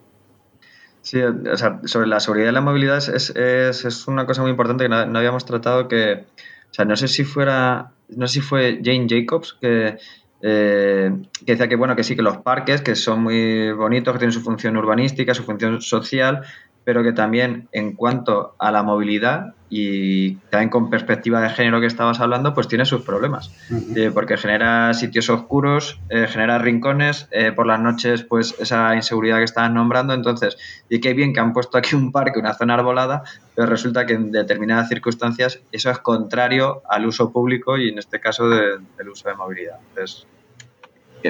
Sí, 1.03 1.23
o 1.23 1.57
sea, 1.57 1.81
sobre 1.85 2.07
la 2.07 2.21
seguridad 2.21 2.51
y 2.51 2.53
la 2.53 2.61
movilidad 2.61 2.99
es, 2.99 3.09
es, 3.09 3.85
es 3.85 4.09
una 4.09 4.27
cosa 4.27 4.43
muy 4.43 4.51
importante 4.51 4.85
que 4.85 4.89
no, 4.89 4.97
habíamos 4.97 5.45
tratado 5.45 5.89
que, 5.89 6.27
o 6.71 6.75
sea, 6.75 6.85
no 6.85 6.97
sé 6.97 7.09
si 7.09 7.25
fuera, 7.25 7.93
no 8.09 8.27
sé 8.27 8.35
si 8.35 8.41
fue 8.41 8.81
Jane 8.83 9.07
Jacobs 9.09 9.57
que, 9.61 9.99
eh, 10.43 11.11
que 11.45 11.53
decía 11.53 11.69
que, 11.69 11.77
bueno, 11.77 11.97
que 11.97 12.05
sí, 12.05 12.15
que 12.15 12.23
los 12.23 12.39
parques, 12.39 12.81
que 12.81 12.95
son 12.95 13.23
muy 13.23 13.73
bonitos, 13.73 14.13
que 14.13 14.19
tienen 14.19 14.33
su 14.33 14.41
función 14.41 14.77
urbanística, 14.77 15.35
su 15.35 15.43
función 15.43 15.81
social, 15.81 16.43
pero 16.85 17.03
que 17.03 17.13
también 17.13 17.69
en 17.73 17.95
cuanto 17.95 18.55
a 18.59 18.71
la 18.71 18.83
movilidad 18.83 19.55
y 19.71 20.37
también 20.51 20.71
con 20.71 20.89
perspectiva 20.89 21.41
de 21.43 21.51
género 21.51 21.81
que 21.81 21.87
estabas 21.87 22.21
hablando, 22.21 22.55
pues 22.55 22.69
tiene 22.69 22.85
sus 22.87 23.03
problemas, 23.03 23.51
eh, 23.95 24.11
porque 24.13 24.37
genera 24.37 24.95
sitios 24.95 25.29
oscuros, 25.29 26.01
eh, 26.09 26.27
genera 26.27 26.59
rincones, 26.59 27.29
eh, 27.31 27.53
por 27.53 27.67
las 27.67 27.81
noches 27.81 28.23
pues 28.23 28.55
esa 28.59 28.95
inseguridad 28.95 29.39
que 29.39 29.45
estabas 29.45 29.71
nombrando, 29.71 30.15
entonces, 30.15 30.57
y 30.89 31.01
qué 31.01 31.13
bien 31.13 31.35
que 31.35 31.41
han 31.41 31.53
puesto 31.53 31.77
aquí 31.77 31.95
un 31.95 32.13
parque, 32.13 32.39
una 32.39 32.55
zona 32.55 32.75
arbolada, 32.75 33.25
pero 33.55 33.69
resulta 33.69 34.07
que 34.07 34.15
en 34.15 34.33
determinadas 34.33 34.89
circunstancias 34.89 35.61
eso 35.71 35.91
es 35.91 35.99
contrario 35.99 36.83
al 36.89 37.07
uso 37.07 37.31
público 37.31 37.77
y 37.77 37.91
en 37.91 37.99
este 37.99 38.21
caso 38.21 38.49
del 38.49 39.09
uso 39.11 39.29
de 39.29 39.35
movilidad. 39.35 39.79
Entonces, 39.91 40.27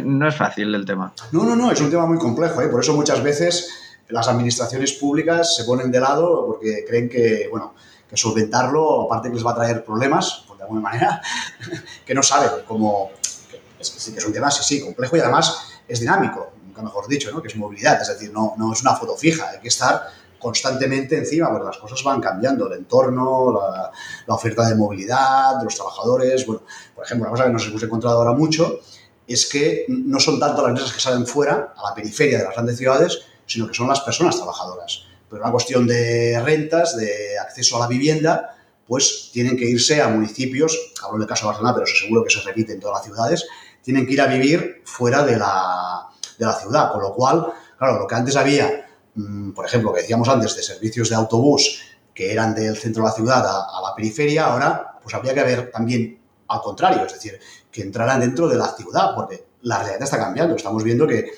no 0.05 0.29
es 0.29 0.37
fácil 0.37 0.75
el 0.75 0.85
tema. 0.85 1.13
No, 1.33 1.45
no, 1.45 1.57
no, 1.57 1.73
es 1.73 1.81
un 1.81 1.91
tema 1.91 2.07
muy 2.07 2.19
complejo, 2.19 2.61
por 2.71 2.81
eso 2.81 2.95
muchas 2.95 3.23
veces 3.23 4.05
las 4.09 4.29
administraciones 4.29 4.93
públicas 4.93 5.57
se 5.57 5.65
ponen 5.65 5.91
de 5.91 6.01
lado 6.01 6.47
porque 6.47 6.85
creen 6.87 7.09
que, 7.09 7.49
bueno, 7.51 7.75
que 8.09 8.17
solventarlo, 8.17 9.05
aparte 9.05 9.29
que 9.29 9.35
les 9.35 9.47
va 9.47 9.53
a 9.53 9.57
traer 9.57 9.85
problemas, 9.85 10.45
pues 10.47 10.59
de 10.59 10.65
alguna 10.65 10.81
manera, 10.81 11.23
que 12.07 12.15
no 12.15 12.23
saben 12.23 12.51
cómo, 12.67 13.11
que 13.51 13.61
es, 13.79 13.89
sí 13.89 14.13
que 14.13 14.19
es 14.19 14.25
un 14.25 14.33
tema, 14.33 14.51
sí, 14.51 14.63
sí, 14.63 14.83
complejo 14.83 15.17
y 15.17 15.21
además 15.21 15.73
es 15.87 16.01
dinámico, 16.01 16.53
nunca 16.65 16.83
mejor 16.83 17.07
dicho, 17.07 17.31
¿no? 17.31 17.43
que 17.43 17.49
es 17.49 17.57
movilidad, 17.57 18.01
es 18.01 18.09
decir, 18.09 18.33
no, 18.33 18.55
no 18.57 18.73
es 18.73 18.81
una 18.83 18.95
foto 18.95 19.17
fija, 19.17 19.51
hay 19.51 19.61
que 19.61 19.69
estar 19.69 20.09
constantemente 20.39 21.19
encima, 21.19 21.51
porque 21.51 21.67
las 21.67 21.79
cosas 21.79 22.03
van 22.05 22.21
cambiando, 22.21 22.69
el 22.69 22.79
entorno, 22.79 23.53
la, 23.53 23.91
la, 24.27 24.35
oferta 24.35 24.69
de 24.69 24.77
movilidad, 24.77 25.57
de 25.59 25.65
los 25.65 25.75
trabajadores. 25.75 26.47
Bueno, 26.47 26.63
por 26.95 27.05
ejemplo, 27.05 27.29
una 27.29 27.33
cosa 27.33 27.47
que 27.47 27.53
nos 27.53 27.67
hemos 27.67 27.83
encontrado 27.83 28.19
ahora 28.19 28.33
mucho 28.33 28.79
es 29.27 29.47
que 29.47 29.85
no 29.89 30.21
son 30.21 30.39
tanto 30.39 30.63
las 30.63 30.71
empresas 30.71 30.93
que 30.93 31.01
salen 31.01 31.27
fuera, 31.27 31.75
a 31.77 31.91
la 31.91 31.95
periferia 31.95 32.39
de 32.39 32.45
las 32.45 32.55
grandes 32.55 32.79
ciudades, 32.79 33.19
sino 33.47 33.67
que 33.67 33.75
son 33.75 33.89
las 33.89 34.01
personas 34.01 34.37
trabajadoras. 34.37 35.08
Pero 35.29 35.43
una 35.43 35.53
cuestión 35.53 35.87
de 35.87 36.41
rentas, 36.45 36.97
de 36.97 37.39
acceso 37.39 37.77
a 37.77 37.81
la 37.81 37.87
vivienda, 37.87 38.57
pues 38.87 39.31
tienen 39.33 39.57
que 39.57 39.67
irse 39.67 40.01
a 40.01 40.09
municipios, 40.09 40.93
hablo 41.03 41.19
del 41.19 41.29
caso 41.29 41.43
de 41.43 41.49
Barcelona, 41.49 41.75
pero 41.75 41.87
seguro 41.87 42.25
que 42.25 42.31
se 42.31 42.41
repite 42.41 42.73
en 42.73 42.81
todas 42.81 42.99
las 42.99 43.05
ciudades, 43.05 43.47
tienen 43.83 44.07
que 44.07 44.15
ir 44.15 44.21
a 44.21 44.27
vivir 44.27 44.83
fuera 44.85 45.25
de 45.25 45.37
la, 45.37 46.09
de 46.39 46.47
la 46.47 46.55
ciudad, 46.55 46.91
con 46.93 47.03
lo 47.03 47.13
cual, 47.15 47.53
claro, 47.77 47.99
lo 47.99 48.07
que 48.07 48.15
antes 48.15 48.37
había, 48.37 48.87
mm, 49.15 49.53
por 49.53 49.67
ejemplo, 49.67 49.93
que 49.93 50.01
decíamos 50.01 50.29
antes 50.29 50.57
de 50.57 50.63
servicios 50.63 51.11
de 51.11 51.17
autobús 51.17 51.83
que 52.15 52.33
eran 52.33 52.55
del 52.55 52.77
centro 52.77 53.05
de 53.05 53.11
la 53.11 53.15
ciudad 53.15 53.47
a, 53.47 53.81
la 53.81 53.95
periferia, 53.95 54.47
ahora 54.47 54.99
pues 55.03 55.15
habría 55.15 55.35
que 55.35 55.41
haber 55.41 55.71
también 55.71 56.19
al 56.49 56.61
contrario, 56.63 57.05
es 57.05 57.13
decir, 57.13 57.39
que 57.71 57.83
entraran 57.83 58.21
dentro 58.21 58.49
de 58.49 58.57
la 58.57 58.75
ciudad, 58.75 59.15
porque 59.15 59.47
la 59.63 59.79
realidad 59.79 60.03
está 60.03 60.19
cambiando. 60.19 60.57
Estamos 60.57 60.83
viendo 60.83 61.07
que, 61.07 61.31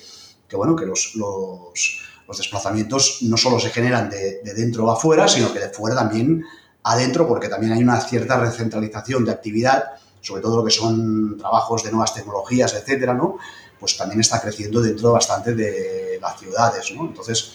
bueno, 0.53 0.75
que 0.75 0.85
los, 0.85 1.15
los, 1.15 2.01
desplazamientos 2.37 3.19
no 3.21 3.37
solo 3.37 3.59
se 3.59 3.69
generan 3.69 4.09
de, 4.09 4.41
dentro 4.55 4.89
a 4.89 4.93
afuera, 4.93 5.27
sino 5.27 5.51
que 5.53 5.59
de 5.59 5.69
fuera 5.69 5.95
también 5.95 6.43
adentro, 6.83 7.27
porque 7.27 7.47
también 7.47 7.73
hay 7.73 7.83
una 7.83 7.99
cierta 8.01 8.39
recentralización 8.39 9.25
de 9.25 9.31
actividad, 9.31 9.83
sobre 10.21 10.41
todo 10.41 10.57
lo 10.57 10.63
que 10.63 10.71
son 10.71 11.37
trabajos 11.37 11.83
de 11.83 11.91
nuevas 11.91 12.13
tecnologías, 12.13 12.73
etcétera, 12.73 13.13
¿no? 13.13 13.37
Pues 13.79 13.97
también 13.97 14.19
está 14.21 14.39
creciendo 14.39 14.81
dentro 14.81 15.11
bastante 15.11 15.55
de 15.55 16.19
las 16.21 16.39
ciudades, 16.39 16.91
¿no? 16.95 17.05
Entonces, 17.05 17.53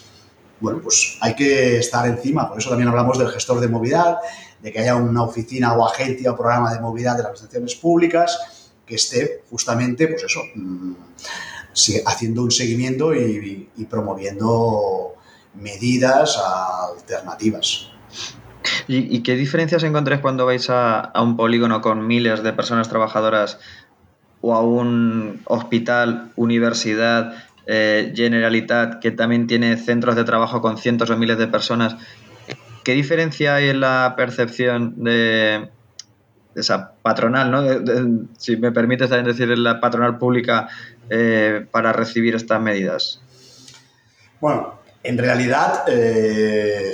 bueno, 0.61 0.81
pues 0.83 1.19
hay 1.21 1.35
que 1.35 1.79
estar 1.79 2.07
encima. 2.07 2.49
Por 2.49 2.59
eso 2.59 2.71
también 2.71 2.89
hablamos 2.89 3.19
del 3.19 3.29
gestor 3.29 3.61
de 3.61 3.69
movilidad, 3.69 4.19
de 4.63 4.73
que 4.73 4.81
haya 4.81 4.97
una 4.97 5.23
oficina 5.23 5.75
o 5.75 5.87
agencia 5.87 6.33
o 6.33 6.37
programa 6.37 6.73
de 6.73 6.81
movilidad 6.81 7.17
de 7.17 7.23
las 7.23 7.33
administraciones 7.33 7.75
públicas 7.77 8.39
que 8.87 8.95
esté 8.95 9.43
justamente, 9.51 10.07
pues 10.09 10.23
eso, 10.23 10.41
mm, 10.55 10.93
haciendo 12.07 12.43
un 12.43 12.51
seguimiento 12.51 13.15
y, 13.15 13.69
promoviendo 13.89 15.15
medidas 15.55 16.39
alternativas. 16.91 17.91
¿Y, 18.89 19.21
qué 19.23 19.37
diferencias 19.37 19.83
encontráis 19.83 20.21
cuando 20.21 20.47
vais 20.47 20.69
a, 20.71 21.13
un 21.21 21.37
polígono 21.37 21.81
con 21.81 22.07
miles 22.07 22.43
de 22.43 22.53
personas 22.53 22.89
trabajadoras 22.89 23.59
o 24.41 24.55
a 24.55 24.61
un 24.63 25.43
hospital, 25.45 26.33
universidad, 26.37 27.35
eh, 27.67 28.13
Generalitat, 28.15 29.01
que 29.01 29.11
también 29.11 29.47
tiene 29.47 29.77
centros 29.77 30.15
de 30.15 30.25
trabajo 30.25 30.61
con 30.61 30.79
cientos 30.79 31.11
o 31.11 31.17
miles 31.17 31.39
de 31.39 31.49
personas? 31.49 31.97
¿Qué 32.85 32.93
diferencia 32.93 33.57
hay 33.57 33.69
en 33.69 33.81
la 33.81 34.15
percepción 34.17 35.03
de, 35.03 35.69
esa 36.57 36.93
patronal, 37.03 37.51
¿no? 37.51 38.27
si 38.39 38.57
me 38.57 38.73
permites 38.73 39.11
también 39.11 39.37
decir, 39.37 39.57
la 39.59 39.81
patronal 39.81 40.19
pública 40.19 40.69
eh, 41.11 41.67
para 41.71 41.93
recibir 41.93 42.35
estas 42.35 42.61
medidas? 42.61 43.21
Bueno, 44.41 44.81
en 45.03 45.19
realidad 45.19 45.85
eh, 45.87 46.93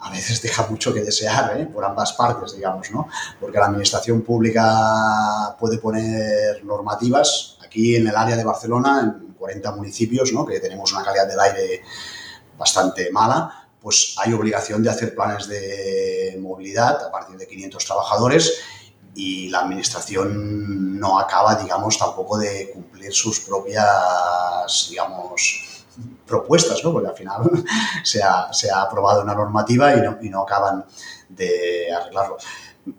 a 0.00 0.10
veces 0.10 0.40
deja 0.42 0.66
mucho 0.68 0.94
que 0.94 1.02
desear 1.02 1.60
¿eh? 1.60 1.66
por 1.66 1.84
ambas 1.84 2.12
partes, 2.14 2.56
digamos, 2.56 2.90
¿no? 2.90 3.08
Porque 3.40 3.58
la 3.58 3.66
administración 3.66 4.22
pública 4.22 5.56
puede 5.58 5.78
poner 5.78 6.64
normativas. 6.64 7.58
Aquí 7.64 7.96
en 7.96 8.08
el 8.08 8.16
área 8.16 8.36
de 8.36 8.44
Barcelona, 8.44 9.00
en 9.02 9.34
40 9.34 9.72
municipios, 9.72 10.32
¿no? 10.32 10.46
que 10.46 10.58
tenemos 10.60 10.92
una 10.92 11.04
calidad 11.04 11.28
del 11.28 11.38
aire 11.38 11.82
bastante 12.56 13.10
mala, 13.12 13.67
pues 13.80 14.16
hay 14.18 14.32
obligación 14.32 14.82
de 14.82 14.90
hacer 14.90 15.14
planes 15.14 15.48
de 15.48 16.38
movilidad 16.40 17.04
a 17.06 17.10
partir 17.10 17.36
de 17.36 17.46
500 17.46 17.84
trabajadores 17.84 18.60
y 19.14 19.48
la 19.48 19.60
administración 19.60 20.98
no 20.98 21.18
acaba, 21.18 21.56
digamos, 21.56 21.98
tampoco 21.98 22.38
de 22.38 22.70
cumplir 22.70 23.12
sus 23.12 23.40
propias, 23.40 24.86
digamos, 24.90 25.84
propuestas, 26.26 26.82
¿no? 26.84 26.92
Porque 26.92 27.08
al 27.08 27.16
final 27.16 27.50
se 28.04 28.22
ha, 28.22 28.52
se 28.52 28.70
ha 28.70 28.82
aprobado 28.82 29.22
una 29.22 29.34
normativa 29.34 29.94
y 29.96 30.00
no, 30.00 30.18
y 30.22 30.28
no 30.28 30.42
acaban 30.42 30.84
de 31.28 31.92
arreglarlo. 31.92 32.36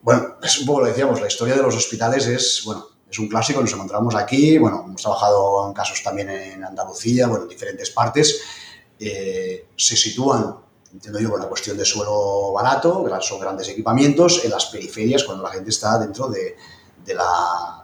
Bueno, 0.01 0.35
es 0.43 0.59
un 0.59 0.65
poco 0.65 0.81
lo 0.81 0.87
decíamos, 0.87 1.21
la 1.21 1.27
historia 1.27 1.55
de 1.55 1.63
los 1.63 1.75
hospitales 1.75 2.27
es, 2.27 2.63
bueno, 2.65 2.85
es 3.09 3.17
un 3.17 3.27
clásico, 3.27 3.61
nos 3.61 3.73
encontramos 3.73 4.13
aquí, 4.15 4.57
bueno, 4.57 4.83
hemos 4.85 5.01
trabajado 5.01 5.67
en 5.67 5.73
casos 5.73 6.03
también 6.03 6.29
en 6.29 6.63
Andalucía, 6.63 7.27
bueno, 7.27 7.43
en 7.43 7.49
diferentes 7.49 7.89
partes, 7.89 8.41
eh, 8.99 9.67
se 9.75 9.95
sitúan 9.95 10.57
entiendo 10.93 11.19
yo, 11.19 11.29
por 11.29 11.39
la 11.39 11.47
cuestión 11.47 11.77
de 11.77 11.85
suelo 11.85 12.51
barato, 12.53 13.05
son 13.21 13.39
grandes 13.39 13.69
equipamientos, 13.69 14.43
en 14.43 14.51
las 14.51 14.65
periferias, 14.67 15.23
cuando 15.23 15.43
la 15.43 15.51
gente 15.51 15.69
está 15.69 15.97
dentro 15.99 16.27
de, 16.27 16.55
la, 17.15 17.75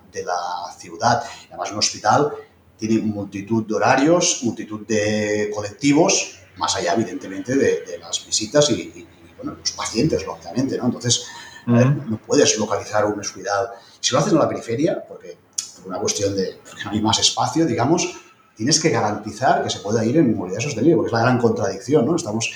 ciudad. 0.78 1.24
Además, 1.50 1.72
un 1.72 1.80
hospital 1.80 2.32
tiene 2.78 3.02
multitud 3.02 3.66
de 3.66 3.74
horarios, 3.74 4.42
multitud 4.44 4.86
de 4.86 5.52
colectivos, 5.54 6.40
más 6.58 6.76
allá, 6.76 6.94
evidentemente, 6.94 7.56
de, 7.56 7.98
las 8.00 8.26
visitas 8.26 8.70
y, 8.70 9.08
los 9.44 9.72
pacientes, 9.74 10.26
lógicamente, 10.26 10.78
¿no? 10.78 10.86
Entonces, 10.86 11.26
no 11.66 12.20
puedes 12.26 12.58
localizar 12.58 13.06
un 13.06 13.20
hospital. 13.20 13.70
Si 14.00 14.14
lo 14.14 14.20
haces 14.20 14.34
en 14.34 14.40
la 14.40 14.48
periferia, 14.48 15.04
porque 15.08 15.38
por 15.78 15.88
una 15.88 16.00
cuestión 16.00 16.36
de 16.36 16.60
porque 16.68 16.84
no 16.86 16.92
hay 16.92 17.02
más 17.02 17.20
espacio, 17.20 17.66
digamos, 17.66 18.08
tienes 18.56 18.80
que 18.80 18.90
garantizar 18.90 19.64
que 19.64 19.70
se 19.70 19.80
pueda 19.80 20.04
ir 20.06 20.18
en 20.18 20.36
movilidad 20.36 20.62
sostenible, 20.62 20.96
porque 20.96 21.08
es 21.08 21.14
la 21.14 21.22
gran 21.22 21.38
contradicción, 21.38 22.06
¿no? 22.06 22.16
Estamos 22.16 22.52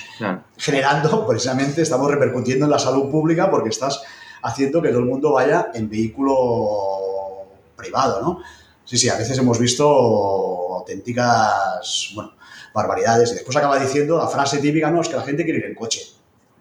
generando, 0.56 1.26
precisamente, 1.26 1.82
estamos 1.82 2.10
repercutiendo 2.10 2.64
en 2.64 2.70
la 2.70 2.78
salud 2.78 3.10
pública 3.10 3.50
porque 3.50 3.68
estás 3.68 4.02
haciendo 4.42 4.80
que 4.80 4.88
todo 4.88 5.00
el 5.00 5.04
mundo 5.04 5.32
vaya 5.32 5.68
en 5.74 5.90
vehículo 5.90 6.38
privado, 7.76 8.22
¿no? 8.22 8.38
Sí, 8.84 8.96
sí, 8.96 9.08
a 9.08 9.16
veces 9.16 9.38
hemos 9.38 9.58
visto 9.58 9.86
auténticas, 9.86 12.12
bueno, 12.14 12.32
barbaridades. 12.74 13.30
Y 13.32 13.34
después 13.34 13.56
acaba 13.56 13.78
diciendo 13.78 14.16
la 14.16 14.26
frase 14.26 14.58
típica, 14.58 14.90
no, 14.90 15.02
es 15.02 15.08
que 15.08 15.16
la 15.16 15.22
gente 15.22 15.44
quiere 15.44 15.60
ir 15.60 15.66
en 15.66 15.74
coche. 15.74 16.00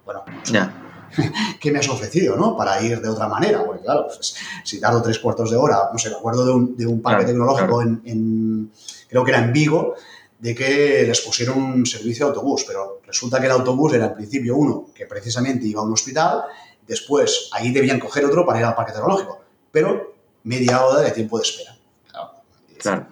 Bueno, 0.06 0.24
¿qué 1.60 1.72
me 1.72 1.80
has 1.80 1.90
ofrecido, 1.90 2.36
no? 2.36 2.58
Para 2.58 2.82
ir 2.82 3.02
de 3.02 3.10
otra 3.10 3.28
manera. 3.28 3.64
Porque 3.66 3.84
claro, 3.84 4.06
pues, 4.06 4.36
si 4.64 4.80
tardo 4.80 5.02
tres 5.02 5.18
cuartos 5.18 5.50
de 5.50 5.58
hora, 5.58 5.90
no 5.92 5.98
sé, 5.98 6.10
me 6.10 6.18
acuerdo 6.18 6.46
de 6.46 6.52
un, 6.52 6.78
de 6.78 6.86
un 6.86 7.02
parque 7.02 7.26
tecnológico 7.26 7.82
en 7.82 8.72
creo 9.10 9.26
que 9.26 9.32
era 9.32 9.44
en 9.44 9.52
Vigo, 9.52 9.96
de 10.38 10.56
que 10.56 11.04
les 11.06 11.20
pusieron 11.22 11.62
un 11.62 11.86
servicio 11.86 12.26
de 12.26 12.30
autobús, 12.30 12.64
pero 12.66 13.02
resulta 13.06 13.40
que 13.40 13.48
el 13.48 13.52
autobús 13.52 13.94
era 13.94 14.06
al 14.06 14.14
principio 14.14 14.56
uno 14.56 14.86
que 14.96 15.06
precisamente 15.06 15.66
iba 15.66 15.82
a 15.82 15.84
un 15.84 15.92
hospital, 15.92 16.44
después 16.88 17.50
ahí 17.52 17.72
debían 17.72 18.00
coger 18.00 18.24
otro 18.26 18.46
para 18.46 18.60
ir 18.60 18.66
al 18.66 18.76
parque 18.76 18.94
tecnológico, 18.94 19.42
pero 19.72 20.14
media 20.44 20.86
hora 20.86 21.02
de 21.02 21.12
tiempo 21.12 21.38
de 21.38 21.44
espera. 21.44 21.76
Claro, 22.80 23.08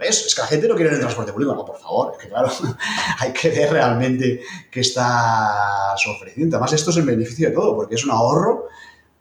Es 0.00 0.34
que 0.34 0.40
la 0.40 0.46
gente 0.46 0.66
no 0.68 0.74
quiere 0.74 0.88
ir 0.88 0.94
en 0.94 1.00
el 1.00 1.00
transporte 1.00 1.32
público, 1.32 1.54
no, 1.54 1.66
por 1.66 1.78
favor, 1.78 2.12
es 2.14 2.18
que 2.18 2.30
claro, 2.30 2.50
hay 3.18 3.30
que 3.32 3.50
ver 3.50 3.70
realmente 3.70 4.40
qué 4.70 4.80
está 4.80 5.94
ofreciendo. 5.94 6.56
Además, 6.56 6.72
esto 6.72 6.90
es 6.90 6.96
el 6.96 7.04
beneficio 7.04 7.48
de 7.48 7.54
todo, 7.54 7.76
porque 7.76 7.96
es 7.96 8.04
un 8.06 8.10
ahorro 8.10 8.68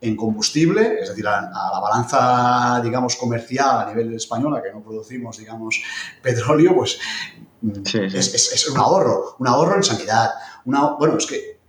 en 0.02 0.16
combustible, 0.16 1.00
es 1.00 1.10
decir, 1.10 1.28
a, 1.28 1.42
la 1.42 1.80
balanza, 1.80 2.82
digamos, 2.84 3.16
comercial 3.16 3.82
a 3.82 3.86
nivel 3.86 4.16
español, 4.16 4.58
a 4.58 4.64
que 4.64 4.72
no 4.72 4.82
producimos, 4.82 5.38
digamos, 5.38 5.82
petróleo, 6.22 6.76
pues 6.76 7.00
Es, 7.62 8.68
un 8.70 8.78
ahorro, 8.78 9.36
un 9.38 9.48
ahorro 9.48 9.76
en 9.76 9.84
sanidad. 9.84 10.32
Una, 10.66 10.94
bueno, 10.94 11.18
es 11.18 11.28
que 11.28 11.60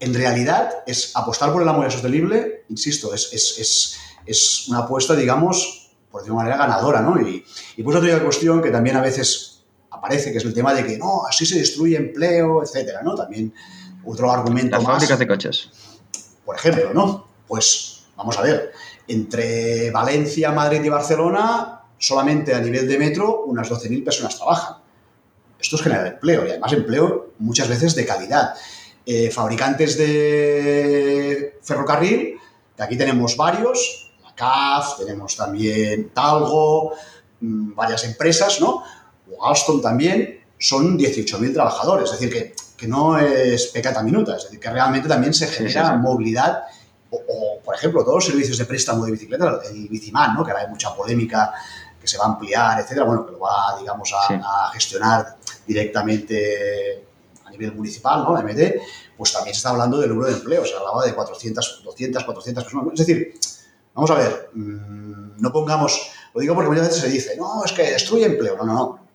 en 0.00 0.14
realidad 0.14 0.82
es 0.86 1.14
apostar 1.14 1.52
por 1.52 1.60
el 1.60 1.68
movilidad 1.68 1.92
sostenible, 1.92 2.64
insisto, 2.70 3.12
es, 3.12 3.98
es, 4.26 4.68
una 4.68 4.78
apuesta, 4.78 5.14
digamos, 5.14 5.90
por 6.10 6.22
decirlo 6.22 6.38
de 6.38 6.44
manera 6.44 6.56
ganadora, 6.56 7.02
¿no? 7.02 7.20
Y, 7.20 7.44
y 7.76 7.82
pues 7.82 7.96
otra 7.96 8.22
cuestión 8.24 8.62
que 8.62 8.70
también 8.70 8.96
a 8.96 9.02
veces 9.02 9.62
aparece, 9.90 10.32
que 10.32 10.38
es 10.38 10.44
el 10.44 10.54
tema 10.54 10.72
de 10.72 10.86
que 10.86 10.96
no, 10.96 11.26
así 11.26 11.44
se 11.44 11.58
destruye 11.58 11.98
empleo, 11.98 12.62
etcétera, 12.62 13.02
¿no? 13.02 13.14
También 13.14 13.52
otro 14.04 14.30
argumento 14.30 14.76
Las 14.76 14.84
fábricas 14.84 15.18
de 15.18 15.26
coches. 15.26 15.70
Por 16.44 16.56
ejemplo, 16.56 16.94
¿no? 16.94 17.33
Pues 17.46 18.04
vamos 18.16 18.38
a 18.38 18.42
ver, 18.42 18.72
entre 19.08 19.90
Valencia, 19.90 20.52
Madrid 20.52 20.82
y 20.82 20.88
Barcelona, 20.88 21.82
solamente 21.98 22.54
a 22.54 22.60
nivel 22.60 22.88
de 22.88 22.98
metro, 22.98 23.44
unas 23.44 23.70
12.000 23.70 24.04
personas 24.04 24.36
trabajan. 24.36 24.76
Esto 25.58 25.76
es 25.76 25.82
generar 25.82 26.06
empleo 26.06 26.46
y 26.46 26.50
además 26.50 26.72
empleo 26.72 27.32
muchas 27.38 27.68
veces 27.68 27.94
de 27.94 28.04
calidad. 28.04 28.54
Eh, 29.06 29.30
fabricantes 29.30 29.98
de 29.98 31.58
ferrocarril, 31.62 32.38
que 32.76 32.82
aquí 32.82 32.96
tenemos 32.96 33.36
varios, 33.36 34.12
la 34.22 34.34
CAF, 34.34 34.98
tenemos 34.98 35.36
también 35.36 36.10
Talgo, 36.10 36.92
mm, 37.40 37.74
varias 37.74 38.04
empresas, 38.04 38.60
¿no? 38.60 38.82
O 39.30 39.46
Alstom 39.46 39.80
también, 39.80 40.40
son 40.58 40.98
18.000 40.98 41.52
trabajadores, 41.52 42.10
es 42.12 42.20
decir, 42.20 42.32
que, 42.32 42.64
no 42.86 43.18
es 43.18 43.68
pecata 43.68 44.02
minuta, 44.02 44.36
es 44.36 44.44
decir, 44.44 44.60
que 44.60 44.68
realmente 44.68 45.08
también 45.08 45.32
se 45.32 45.46
genera 45.46 45.96
movilidad 45.96 46.64
o, 47.28 47.60
por 47.60 47.74
ejemplo, 47.74 48.02
todos 48.02 48.16
los 48.16 48.26
servicios 48.26 48.58
de 48.58 48.64
préstamo 48.64 49.04
de 49.04 49.12
bicicleta, 49.12 49.60
el 49.70 49.88
Biciman, 49.88 50.34
¿no? 50.34 50.44
que 50.44 50.50
ahora 50.50 50.64
hay 50.64 50.70
mucha 50.70 50.94
polémica 50.94 51.52
que 52.00 52.08
se 52.08 52.18
va 52.18 52.24
a 52.24 52.28
ampliar, 52.28 52.80
etcétera, 52.80 53.06
bueno, 53.06 53.24
que 53.24 53.32
lo 53.32 53.40
va, 53.40 53.78
digamos, 53.78 54.12
a, 54.12 54.70
gestionar 54.72 55.38
directamente 55.66 57.06
a 57.44 57.50
nivel 57.50 57.72
municipal, 57.72 58.22
¿no? 58.22 58.34
La 58.34 58.42
MD, 58.42 58.80
pues 59.16 59.32
también 59.32 59.54
se 59.54 59.58
está 59.58 59.70
hablando 59.70 59.98
del 59.98 60.10
número 60.10 60.28
de 60.28 60.36
empleos, 60.36 60.68
se 60.68 60.76
hablaba 60.76 61.04
de 61.04 61.14
400, 61.14 61.82
200, 61.82 62.24
400 62.24 62.64
personas. 62.64 62.92
Es 62.92 63.06
decir, 63.06 63.34
vamos 63.94 64.10
a 64.10 64.14
ver, 64.16 64.50
mm, 64.52 65.40
no 65.40 65.50
pongamos, 65.50 66.10
lo 66.34 66.40
digo 66.42 66.54
porque 66.54 66.68
muchas 66.68 66.88
veces 66.88 67.00
se 67.00 67.08
dice, 67.08 67.36
no, 67.38 67.64
es 67.64 67.72
que 67.72 67.90
destruye 67.90 68.26
empleo. 68.26 68.56
No, 68.58 68.64
no, 68.64 68.74
no. 68.74 69.06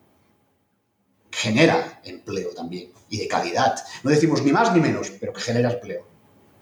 Genera 1.32 2.02
empleo 2.04 2.50
también 2.56 2.92
y 3.10 3.20
de 3.20 3.28
calidad. 3.28 3.76
No 4.04 4.10
decimos 4.10 4.42
ni 4.44 4.52
más 4.52 4.74
ni 4.74 4.80
menos, 4.80 5.12
pero 5.20 5.32
que 5.34 5.42
genera 5.42 5.72
empleo. 5.72 6.06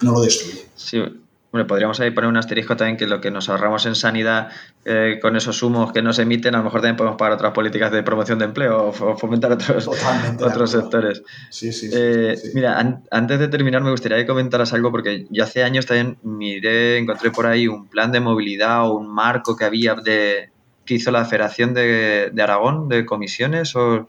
no 0.00 0.12
lo 0.12 0.20
destruye. 0.20 0.66
Sí, 0.76 0.98
bueno, 1.50 1.66
podríamos 1.66 1.98
ahí 2.00 2.10
poner 2.10 2.28
un 2.28 2.36
asterisco 2.36 2.76
también 2.76 2.98
que 2.98 3.06
lo 3.06 3.20
que 3.20 3.30
nos 3.30 3.48
ahorramos 3.48 3.86
en 3.86 3.94
sanidad 3.94 4.50
eh, 4.84 5.18
con 5.20 5.34
esos 5.34 5.62
humos 5.62 5.92
que 5.92 6.02
nos 6.02 6.18
emiten, 6.18 6.54
a 6.54 6.58
lo 6.58 6.64
mejor 6.64 6.82
también 6.82 6.96
podemos 6.96 7.16
pagar 7.16 7.34
otras 7.34 7.52
políticas 7.52 7.90
de 7.90 8.02
promoción 8.02 8.38
de 8.38 8.44
empleo 8.44 8.88
o 8.88 9.16
fomentar 9.16 9.52
otros, 9.52 9.88
otros 9.88 10.70
sectores. 10.70 11.22
Sí, 11.48 11.72
sí, 11.72 11.88
eh, 11.92 12.36
sí, 12.36 12.50
Mira, 12.54 13.00
antes 13.10 13.38
de 13.38 13.48
terminar 13.48 13.82
me 13.82 13.90
gustaría 13.90 14.18
que 14.18 14.26
comentaras 14.26 14.74
algo 14.74 14.90
porque 14.90 15.26
yo 15.30 15.44
hace 15.44 15.62
años 15.62 15.86
también 15.86 16.18
miré, 16.22 16.98
encontré 16.98 17.30
por 17.30 17.46
ahí 17.46 17.66
un 17.66 17.86
plan 17.86 18.12
de 18.12 18.20
movilidad 18.20 18.86
o 18.86 18.94
un 18.94 19.08
marco 19.08 19.56
que 19.56 19.64
había 19.64 19.94
de 19.94 20.50
que 20.84 20.94
hizo 20.94 21.10
la 21.10 21.24
Federación 21.24 21.74
de, 21.74 22.30
de 22.32 22.42
Aragón 22.42 22.88
de 22.88 23.04
comisiones 23.04 23.74
o 23.76 24.08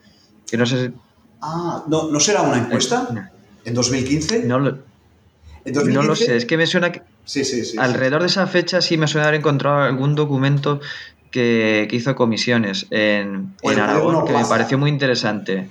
que 0.49 0.57
no 0.57 0.65
sé 0.65 0.87
si... 0.87 0.93
Ah, 1.41 1.83
¿no, 1.87 2.09
¿no 2.09 2.19
será 2.19 2.41
una 2.41 2.57
encuesta? 2.57 3.07
Eh, 3.13 3.69
¿En 3.69 3.73
2015? 3.73 4.43
No 4.43 4.59
lo, 4.59 4.69
¿En 5.65 5.73
2015? 5.73 5.93
no 5.93 6.03
lo 6.03 6.15
sé, 6.15 6.35
es 6.35 6.45
que 6.45 6.57
me 6.57 6.65
suena 6.65 6.91
que... 6.91 7.01
Sí, 7.29 7.45
sí, 7.45 7.63
sí. 7.63 7.77
Alrededor 7.77 8.21
de 8.21 8.27
esa 8.27 8.47
fecha 8.47 8.81
sí 8.81 8.97
me 8.97 9.07
suena 9.07 9.27
haber 9.27 9.39
encontrado 9.39 9.83
algún 9.83 10.15
documento 10.15 10.79
que, 11.29 11.85
que 11.87 11.95
hizo 11.95 12.15
comisiones 12.15 12.87
en, 12.89 13.55
en 13.61 13.79
Aragón 13.79 14.25
que 14.25 14.33
me 14.33 14.45
pareció 14.45 14.79
muy 14.79 14.89
interesante. 14.89 15.69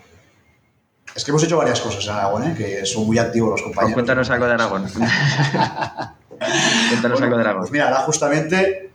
Es 1.17 1.25
que 1.25 1.33
hemos 1.33 1.43
hecho 1.43 1.57
varias 1.57 1.81
cosas 1.81 2.05
en 2.05 2.13
Aragón, 2.13 2.45
¿eh? 2.45 2.55
que 2.57 2.87
son 2.87 3.07
muy 3.07 3.19
activos 3.19 3.51
los 3.51 3.61
Pues 3.63 3.75
compañeros. 3.75 3.95
cuéntanos 3.95 4.31
algo 4.31 4.47
de 4.47 4.53
Aragón. 4.53 4.83
cuéntanos 6.89 7.19
Bueno, 7.19 7.25
algo 7.25 7.37
de 7.37 7.43
Aragón. 7.43 7.61
Pues 7.63 7.73
mira, 7.73 7.87
ahora 7.89 8.01
justamente, 8.03 8.91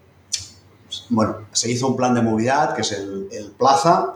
bueno, 1.10 1.40
se 1.52 1.70
hizo 1.70 1.88
un 1.90 1.98
plan 1.98 2.14
de 2.14 2.22
movilidad, 2.22 2.74
que 2.76 2.82
es 2.82 2.94
el, 2.94 3.28
el 3.32 3.52
Plaza. 3.52 4.14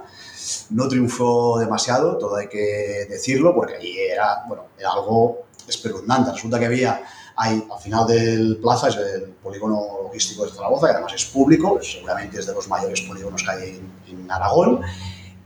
No 0.69 0.87
triunfó 0.87 1.59
demasiado, 1.59 2.17
todo 2.17 2.37
hay 2.37 2.47
que 2.47 3.05
decirlo, 3.09 3.53
porque 3.53 3.75
allí 3.75 3.97
era, 3.99 4.43
bueno, 4.47 4.67
era 4.79 4.91
algo 4.93 5.39
espeluznante. 5.67 6.31
Resulta 6.31 6.57
que 6.59 6.65
había, 6.67 7.01
ahí, 7.37 7.65
al 7.71 7.79
final 7.79 8.07
del 8.07 8.57
Plaza, 8.57 8.89
es 8.89 8.97
el 8.97 9.23
polígono 9.41 9.99
logístico 10.03 10.45
de 10.45 10.51
Zaragoza, 10.51 10.87
que 10.87 10.93
además 10.93 11.13
es 11.13 11.25
público, 11.25 11.79
seguramente 11.81 12.39
es 12.39 12.47
de 12.47 12.53
los 12.53 12.67
mayores 12.67 13.01
polígonos 13.01 13.43
que 13.43 13.51
hay 13.51 13.69
en, 13.69 14.19
en 14.19 14.31
Aragón. 14.31 14.81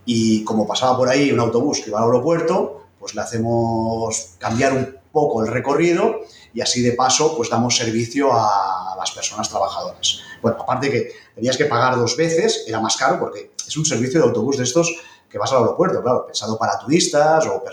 Y 0.05 0.43
como 0.43 0.65
pasaba 0.65 0.97
por 0.97 1.09
ahí 1.09 1.31
un 1.31 1.39
autobús 1.39 1.81
que 1.81 1.89
iba 1.89 1.99
al 1.99 2.05
aeropuerto, 2.05 2.85
pues 2.99 3.13
le 3.13 3.21
hacemos 3.21 4.35
cambiar 4.39 4.73
un 4.73 4.97
poco 5.11 5.43
el 5.43 5.51
recorrido 5.51 6.21
y 6.53 6.61
así 6.61 6.81
de 6.81 6.93
paso 6.93 7.35
pues 7.35 7.49
damos 7.49 7.75
servicio 7.75 8.29
a 8.31 8.95
las 8.97 9.11
personas 9.11 9.49
trabajadoras. 9.49 10.19
Bueno, 10.41 10.57
aparte 10.61 10.89
que 10.89 11.11
tenías 11.35 11.57
que 11.57 11.65
pagar 11.65 11.97
dos 11.97 12.15
veces, 12.15 12.63
era 12.67 12.79
más 12.79 12.95
caro 12.95 13.19
porque 13.19 13.51
es 13.67 13.77
un 13.77 13.85
servicio 13.85 14.19
de 14.19 14.27
autobús 14.27 14.57
de 14.57 14.63
estos 14.63 14.93
que 15.29 15.37
vas 15.37 15.51
al 15.51 15.59
aeropuerto, 15.59 16.01
claro, 16.01 16.25
pensado 16.25 16.57
para 16.57 16.77
turistas 16.77 17.45
o 17.47 17.63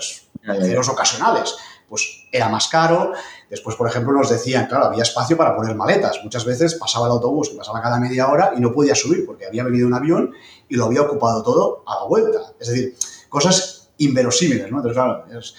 viajeros 0.41 0.89
ocasionales, 0.89 1.55
pues 1.87 2.27
era 2.31 2.47
más 2.49 2.67
caro. 2.67 3.13
Después, 3.49 3.75
por 3.75 3.87
ejemplo, 3.87 4.13
nos 4.13 4.29
decían, 4.29 4.67
claro, 4.67 4.85
había 4.85 5.03
espacio 5.03 5.35
para 5.35 5.55
poner 5.55 5.75
maletas. 5.75 6.19
Muchas 6.23 6.45
veces 6.45 6.75
pasaba 6.75 7.07
el 7.07 7.13
autobús, 7.13 7.49
que 7.49 7.55
pasaba 7.55 7.81
cada 7.81 7.99
media 7.99 8.27
hora 8.29 8.51
y 8.55 8.59
no 8.59 8.71
podía 8.71 8.93
subir 8.95 9.25
porque 9.25 9.45
había 9.47 9.63
venido 9.63 9.87
un 9.87 9.93
avión 9.95 10.31
y 10.67 10.75
lo 10.75 10.85
había 10.85 11.01
ocupado 11.01 11.41
todo 11.41 11.83
a 11.87 11.95
la 11.95 12.03
vuelta. 12.03 12.39
Es 12.59 12.67
decir, 12.67 12.95
cosas 13.27 13.89
inverosímiles, 13.97 14.69
¿no? 14.71 14.77
Entonces, 14.77 14.93
claro, 14.93 15.25
es- 15.39 15.55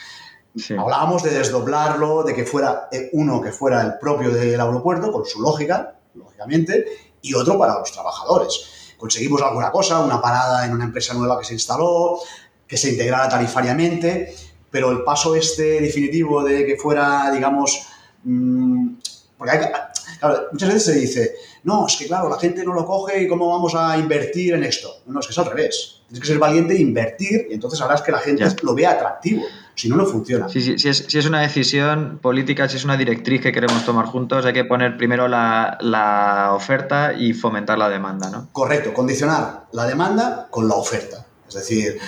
Sí. 0.57 0.74
Hablábamos 0.76 1.22
de 1.22 1.30
desdoblarlo, 1.30 2.24
de 2.24 2.34
que 2.34 2.45
fuera 2.45 2.88
eh, 2.91 3.09
uno 3.12 3.41
que 3.41 3.53
fuera 3.53 3.82
el 3.82 3.99
propio 4.01 4.32
del 4.32 4.61
aeropuerto, 4.61 5.12
con 5.12 5.24
su 5.24 5.41
lógica, 5.41 5.95
lógicamente, 6.14 6.86
y 7.22 7.34
otro 7.34 7.57
para 7.57 7.78
los 7.78 7.93
trabajadores. 7.93 8.95
Conseguimos 8.99 9.41
alguna 9.43 9.70
cosa, 9.70 10.01
una 10.01 10.20
parada 10.20 10.66
en 10.66 10.72
una 10.72 10.84
empresa 10.84 11.14
nueva 11.14 11.38
que 11.38 11.45
se 11.45 11.53
instaló, 11.55 12.18
que 12.66 12.76
se 12.76 12.91
integrara 12.91 13.28
tarifariamente, 13.28 14.34
pero 14.71 14.91
el 14.91 15.03
paso 15.03 15.35
este 15.35 15.81
definitivo 15.81 16.43
de 16.45 16.64
que 16.66 16.77
fuera, 16.77 17.31
digamos, 17.33 17.87
mm, 18.25 18.89
porque 19.37 19.53
hay 19.57 19.59
claro, 20.21 20.49
muchas 20.53 20.68
veces 20.68 20.85
se 20.85 20.99
dice, 21.01 21.35
no, 21.64 21.87
es 21.87 21.97
que 21.97 22.07
claro, 22.07 22.29
la 22.29 22.39
gente 22.39 22.64
no 22.64 22.73
lo 22.75 22.85
coge 22.87 23.23
y 23.23 23.29
cómo 23.29 23.49
vamos 23.49 23.75
a 23.75 23.97
invertir 23.99 24.55
en 24.55 24.64
esto. 24.64 24.89
No, 25.07 25.21
es 25.21 25.27
que 25.27 25.33
es 25.33 25.39
al 25.39 25.47
revés. 25.47 25.97
Tienes 26.09 26.21
que 26.21 26.27
ser 26.27 26.39
valiente 26.39 26.75
e 26.75 26.81
invertir 26.81 27.47
y 27.51 27.55
entonces 27.55 27.81
harás 27.81 28.03
que 28.03 28.12
la 28.12 28.18
gente 28.18 28.43
Ya. 28.45 28.55
lo 28.62 28.75
vea 28.75 28.91
atractivo. 28.93 29.43
Si 29.75 29.89
no, 29.89 29.97
no 29.97 30.05
funciona. 30.05 30.47
Sí, 30.49 30.61
sí, 30.61 30.79
si, 30.79 30.89
es, 30.91 31.07
si 31.09 31.16
es 31.18 31.25
una 31.27 31.41
decisión 31.41 32.18
política, 32.21 32.68
si 32.68 32.77
es 32.77 32.85
una 32.85 32.99
directriz 32.99 33.41
que 33.41 33.51
queremos 33.53 33.83
tomar 33.87 34.05
juntos, 34.07 34.45
hay 34.45 34.53
que 34.53 34.64
poner 34.64 34.99
primero 34.99 35.27
la, 35.27 35.79
la 35.81 36.51
oferta 36.53 37.14
y 37.14 37.33
fomentar 37.33 37.79
la 37.79 37.89
demanda, 37.89 38.29
¿no? 38.29 38.49
Correcto, 38.53 38.93
condicionar 38.93 39.66
la 39.73 39.87
demanda 39.87 40.49
con 40.51 40.68
la 40.68 40.75
oferta. 40.75 41.25
Es 41.49 41.55
decir, 41.55 41.99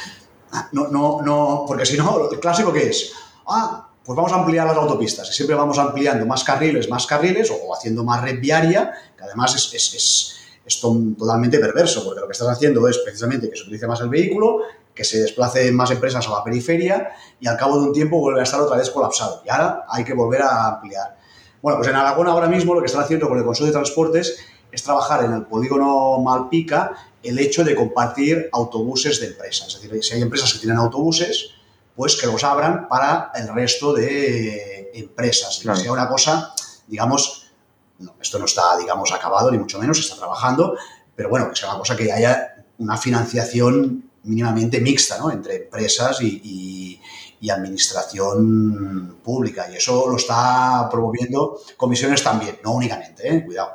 no, 0.72 0.88
no, 0.88 1.22
no, 1.22 1.64
porque 1.66 1.86
si 1.86 1.96
no, 1.96 2.30
el 2.30 2.38
clásico 2.40 2.72
que 2.72 2.88
es, 2.88 3.12
ah, 3.46 3.88
pues 4.04 4.16
vamos 4.16 4.32
a 4.32 4.36
ampliar 4.36 4.66
las 4.66 4.76
autopistas 4.76 5.28
y 5.30 5.32
siempre 5.32 5.54
vamos 5.56 5.78
ampliando 5.78 6.26
más 6.26 6.42
carriles, 6.44 6.88
más 6.90 7.06
carriles 7.06 7.50
o 7.50 7.74
haciendo 7.74 8.04
más 8.04 8.20
red 8.22 8.40
viaria, 8.40 8.92
que 9.16 9.24
además 9.24 9.54
es, 9.54 9.72
es, 9.74 9.94
es, 9.94 10.36
es 10.66 10.80
to- 10.80 10.96
totalmente 11.16 11.58
perverso, 11.58 12.04
porque 12.04 12.20
lo 12.20 12.26
que 12.26 12.32
estás 12.32 12.48
haciendo 12.48 12.86
es 12.88 12.98
precisamente 12.98 13.48
que 13.48 13.56
se 13.56 13.62
utilice 13.62 13.86
más 13.86 14.00
el 14.00 14.08
vehículo, 14.08 14.58
que 14.94 15.04
se 15.04 15.20
desplace 15.22 15.70
más 15.72 15.90
empresas 15.90 16.26
a 16.28 16.30
la 16.32 16.44
periferia 16.44 17.12
y 17.40 17.46
al 17.46 17.56
cabo 17.56 17.80
de 17.80 17.86
un 17.86 17.92
tiempo 17.92 18.18
vuelve 18.18 18.40
a 18.40 18.42
estar 18.42 18.60
otra 18.60 18.76
vez 18.76 18.90
colapsado. 18.90 19.42
Y 19.46 19.48
ahora 19.50 19.84
hay 19.88 20.04
que 20.04 20.12
volver 20.14 20.42
a 20.42 20.66
ampliar. 20.68 21.16
Bueno, 21.62 21.78
pues 21.78 21.88
en 21.88 21.94
Aragón 21.96 22.26
ahora 22.26 22.48
mismo 22.48 22.74
lo 22.74 22.80
que 22.80 22.86
están 22.86 23.02
haciendo 23.04 23.28
con 23.28 23.38
el 23.38 23.44
Consejo 23.44 23.66
de 23.66 23.72
Transportes 23.72 24.36
es 24.70 24.82
trabajar 24.82 25.24
en 25.24 25.32
el 25.32 25.42
polígono 25.44 26.18
Malpica 26.18 26.92
el 27.22 27.38
hecho 27.38 27.64
de 27.64 27.74
compartir 27.74 28.48
autobuses 28.52 29.20
de 29.20 29.28
empresas. 29.28 29.74
Es 29.74 29.82
decir, 29.82 30.02
si 30.04 30.14
hay 30.14 30.22
empresas 30.22 30.52
que 30.52 30.58
tienen 30.60 30.78
autobuses, 30.78 31.50
pues 31.94 32.16
que 32.16 32.26
los 32.26 32.42
abran 32.44 32.88
para 32.88 33.30
el 33.34 33.48
resto 33.54 33.92
de 33.92 34.90
empresas. 34.94 35.58
Claro. 35.62 35.76
que 35.78 35.82
sea 35.84 35.92
una 35.92 36.08
cosa, 36.08 36.54
digamos, 36.86 37.50
no, 37.98 38.14
esto 38.20 38.38
no 38.38 38.46
está, 38.46 38.76
digamos, 38.78 39.12
acabado, 39.12 39.50
ni 39.50 39.58
mucho 39.58 39.78
menos, 39.78 39.98
se 39.98 40.02
está 40.04 40.16
trabajando, 40.16 40.76
pero 41.14 41.28
bueno, 41.28 41.50
que 41.50 41.56
sea 41.56 41.68
una 41.70 41.78
cosa 41.78 41.96
que 41.96 42.10
haya 42.12 42.64
una 42.78 42.96
financiación 42.96 44.10
mínimamente 44.24 44.80
mixta, 44.80 45.18
¿no? 45.18 45.30
Entre 45.30 45.56
empresas 45.56 46.20
y, 46.22 46.40
y- 46.44 47.00
y 47.40 47.50
administración 47.50 49.18
pública. 49.22 49.68
Y 49.70 49.76
eso 49.76 50.08
lo 50.08 50.16
está 50.16 50.88
promoviendo 50.90 51.58
comisiones 51.76 52.22
también, 52.22 52.58
no 52.62 52.72
únicamente, 52.72 53.28
¿eh? 53.28 53.44
Cuidado. 53.44 53.72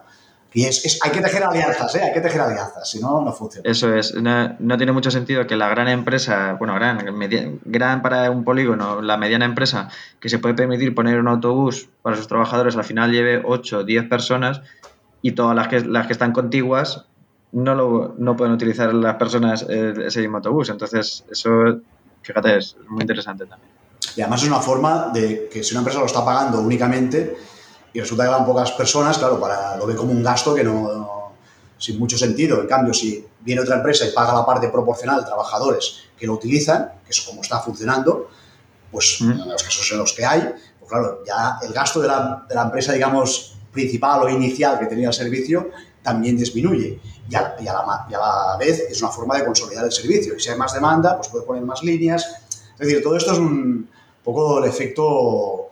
Y 0.58 0.66
es, 0.66 0.84
es- 0.86 0.99
hay 1.03 1.12
que 1.12 1.22
tejer 1.22 1.43
alianzas, 1.43 1.93
¿eh? 1.93 2.01
Hay 2.01 2.14
que 2.14 2.20
tejer 2.20 2.41
alianzas, 2.41 2.89
si 2.89 2.99
no, 2.99 3.22
no 3.22 3.32
funciona. 3.32 3.70
Eso 3.70 3.93
es, 3.93 4.16
no, 4.16 4.55
no 4.58 4.76
tiene 4.78 4.91
mucho 4.91 5.12
sentido 5.12 5.45
que 5.45 5.55
la 5.55 5.70
gran 5.70 5.88
empresa, 5.88 6.53
bueno, 6.58 6.74
gran, 6.74 7.16
media- 7.16 7.51
gran 7.64 8.01
para 8.01 8.32
un 8.32 8.43
polígono, 8.43 8.99
la 9.03 9.18
mediana 9.18 9.45
empresa, 9.45 9.88
que 10.20 10.30
se 10.30 10.39
puede 10.39 10.55
permitir 10.55 10.95
poner 10.95 11.20
un 11.20 11.28
autobús 11.28 11.89
para 12.01 12.16
sus 12.18 12.28
trabajadores, 12.28 12.76
al 12.76 12.86
final 12.86 13.12
lleve 13.12 13.39
8 13.45 13.78
o 13.80 13.84
10 13.84 14.10
personas 14.10 14.62
y 15.22 15.34
todas 15.34 15.55
las 15.55 15.68
que, 15.68 15.82
las 15.82 16.08
que 16.08 16.14
están 16.14 16.32
contiguas 16.32 17.05
no, 17.51 17.76
lo, 17.76 18.16
no 18.18 18.36
pueden 18.36 18.53
utilizar 18.55 18.91
las 18.95 19.16
personas 19.18 19.64
eh, 19.70 19.93
ese 20.08 20.22
mismo 20.22 20.38
autobús. 20.38 20.70
Entonces, 20.70 21.24
eso, 21.32 21.49
fíjate, 22.24 22.58
es 22.58 22.76
muy 22.89 23.01
interesante 23.03 23.45
también. 23.45 23.70
Y 24.16 24.22
además 24.22 24.41
es 24.41 24.47
una 24.49 24.60
forma 24.60 25.12
de 25.14 25.49
que 25.53 25.62
si 25.64 25.76
una 25.76 25.82
empresa 25.82 25.99
lo 25.99 26.08
está 26.08 26.26
pagando 26.26 26.62
únicamente 26.62 27.38
y 27.94 28.00
resulta 28.00 28.24
que 28.24 28.30
van 28.30 28.46
pocas 28.46 28.72
personas, 28.74 29.18
claro, 29.18 29.40
para, 29.40 29.76
lo 29.78 29.86
ve 29.88 29.96
como 29.96 30.12
un 30.12 30.24
gasto 30.24 30.54
que 30.54 30.64
no, 30.64 30.74
no- 30.94 31.18
sin 31.80 32.00
mucho 32.00 32.18
sentido. 32.18 32.60
En 32.62 32.68
cambio, 32.68 32.94
si 32.94 33.26
viene 33.42 33.62
otra 33.62 33.76
empresa 33.78 34.06
y 34.06 34.12
paga 34.12 34.34
la 34.34 34.46
parte 34.46 34.70
proporcional 34.70 35.20
de 35.20 35.26
trabajadores 35.28 36.00
que 36.18 36.26
lo 36.26 36.34
utilizan, 36.34 36.92
que 37.06 37.12
es 37.12 37.22
como 37.22 37.42
está 37.42 37.60
funcionando, 37.60 38.30
pues 38.92 39.18
Mm. 39.22 39.32
en 39.32 39.50
los 39.50 39.62
casos 39.64 39.92
en 39.92 39.98
los 40.00 40.14
que 40.14 40.26
hay, 40.26 40.42
pues 40.80 40.90
claro, 40.92 41.24
ya 41.26 41.60
el 41.62 41.72
gasto 41.74 42.00
de 42.02 42.08
la, 42.08 42.46
de 42.50 42.56
la 42.56 42.64
empresa, 42.64 42.94
digamos, 42.94 43.56
principal 43.72 44.24
o 44.24 44.30
inicial 44.30 44.80
que 44.80 44.88
tenía 44.88 45.10
el 45.10 45.14
servicio 45.14 45.70
también 46.02 46.36
disminuye. 46.38 47.00
Y 47.30 47.36
a, 47.36 47.56
y 47.60 47.68
a 47.68 47.74
la, 47.74 48.08
y 48.10 48.14
a 48.14 48.18
la 48.18 48.58
vez 48.58 48.80
es 48.90 49.02
una 49.02 49.12
forma 49.12 49.38
de 49.38 49.46
consolidar 49.46 49.84
el 49.86 49.92
servicio. 49.92 50.36
Y 50.36 50.40
si 50.40 50.50
hay 50.50 50.58
más 50.58 50.74
demanda, 50.74 51.16
pues 51.18 51.28
puedes 51.28 51.46
poner 51.46 51.62
más 51.64 51.84
líneas. 51.84 52.26
Es 52.74 52.88
decir, 52.88 53.04
todo 53.04 53.18
esto 53.18 53.34
es 53.34 53.38
un 53.40 53.88
poco 54.24 54.60
el 54.60 54.66
efecto 54.70 55.66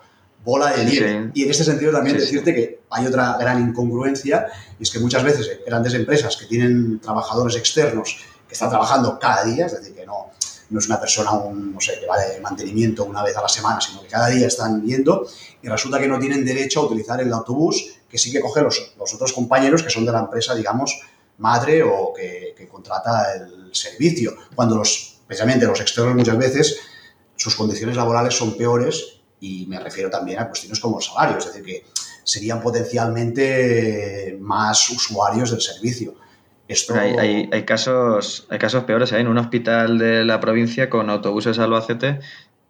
bola 0.45 0.71
de 0.71 0.85
nieve. 0.85 1.23
Sí. 1.33 1.41
Y 1.41 1.43
en 1.43 1.51
este 1.51 1.63
sentido 1.63 1.91
también 1.91 2.15
Sí, 2.15 2.21
sí. 2.21 2.25
decirte 2.27 2.53
que 2.53 2.79
hay 2.91 3.05
otra 3.07 3.35
gran 3.37 3.61
incongruencia 3.67 4.47
y 4.79 4.83
es 4.83 4.91
que 4.91 4.99
muchas 4.99 5.23
veces 5.23 5.59
grandes 5.65 5.93
empresas 5.95 6.37
que 6.37 6.45
tienen 6.45 6.99
trabajadores 6.99 7.55
externos 7.55 8.17
que 8.47 8.53
están 8.53 8.69
trabajando 8.69 9.17
cada 9.19 9.43
día, 9.43 9.65
es 9.65 9.73
decir, 9.73 9.95
que 9.95 10.05
no, 10.05 10.27
no 10.69 10.79
es 10.79 10.85
una 10.87 10.99
persona, 10.99 11.31
un, 11.31 11.73
no 11.73 11.81
sé, 11.81 11.99
que 11.99 12.05
va 12.05 12.19
de 12.19 12.39
mantenimiento 12.39 13.03
una 13.03 13.23
vez 13.23 13.35
a 13.35 13.41
la 13.41 13.49
semana, 13.49 13.81
sino 13.81 14.01
que 14.01 14.07
cada 14.07 14.27
día 14.27 14.47
están 14.47 14.83
yendo 14.83 15.27
y 15.61 15.67
resulta 15.67 15.99
que 15.99 16.07
no 16.07 16.19
tienen 16.19 16.45
derecho 16.45 16.81
a 16.81 16.85
utilizar 16.85 17.19
el 17.19 17.33
autobús 17.33 17.97
que 18.07 18.17
sí 18.17 18.31
que 18.31 18.39
cogen 18.39 18.63
los, 18.63 18.93
los 18.97 19.13
otros 19.13 19.33
compañeros 19.33 19.81
que 19.81 19.89
son 19.89 20.05
de 20.05 20.11
la 20.11 20.19
empresa, 20.19 20.53
digamos, 20.53 21.01
madre 21.39 21.83
o 21.83 22.13
que, 22.15 22.53
que 22.57 22.67
contrata 22.67 23.33
el 23.33 23.69
servicio. 23.73 24.35
Cuando 24.55 24.75
los, 24.75 25.17
precisamente 25.27 25.65
los 25.65 25.81
externos 25.81 26.15
muchas 26.15 26.37
veces 26.37 26.77
sus 27.35 27.55
condiciones 27.55 27.97
laborales 27.97 28.33
son 28.35 28.55
peores 28.55 29.14
y 29.45 29.65
me 29.67 29.79
refiero 29.79 30.09
también 30.09 30.39
a 30.39 30.47
cuestiones 30.47 30.79
como 30.79 30.97
el 30.97 31.03
salario, 31.03 31.37
es 31.37 31.45
decir, 31.45 31.63
que 31.63 31.83
serían 32.23 32.61
potencialmente 32.61 34.37
más 34.41 34.89
usuarios 34.89 35.51
del 35.51 35.61
servicio. 35.61 36.15
Esto, 36.67 36.95
hay, 36.95 37.11
hay, 37.11 37.49
hay 37.51 37.63
casos, 37.63 38.47
hay 38.49 38.57
casos 38.57 38.85
peores. 38.85 39.13
Hay 39.13 39.21
en 39.21 39.27
un 39.27 39.37
hospital 39.37 39.99
de 39.99 40.25
la 40.25 40.39
provincia 40.39 40.89
con 40.89 41.11
autobuses 41.11 41.59
Albacete 41.59 42.19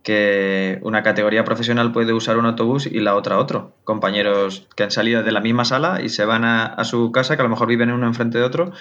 que 0.05 0.77
una 0.83 1.01
categoría 1.01 1.43
profesional 1.43 1.91
puede 1.91 2.13
usar 2.13 2.37
un 2.37 2.45
autobús 2.45 2.85
y 2.85 2.99
la 2.99 3.15
otra 3.15 3.39
otro. 3.39 3.73
Compañeros 3.83 4.67
que 4.75 4.83
han 4.83 4.91
salido 4.91 5.23
de 5.23 5.31
la 5.31 5.41
misma 5.41 5.65
sala 5.65 6.01
y 6.03 6.09
se 6.09 6.25
van 6.25 6.45
a, 6.45 6.83
su 6.83 7.11
casa, 7.11 7.35
que 7.35 7.41
a 7.41 7.43
lo 7.43 7.49
mejor 7.49 7.67
viven 7.67 7.91
uno 7.91 8.05
enfrente 8.05 8.37
de 8.37 8.43
otro 8.43 8.71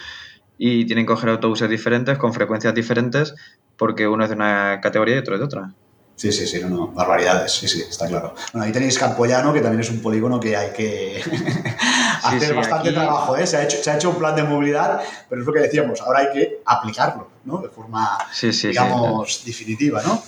y 0.59 0.85
tienen 0.85 1.07
que 1.07 1.13
coger 1.15 1.31
autobuses 1.31 1.71
diferentes 1.71 2.19
con 2.19 2.35
frecuencias 2.35 2.75
diferentes 2.75 3.35
porque 3.79 4.07
uno 4.07 4.25
es 4.25 4.31
de 4.31 4.37
una 4.37 4.81
categoría 4.83 5.17
y 5.17 5.19
otro 5.19 5.35
es 5.35 5.41
de 5.41 5.47
otra. 5.47 5.73
Sí, 6.17 6.31
sí, 6.31 6.47
sí, 6.47 6.61
no, 6.63 6.69
no, 6.69 6.87
barbaridades, 6.89 7.53
sí, 7.53 7.67
sí, 7.67 7.83
está 7.89 8.07
claro. 8.07 8.35
Bueno, 8.53 8.67
ahí 8.67 8.73
tenéis 8.73 8.99
Campoyano, 8.99 9.53
que 9.53 9.61
también 9.61 9.81
es 9.81 9.91
un 9.91 10.01
polígono 10.01 10.39
que 10.39 10.57
hay 10.57 10.71
que 10.73 11.21
hacer 12.23 12.55
bastante 12.55 12.93
trabajo, 12.93 13.37
¿eh? 13.37 13.47
Se 13.47 13.57
ha, 13.57 13.65
hecho, 13.65 13.79
se 13.83 13.91
ha 13.91 13.97
hecho 13.97 14.11
un 14.11 14.17
plan 14.17 14.37
de 14.37 14.45
movilidad, 14.45 15.01
pero 15.29 15.41
es 15.41 15.47
lo 15.47 15.53
que 15.53 15.61
decíamos, 15.61 16.01
ahora 16.01 16.21
hay 16.21 16.33
que 16.33 16.61
aplicarlo, 16.65 17.29
¿no? 17.45 17.59
De 17.59 17.69
forma, 17.69 18.19
digamos, 18.41 19.45
definitiva, 19.45 20.03
¿no? 20.03 20.23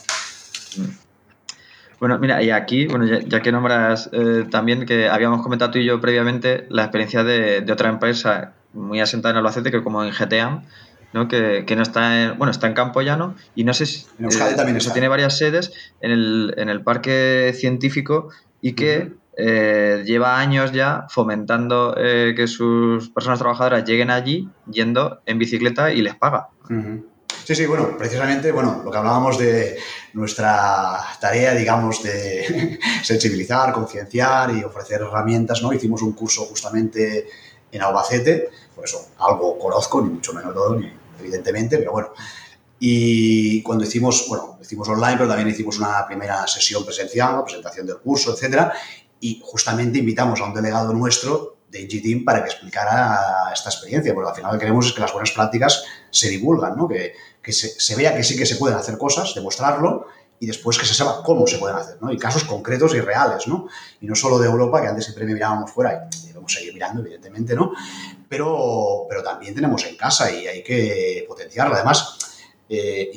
Bueno, 1.99 2.18
mira, 2.18 2.43
y 2.43 2.51
aquí, 2.51 2.87
bueno, 2.87 3.07
ya, 3.07 3.41
que 3.41 3.53
nombras 3.53 4.11
eh, 4.12 4.45
también 4.51 4.84
que 4.84 5.09
habíamos 5.09 5.41
comentado 5.43 5.70
tú 5.70 5.78
y 5.78 5.87
yo 5.87 5.99
previamente 6.01 6.66
la 6.68 6.82
experiencia 6.82 7.24
de, 7.24 7.64
otra 7.72 7.89
empresa 7.89 8.53
muy 8.74 9.01
asentada 9.01 9.32
en 9.32 9.39
Albacete, 9.39 9.70
que 9.70 9.82
como 9.82 10.05
en 10.05 10.11
GTA, 10.11 10.62
¿no? 11.16 11.28
Que, 11.28 11.64
no 11.74 11.82
está 11.82 12.22
en, 12.22 12.38
bueno, 12.38 12.50
está 12.50 12.66
en 12.66 12.74
Campo 12.74 13.00
Llano 13.00 13.34
y 13.54 13.64
no 13.64 13.72
sé 13.74 13.86
si 13.86 14.06
en 14.18 14.26
Euskadi 14.26 14.52
eh, 14.52 14.56
también 14.56 14.78
tiene 14.92 15.08
varias 15.08 15.38
sedes 15.38 15.72
en 16.00 16.10
el, 16.10 16.54
en 16.58 16.68
el 16.68 16.82
parque 16.82 17.54
científico 17.56 18.28
y 18.60 18.74
que 18.74 19.12
eh, 19.38 20.02
lleva 20.04 20.38
años 20.38 20.72
ya 20.72 21.06
fomentando 21.08 21.94
que 21.96 22.46
sus 22.46 23.08
personas 23.10 23.38
trabajadoras 23.38 23.84
lleguen 23.84 24.10
allí 24.10 24.48
yendo 24.70 25.20
en 25.26 25.38
bicicleta 25.38 25.92
y 25.92 26.02
les 26.02 26.14
paga. 26.14 26.48
Sí, 27.44 27.54
sí, 27.54 27.64
bueno, 27.64 27.96
precisamente, 27.96 28.50
bueno, 28.50 28.82
lo 28.84 28.90
que 28.90 28.98
hablábamos 28.98 29.38
de 29.38 29.78
nuestra 30.14 30.98
tarea, 31.20 31.54
digamos, 31.54 32.02
de 32.02 32.78
sensibilizar, 33.04 33.72
concienciar 33.72 34.50
y 34.50 34.64
ofrecer 34.64 35.00
herramientas, 35.00 35.62
¿no? 35.62 35.72
Hicimos 35.72 36.02
un 36.02 36.12
curso 36.12 36.44
justamente 36.46 37.28
en 37.70 37.82
Albacete, 37.82 38.50
por 38.74 38.84
eso 38.84 39.10
algo 39.20 39.58
conozco, 39.58 40.02
ni 40.02 40.10
mucho 40.10 40.32
menos 40.34 40.54
todo, 40.54 40.76
ni, 40.76 40.92
evidentemente, 41.18 41.78
pero 41.78 41.92
bueno. 41.92 42.08
Y 42.78 43.62
cuando 43.62 43.84
hicimos, 43.84 44.26
bueno, 44.28 44.58
hicimos 44.60 44.88
online, 44.88 45.16
pero 45.16 45.28
también 45.28 45.48
hicimos 45.48 45.78
una 45.78 46.06
primera 46.06 46.46
sesión 46.46 46.84
presencial, 46.84 47.42
presentación 47.42 47.86
del 47.86 47.98
curso, 47.98 48.34
etcétera, 48.34 48.72
y 49.20 49.40
justamente 49.42 49.98
invitamos 49.98 50.40
a 50.40 50.44
un 50.44 50.54
delegado 50.54 50.92
nuestro 50.92 51.56
de 51.70 51.86
Team 51.86 52.24
para 52.24 52.42
que 52.42 52.50
explicara 52.50 53.50
esta 53.52 53.70
experiencia, 53.70 54.14
porque 54.14 54.30
al 54.30 54.36
final 54.36 54.52
lo 54.52 54.58
que 54.58 54.64
queremos 54.64 54.86
es 54.86 54.92
que 54.92 55.00
las 55.00 55.12
buenas 55.12 55.30
prácticas 55.32 55.84
se 56.10 56.28
divulgan, 56.28 56.76
¿no? 56.76 56.88
que, 56.88 57.14
que 57.42 57.52
se, 57.52 57.96
vea 57.96 58.16
que 58.16 58.22
sí 58.22 58.36
que 58.36 58.46
se 58.46 58.56
pueden 58.56 58.76
hacer 58.76 58.98
cosas, 58.98 59.34
demostrarlo 59.34 60.06
y 60.38 60.46
después 60.46 60.78
que 60.78 60.84
se 60.84 60.94
sepa 60.94 61.22
cómo 61.24 61.46
se 61.46 61.58
pueden 61.58 61.76
hacer, 61.76 61.96
¿no? 62.02 62.12
Y 62.12 62.18
casos 62.18 62.44
concretos 62.44 62.94
y 62.94 63.00
reales, 63.00 63.46
¿no? 63.46 63.68
Y 64.00 64.06
no 64.06 64.14
solo 64.14 64.38
de 64.38 64.46
Europa, 64.46 64.82
que 64.82 64.88
antes 64.88 65.04
siempre 65.04 65.24
mirábamos 65.24 65.70
fuera 65.70 66.08
y 66.12 66.26
debemos 66.26 66.52
seguir 66.52 66.74
mirando, 66.74 67.00
evidentemente, 67.00 67.54
¿no? 67.54 67.72
Pero, 68.28 69.06
pero 69.08 69.22
también 69.22 69.54
tenemos 69.54 69.84
en 69.84 69.96
casa 69.96 70.30
y 70.30 70.46
hay 70.46 70.62
que 70.62 71.24
potenciarlo. 71.28 71.74
Además, 71.74 72.18
eh, 72.68 73.10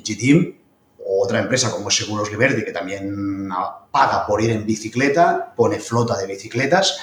otra 1.06 1.40
empresa 1.40 1.72
como 1.72 1.90
Seguros 1.90 2.30
Liberty, 2.32 2.64
que 2.64 2.72
también 2.72 3.50
paga 3.92 4.26
por 4.28 4.42
ir 4.42 4.52
en 4.52 4.66
bicicleta, 4.66 5.54
pone 5.56 5.80
flota 5.80 6.18
de 6.18 6.28
bicicletas. 6.28 7.00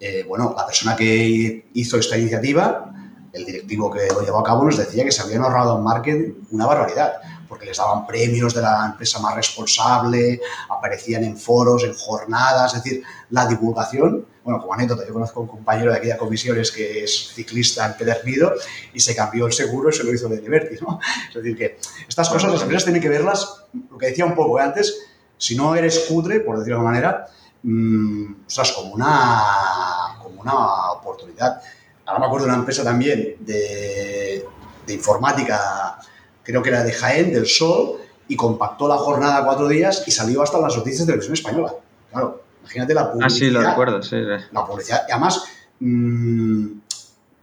Eh, 0.00 0.24
bueno, 0.26 0.54
la 0.56 0.66
persona 0.66 0.96
que 0.96 1.66
hizo 1.74 1.98
esta 1.98 2.16
iniciativa 2.16 2.92
el 3.32 3.44
directivo 3.44 3.90
que 3.90 4.08
lo 4.08 4.22
llevó 4.22 4.40
a 4.40 4.44
cabo 4.44 4.64
nos 4.64 4.76
decía 4.76 5.04
que 5.04 5.12
se 5.12 5.22
habían 5.22 5.42
ahorrado 5.42 5.78
en 5.78 5.84
marketing 5.84 6.32
una 6.50 6.66
barbaridad, 6.66 7.14
porque 7.48 7.66
les 7.66 7.76
daban 7.76 8.06
premios 8.06 8.54
de 8.54 8.62
la 8.62 8.86
empresa 8.86 9.20
más 9.20 9.34
responsable, 9.34 10.40
aparecían 10.68 11.24
en 11.24 11.36
foros, 11.36 11.84
en 11.84 11.94
jornadas, 11.94 12.74
es 12.74 12.82
decir, 12.82 13.02
la 13.30 13.46
divulgación. 13.46 14.26
Bueno, 14.44 14.60
como 14.60 14.74
anécdota, 14.74 15.06
yo 15.06 15.12
conozco 15.12 15.40
a 15.40 15.42
un 15.44 15.48
compañero 15.48 15.92
de 15.92 15.98
aquella 15.98 16.16
comisiones 16.16 16.72
que 16.72 17.04
es 17.04 17.32
ciclista 17.32 17.86
en 17.86 17.94
Pedernido 17.94 18.52
y 18.92 18.98
se 18.98 19.14
cambió 19.14 19.46
el 19.46 19.52
seguro 19.52 19.90
y 19.90 19.92
se 19.92 20.02
lo 20.02 20.12
hizo 20.12 20.28
de 20.28 20.40
Liberty, 20.40 20.76
¿no? 20.80 20.98
Es 21.28 21.34
decir, 21.34 21.56
que 21.56 21.78
estas 22.08 22.28
cosas 22.28 22.50
las 22.50 22.62
empresas 22.62 22.84
tienen 22.84 23.00
que 23.00 23.08
verlas, 23.08 23.64
lo 23.90 23.96
que 23.98 24.06
decía 24.06 24.24
un 24.24 24.34
poco 24.34 24.58
antes, 24.58 25.06
si 25.38 25.54
no 25.54 25.76
eres 25.76 26.06
cutre, 26.08 26.40
por 26.40 26.58
decirlo 26.58 26.78
de 26.78 26.80
alguna 26.80 26.90
manera, 26.90 27.26
mmm, 27.62 28.32
como 28.74 28.94
una, 28.94 30.18
como 30.20 30.40
una 30.40 30.90
oportunidad 30.92 31.62
ahora 32.06 32.20
me 32.20 32.26
acuerdo 32.26 32.46
de 32.46 32.52
una 32.52 32.60
empresa 32.60 32.84
también 32.84 33.36
de, 33.40 34.46
informática, 34.88 35.98
creo 36.42 36.62
que 36.62 36.68
era 36.68 36.84
de 36.84 36.92
Jaén, 36.92 37.32
del 37.32 37.46
Sol, 37.46 38.00
y 38.28 38.36
compactó 38.36 38.88
la 38.88 38.98
jornada 38.98 39.44
cuatro 39.44 39.68
días 39.68 40.04
y 40.06 40.10
salió 40.10 40.42
hasta 40.42 40.58
las 40.60 40.76
noticias 40.76 41.06
de 41.06 41.12
televisión 41.12 41.34
española. 41.34 41.74
Claro, 42.10 42.41
imagínate 42.62 42.94
la 42.94 43.12
publicidad. 43.12 43.26
Ah, 43.26 43.38
sí, 43.38 43.50
lo 43.50 43.62
recuerdo, 43.62 44.02
sí. 44.02 44.16
La 44.52 44.64
publicidad. 44.64 45.02
Y 45.08 45.12
además, 45.12 45.44
mmm, 45.80 46.66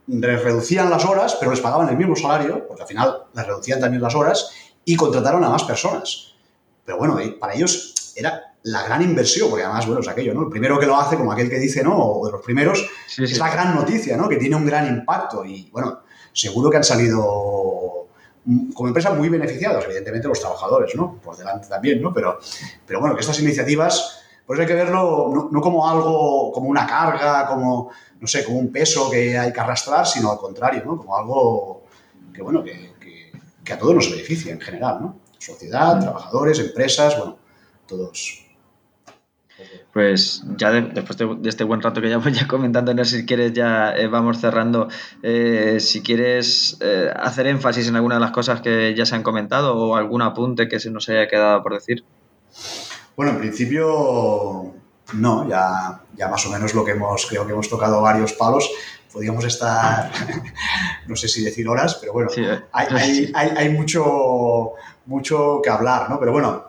les 0.08 0.44
reducían 0.44 0.90
las 0.90 1.06
horas, 1.06 1.38
pero 1.40 1.52
les 1.52 1.60
pagaban 1.62 1.90
el 1.90 1.98
mismo 1.98 2.16
salario, 2.16 2.68
porque 2.68 2.82
al 2.82 2.88
final 2.88 3.24
les 3.34 3.46
reducían 3.46 3.80
también 3.80 4.02
las 4.02 4.16
horas, 4.16 4.52
y 4.84 4.96
contrataron 4.96 5.44
a 5.44 5.50
más 5.50 5.64
personas. 5.64 6.34
Pero 6.84 6.98
bueno, 6.98 7.20
para 7.40 7.54
ellos 7.54 8.14
era 8.16 8.54
la 8.64 8.84
gran 8.84 9.02
inversión, 9.02 9.50
porque 9.50 9.64
además, 9.64 9.86
bueno, 9.86 10.02
es 10.02 10.08
aquello, 10.08 10.34
¿no? 10.34 10.44
El 10.44 10.50
primero 10.50 10.80
que 10.80 10.86
lo 10.86 11.00
hace, 11.00 11.16
como 11.16 11.32
aquel 11.32 11.50
que 11.50 11.60
dice, 11.60 11.84
¿no? 11.84 11.96
O 11.96 12.26
de 12.26 12.32
los 12.32 12.42
primeros, 12.42 12.90
es 13.18 13.38
la 13.38 13.50
gran 13.52 13.76
noticia, 13.76 14.18
¿no? 14.18 14.28
Que 14.28 14.38
tiene 14.38 14.56
un 14.56 14.66
gran 14.66 14.88
impacto 14.88 15.46
y, 15.46 15.70
bueno, 15.72 16.02
seguro 16.34 16.70
que 16.70 16.78
han 16.78 16.84
salido 16.84 18.08
mm, 18.46 18.72
como 18.72 18.88
empresas 18.88 19.16
muy 19.16 19.30
beneficiados, 19.30 19.86
evidentemente 19.86 20.28
los 20.28 20.40
trabajadores, 20.40 20.96
¿no? 20.96 21.20
Por 21.24 21.38
delante 21.38 21.68
también, 21.68 22.02
¿no? 22.02 22.12
Pero, 22.14 22.40
pero 22.86 23.00
bueno, 23.00 23.16
que 23.16 23.22
estas 23.22 23.40
iniciativas, 23.40 24.22
pues 24.50 24.60
hay 24.60 24.66
que 24.66 24.74
verlo 24.74 25.50
no, 25.52 25.62
como 25.62 25.88
algo, 25.88 26.52
como 26.52 26.70
una 26.70 26.88
carga, 26.88 27.46
como, 27.46 27.92
no 28.20 28.26
sé, 28.26 28.44
como 28.44 28.58
un 28.58 28.72
peso 28.72 29.08
que 29.08 29.38
hay 29.38 29.54
que 29.54 29.60
arrastrar, 29.60 30.08
sino 30.08 30.32
al 30.32 30.40
contrario, 30.40 30.82
¿no? 30.84 30.98
Como 30.98 31.16
algo 31.16 31.84
que, 32.34 32.42
bueno, 32.42 32.64
que, 32.64 32.90
que 33.64 33.74
a 33.74 33.78
todos 33.78 33.94
nos 33.94 34.10
beneficia 34.10 34.52
en 34.52 34.60
general, 34.60 34.98
¿no? 35.02 35.20
Sociedad, 35.38 36.00
trabajadores, 36.00 36.58
empresas, 36.58 37.16
bueno, 37.16 37.38
todos 37.86 38.50
pues 39.94 40.44
ya 40.58 40.72
después 40.72 41.18
de, 41.18 41.50
este 41.50 41.64
buen 41.64 41.82
rato 41.82 42.02
que 42.02 42.08
llevamos 42.08 42.34
ya 42.40 42.48
comentando, 42.48 42.92
no 42.96 43.06
sé 43.06 43.20
si 43.20 43.26
quieres 43.28 43.54
ya 43.54 43.92
eh, 43.92 44.08
vamos 44.08 44.40
cerrando, 44.40 44.88
eh, 45.22 45.78
si 45.80 46.02
quieres 46.02 46.78
eh, 46.82 47.14
hacer 47.16 47.46
énfasis 47.46 47.88
en 47.88 47.98
alguna 47.98 48.16
de 48.16 48.22
las 48.22 48.32
cosas 48.32 48.62
que 48.62 48.96
ya 48.96 49.06
se 49.06 49.14
han 49.14 49.22
comentado 49.22 49.76
o 49.76 49.96
algún 49.96 50.24
apunte 50.24 50.68
que 50.68 50.80
se 50.80 50.90
nos 50.90 51.08
haya 51.10 51.28
quedado 51.28 51.62
por 51.62 51.76
decir. 51.76 52.04
Bueno, 53.20 53.34
en 53.34 53.40
principio 53.40 54.72
no, 55.16 55.50
ya, 55.50 56.04
ya 56.16 56.30
más 56.30 56.46
o 56.46 56.50
menos 56.52 56.74
lo 56.74 56.86
que 56.86 56.92
hemos, 56.92 57.26
creo 57.26 57.46
que 57.46 57.52
hemos 57.52 57.68
tocado 57.68 58.02
varios 58.02 58.32
palos. 58.32 58.72
Podríamos 59.12 59.44
estar, 59.44 60.10
no 61.06 61.18
sé 61.18 61.28
si 61.28 61.44
decir 61.44 61.68
horas, 61.68 61.96
pero 61.96 62.14
bueno, 62.14 62.30
hay, 62.72 63.30
hay, 63.36 63.54
hay, 63.58 63.70
mucho, 63.72 64.72
mucho 65.06 65.60
que 65.62 65.70
hablar, 65.70 66.10
¿no? 66.10 66.18
Pero 66.18 66.32
bueno, 66.32 66.64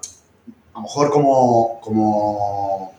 a 0.74 0.78
lo 0.78 0.80
mejor 0.80 1.12
como, 1.12 1.80
como 1.80 2.94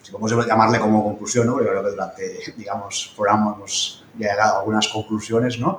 si 0.00 0.10
podemos 0.10 0.46
llamarle 0.46 0.80
como 0.80 1.04
conclusión, 1.04 1.48
¿no? 1.48 1.60
Yo 1.60 1.68
creo 1.68 1.84
que 1.84 1.90
durante, 1.90 2.38
digamos, 2.56 3.12
programa 3.14 3.56
hemos 3.56 4.06
llegado 4.16 4.54
a 4.54 4.58
algunas 4.60 4.88
conclusiones, 4.88 5.58
¿no? 5.58 5.78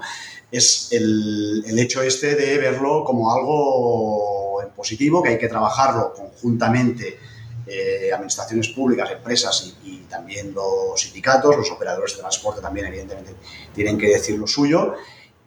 Es 0.51 0.89
el, 0.91 1.63
el 1.65 1.79
hecho 1.79 2.03
este 2.03 2.35
de 2.35 2.59
verlo 2.59 3.03
como 3.03 3.33
algo 3.33 4.40
positivo, 4.81 5.21
que 5.21 5.29
hay 5.29 5.37
que 5.37 5.47
trabajarlo 5.47 6.13
conjuntamente 6.13 7.17
eh, 7.67 8.11
administraciones 8.13 8.69
públicas, 8.69 9.09
empresas 9.11 9.73
y, 9.83 9.89
y, 9.89 9.97
también 10.09 10.53
los 10.53 10.99
sindicatos, 10.99 11.55
los 11.55 11.71
operadores 11.71 12.13
de 12.15 12.19
transporte 12.19 12.59
también 12.59 12.87
evidentemente 12.87 13.33
tienen 13.73 13.97
que 13.97 14.07
decir 14.07 14.37
lo 14.37 14.45
suyo 14.45 14.95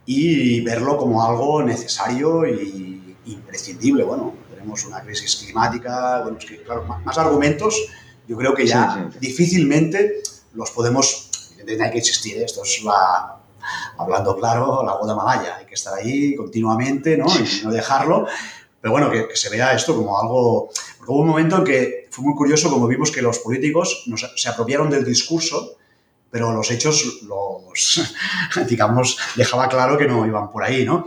y 0.06 0.60
verlo 0.62 0.96
como 0.96 1.22
algo 1.22 1.62
necesario 1.62 2.46
y 2.46 3.16
imprescindible. 3.26 4.04
Bueno, 4.04 4.44
una 4.86 5.00
crisis 5.02 5.36
climática, 5.36 6.22
bueno, 6.22 6.38
es 6.38 6.44
que, 6.44 6.62
claro, 6.62 6.84
más, 6.84 7.18
argumentos, 7.18 7.76
yo 8.26 8.36
creo 8.36 8.54
que 8.54 8.66
ya 8.66 9.10
difícilmente 9.20 10.22
los 10.54 10.70
podemos, 10.70 11.30
hay 11.58 11.90
que 11.90 11.98
existir, 11.98 12.38
¿eh? 12.38 12.44
esto 12.44 12.62
es 12.62 12.82
la, 12.82 13.36
hablando 13.98 14.36
claro, 14.36 14.82
la 14.84 14.94
gota 14.94 15.14
malaya, 15.14 15.56
hay 15.56 15.66
que 15.66 15.74
estar 15.74 15.94
ahí 15.94 16.34
continuamente, 16.34 17.16
¿no? 17.16 17.26
Y 17.26 17.64
no 17.64 17.70
dejarlo, 17.70 18.26
pero 18.84 18.92
bueno, 18.92 19.10
que, 19.10 19.34
se 19.34 19.48
vea 19.48 19.72
esto 19.72 19.96
como 19.96 20.20
algo, 20.20 20.68
porque 20.98 21.10
hubo 21.10 21.22
un 21.22 21.28
momento 21.28 21.56
en 21.56 21.64
que 21.64 22.06
fue 22.10 22.22
muy 22.22 22.34
curioso 22.34 22.68
como 22.68 22.86
vimos 22.86 23.10
que 23.10 23.22
los 23.22 23.38
políticos 23.38 24.04
se 24.36 24.46
apropiaron 24.50 24.90
del 24.90 25.06
discurso, 25.06 25.78
pero 26.30 26.52
los 26.52 26.70
hechos 26.70 27.22
los, 27.22 28.02
digamos, 28.68 29.16
dejaba 29.36 29.70
claro 29.70 29.96
que 29.96 30.06
no 30.06 30.26
iban 30.26 30.52
por 30.52 30.64
ahí, 30.64 30.84
¿no? 30.84 31.06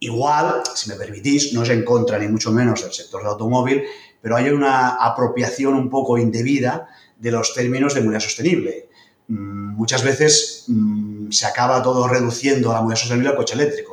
Igual, 0.00 0.62
si 0.74 0.88
me 0.88 0.96
permitís, 0.96 1.52
no 1.52 1.62
es 1.62 1.68
en 1.68 1.84
contra 1.84 2.18
ni 2.18 2.26
mucho 2.28 2.50
menos 2.50 2.80
del 2.80 2.94
sector 2.94 3.20
del 3.20 3.32
automóvil, 3.32 3.84
pero 4.22 4.36
hay 4.36 4.48
una 4.48 4.96
apropiación 4.96 5.74
un 5.74 5.90
poco 5.90 6.16
indebida 6.16 6.88
de 7.18 7.32
los 7.32 7.52
términos 7.52 7.92
de 7.92 8.00
movilidad 8.00 8.20
sostenible. 8.20 8.88
Mm, 9.28 9.74
muchas 9.76 10.02
veces 10.02 10.64
mm, 10.68 11.32
se 11.32 11.44
acaba 11.44 11.82
todo 11.82 12.08
reduciendo 12.08 12.70
a 12.70 12.76
la 12.76 12.80
movilidad 12.80 13.00
sostenible 13.00 13.28
al 13.28 13.36
coche 13.36 13.56
eléctrico. 13.56 13.91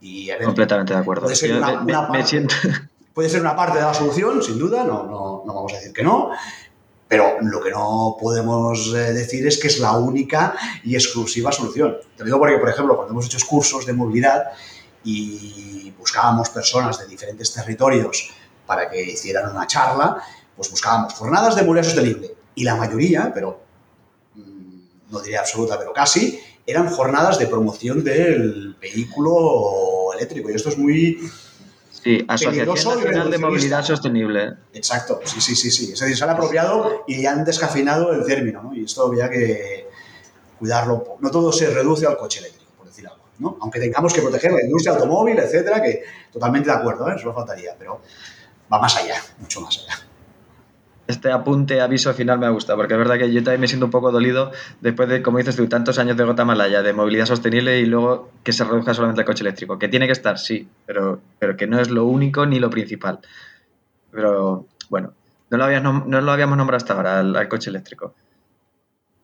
Y, 0.00 0.30
Completamente 0.44 0.94
de 0.94 1.00
acuerdo. 1.00 1.24
Puede 1.24 1.36
ser, 1.36 1.56
una, 1.56 2.08
puede 3.14 3.28
ser 3.28 3.40
una 3.40 3.56
parte 3.56 3.78
de 3.78 3.84
la 3.84 3.94
solución, 3.94 4.42
sin 4.42 4.58
duda, 4.58 4.84
no, 4.84 5.04
no, 5.04 5.42
no 5.44 5.54
vamos 5.54 5.72
a 5.72 5.76
decir 5.76 5.92
que 5.92 6.04
no, 6.04 6.30
pero 7.08 7.38
lo 7.40 7.60
que 7.60 7.70
no 7.70 8.16
podemos 8.20 8.94
eh, 8.94 9.12
decir 9.12 9.46
es 9.46 9.58
que 9.58 9.68
es 9.68 9.80
la 9.80 9.92
única 9.92 10.54
y 10.84 10.94
exclusiva 10.94 11.50
solución. 11.50 11.96
Te 12.16 12.22
lo 12.22 12.26
digo 12.26 12.38
porque, 12.38 12.58
por 12.58 12.68
ejemplo, 12.68 12.96
cuando 12.96 13.12
hemos 13.12 13.26
hecho 13.26 13.38
cursos 13.46 13.86
de 13.86 13.94
movilidad 13.94 14.44
y 15.02 15.92
buscábamos 15.98 16.50
personas 16.50 16.98
de 16.98 17.06
diferentes 17.06 17.52
territorios 17.52 18.30
para 18.66 18.90
que 18.90 19.02
hicieran 19.02 19.50
una 19.50 19.66
charla, 19.66 20.22
pues 20.54 20.70
buscábamos 20.70 21.14
jornadas 21.14 21.56
de 21.56 21.62
movilidad 21.62 21.84
sostenible. 21.84 22.34
Y 22.54 22.64
la 22.64 22.76
mayoría, 22.76 23.30
pero 23.32 23.60
mm, 24.34 25.10
no 25.10 25.20
diría 25.20 25.40
absoluta, 25.40 25.78
pero 25.78 25.92
casi, 25.94 26.38
eran 26.68 26.90
jornadas 26.90 27.38
de 27.38 27.46
promoción 27.46 28.04
del 28.04 28.76
vehículo 28.78 30.12
eléctrico. 30.14 30.50
Y 30.50 30.54
esto 30.54 30.68
es 30.68 30.76
muy, 30.76 31.18
Sí, 31.90 32.24
Asociación 32.28 32.68
Nacional 32.68 33.30
de 33.30 33.38
Movilidad 33.38 33.82
Sostenible. 33.82 34.52
Exacto, 34.72 35.20
sí, 35.24 35.40
sí, 35.40 35.56
sí, 35.56 35.70
sí. 35.70 35.92
Es 35.92 35.98
decir, 35.98 36.16
se 36.16 36.24
han 36.24 36.30
apropiado 36.30 37.04
y 37.08 37.26
han 37.26 37.44
descafinado 37.44 38.12
el 38.12 38.24
término, 38.24 38.62
¿no? 38.62 38.74
Y 38.74 38.84
esto 38.84 39.06
había 39.06 39.28
que 39.28 39.88
cuidarlo. 40.58 41.16
No 41.20 41.30
todo 41.30 41.50
se 41.50 41.70
reduce 41.70 42.06
al 42.06 42.16
coche 42.16 42.38
eléctrico, 42.40 42.70
por 42.76 42.86
decir 42.86 43.08
algo, 43.08 43.24
¿no? 43.38 43.56
Aunque 43.62 43.80
tengamos 43.80 44.12
que 44.12 44.20
proteger 44.20 44.52
la 44.52 44.62
industria 44.62 44.92
automóvil, 44.92 45.38
etcétera, 45.38 45.82
que 45.82 46.04
totalmente 46.30 46.70
de 46.70 46.76
acuerdo, 46.76 47.10
¿eh? 47.10 47.18
Solo 47.18 47.34
faltaría, 47.34 47.74
pero 47.76 48.00
va 48.72 48.78
más 48.78 48.94
allá, 48.96 49.20
mucho 49.40 49.60
más 49.60 49.78
allá 49.78 50.07
este 51.08 51.32
apunte, 51.32 51.80
aviso 51.80 52.12
final 52.12 52.38
me 52.38 52.44
ha 52.44 52.50
gustado, 52.50 52.76
porque 52.76 52.92
es 52.92 52.98
verdad 52.98 53.16
que 53.16 53.32
yo 53.32 53.42
también 53.42 53.62
me 53.62 53.66
siento 53.66 53.86
un 53.86 53.90
poco 53.90 54.12
dolido 54.12 54.52
después 54.82 55.08
de, 55.08 55.22
como 55.22 55.38
dices 55.38 55.56
tú, 55.56 55.66
tantos 55.66 55.98
años 55.98 56.18
de 56.18 56.24
gota 56.24 56.44
malaya, 56.44 56.82
de 56.82 56.92
movilidad 56.92 57.24
sostenible 57.24 57.78
y 57.78 57.86
luego 57.86 58.30
que 58.44 58.52
se 58.52 58.62
reduzca 58.62 58.92
solamente 58.92 59.22
el 59.22 59.26
coche 59.26 59.42
eléctrico. 59.42 59.78
Que 59.78 59.88
tiene 59.88 60.04
que 60.04 60.12
estar, 60.12 60.38
sí, 60.38 60.68
pero, 60.84 61.18
pero 61.38 61.56
que 61.56 61.66
no 61.66 61.80
es 61.80 61.88
lo 61.88 62.04
único 62.04 62.44
ni 62.44 62.58
lo 62.58 62.68
principal. 62.68 63.20
Pero 64.10 64.66
bueno, 64.90 65.14
no 65.48 65.56
lo, 65.56 65.64
habíamos, 65.64 66.06
no 66.06 66.20
lo 66.20 66.30
habíamos 66.30 66.58
nombrado 66.58 66.76
hasta 66.76 66.92
ahora, 66.92 67.20
al, 67.20 67.48
coche 67.48 67.70
eléctrico. 67.70 68.14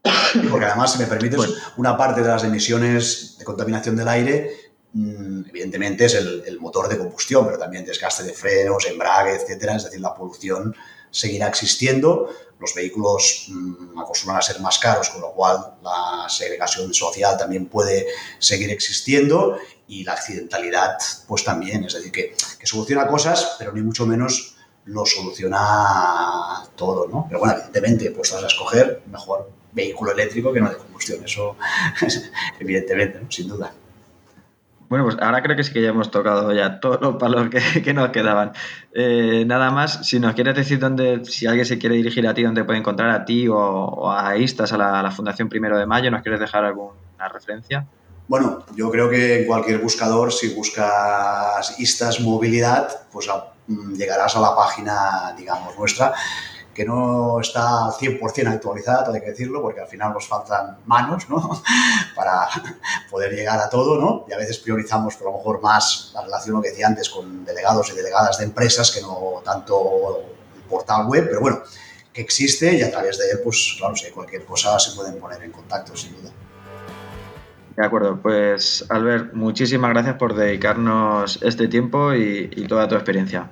Porque 0.50 0.64
además, 0.64 0.94
si 0.94 0.98
me 1.00 1.06
permites, 1.06 1.74
una 1.76 1.98
parte 1.98 2.22
de 2.22 2.28
las 2.28 2.44
emisiones 2.44 3.36
de 3.38 3.44
contaminación 3.44 3.94
del 3.94 4.08
aire 4.08 4.50
mm, 4.94 5.50
evidentemente 5.50 6.06
es 6.06 6.14
el, 6.14 6.44
el, 6.46 6.58
motor 6.60 6.88
de 6.88 6.96
combustión, 6.96 7.44
pero 7.44 7.58
también 7.58 7.84
desgaste 7.84 8.22
de 8.22 8.32
frenos, 8.32 8.86
embrague, 8.86 9.34
etcétera, 9.34 9.76
es 9.76 9.84
decir, 9.84 10.00
la 10.00 10.14
polución 10.14 10.74
seguirá 11.14 11.48
existiendo. 11.48 12.28
Los 12.58 12.74
vehículos 12.74 13.46
mmm, 13.48 13.98
acostumbran 13.98 14.38
a 14.38 14.42
ser 14.42 14.60
más 14.60 14.78
caros, 14.78 15.08
con 15.10 15.20
lo 15.20 15.32
cual 15.32 15.76
la 15.82 16.26
segregación 16.28 16.92
social 16.92 17.36
también 17.36 17.66
puede 17.66 18.06
seguir 18.38 18.70
existiendo 18.70 19.56
y 19.86 20.04
la 20.04 20.12
accidentalidad 20.12 20.98
pues 21.26 21.44
también. 21.44 21.84
Es 21.84 21.94
decir, 21.94 22.12
que, 22.12 22.34
que 22.58 22.66
soluciona 22.66 23.06
cosas, 23.06 23.56
pero 23.58 23.72
ni 23.72 23.80
mucho 23.80 24.06
menos 24.06 24.56
lo 24.86 25.06
soluciona 25.06 26.64
todo, 26.76 27.06
¿no? 27.08 27.26
Pero 27.28 27.40
bueno, 27.40 27.54
evidentemente, 27.54 28.10
pues 28.10 28.32
vas 28.32 28.44
a 28.44 28.48
escoger 28.48 29.02
mejor 29.06 29.50
vehículo 29.72 30.12
eléctrico 30.12 30.52
que 30.52 30.60
no 30.60 30.70
de 30.70 30.76
combustión. 30.76 31.24
Eso, 31.24 31.56
evidentemente, 32.60 33.20
¿no? 33.20 33.30
sin 33.30 33.48
duda. 33.48 33.72
Bueno, 34.94 35.06
pues 35.06 35.16
ahora 35.20 35.42
creo 35.42 35.56
que 35.56 35.64
sí 35.64 35.72
que 35.72 35.82
ya 35.82 35.88
hemos 35.88 36.12
tocado 36.12 36.52
ya 36.52 36.78
todos 36.78 37.00
los 37.00 37.16
palos 37.16 37.48
que, 37.82 37.92
nos 37.92 38.10
quedaban. 38.10 38.52
Eh, 38.92 39.42
nada 39.44 39.72
más, 39.72 40.06
si 40.06 40.20
nos 40.20 40.34
quieres 40.34 40.54
decir 40.54 40.78
dónde, 40.78 41.24
si 41.24 41.48
alguien 41.48 41.66
se 41.66 41.80
quiere 41.80 41.96
dirigir 41.96 42.28
a 42.28 42.32
ti, 42.32 42.44
dónde 42.44 42.62
puede 42.62 42.78
encontrar 42.78 43.10
a 43.10 43.24
ti 43.24 43.48
o, 43.48 44.08
a 44.08 44.36
ISTAS, 44.36 44.72
a 44.72 44.76
la, 44.76 45.10
Fundación 45.10 45.48
Primero 45.48 45.76
de 45.76 45.84
Mayo, 45.84 46.12
¿nos 46.12 46.22
quieres 46.22 46.38
dejar 46.38 46.64
alguna 46.64 46.94
referencia? 47.28 47.88
Bueno, 48.28 48.64
yo 48.76 48.88
creo 48.92 49.10
que 49.10 49.40
en 49.40 49.46
cualquier 49.48 49.80
buscador, 49.80 50.32
si 50.32 50.54
buscas 50.54 51.76
ISTAS 51.80 52.20
Movilidad, 52.20 52.88
pues 53.10 53.28
llegarás 53.98 54.36
a 54.36 54.40
la 54.40 54.54
página, 54.54 55.34
digamos, 55.36 55.76
nuestra 55.76 56.14
que 56.74 56.84
no 56.84 57.40
está 57.40 57.86
al 57.86 57.92
100% 57.92 58.48
actualizada, 58.48 59.04
todo 59.04 59.14
hay 59.14 59.20
que 59.20 59.30
decirlo, 59.30 59.62
porque 59.62 59.80
al 59.80 59.86
final 59.86 60.12
nos 60.12 60.26
faltan 60.26 60.78
manos, 60.86 61.28
¿no? 61.30 61.62
Para 62.16 62.48
poder 63.10 63.32
llegar 63.32 63.60
a 63.60 63.70
todo, 63.70 63.98
¿no? 64.00 64.26
Y 64.28 64.32
a 64.32 64.36
veces 64.36 64.58
priorizamos, 64.58 65.14
por 65.16 65.28
lo 65.30 65.38
mejor, 65.38 65.62
más 65.62 66.10
la 66.14 66.22
relación, 66.22 66.56
lo 66.56 66.62
que 66.62 66.70
decía 66.70 66.88
antes, 66.88 67.08
con 67.08 67.44
delegados 67.44 67.90
y 67.90 67.96
delegadas 67.96 68.38
de 68.38 68.44
empresas 68.44 68.90
que 68.90 69.00
no 69.00 69.40
tanto 69.44 70.24
el 70.56 70.62
portal 70.64 71.06
web, 71.06 71.26
pero 71.28 71.40
bueno, 71.40 71.62
que 72.12 72.20
existe 72.20 72.74
y 72.74 72.82
a 72.82 72.90
través 72.90 73.18
de 73.18 73.30
él, 73.30 73.38
pues 73.42 73.76
claro, 73.78 73.94
si 73.94 74.06
hay 74.06 74.12
cualquier 74.12 74.44
cosa 74.44 74.78
se 74.78 74.96
pueden 74.96 75.18
poner 75.18 75.42
en 75.42 75.52
contacto, 75.52 75.96
sin 75.96 76.14
duda. 76.16 76.30
De 77.76 77.84
acuerdo, 77.84 78.20
pues 78.20 78.84
Albert, 78.88 79.32
muchísimas 79.32 79.90
gracias 79.90 80.16
por 80.16 80.34
dedicarnos 80.34 81.40
este 81.42 81.66
tiempo 81.66 82.14
y, 82.14 82.50
y 82.54 82.66
toda 82.68 82.86
tu 82.86 82.94
experiencia 82.94 83.50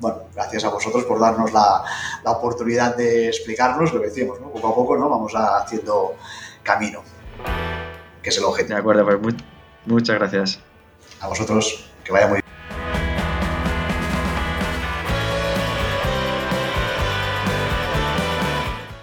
bueno, 0.00 0.24
gracias 0.34 0.64
a 0.64 0.68
vosotros 0.68 1.04
por 1.04 1.18
darnos 1.18 1.52
la, 1.52 1.82
la, 2.22 2.30
oportunidad 2.32 2.96
de 2.96 3.28
explicarnos 3.28 3.92
lo 3.92 4.00
que 4.00 4.08
decimos, 4.08 4.40
¿no? 4.40 4.50
Poco 4.50 4.68
a 4.68 4.74
poco, 4.74 4.96
¿no? 4.96 5.08
Vamos 5.08 5.32
haciendo 5.34 6.14
camino, 6.62 7.02
que 8.22 8.30
es 8.30 8.38
el 8.38 8.44
objetivo. 8.44 8.74
De 8.74 8.80
acuerdo, 8.80 9.20
pues 9.20 9.34
muchas 9.86 10.16
gracias. 10.18 10.60
A 11.20 11.28
vosotros, 11.28 11.90
que 12.04 12.12
vaya 12.12 12.26
muy 12.26 12.34
bien. 12.34 12.46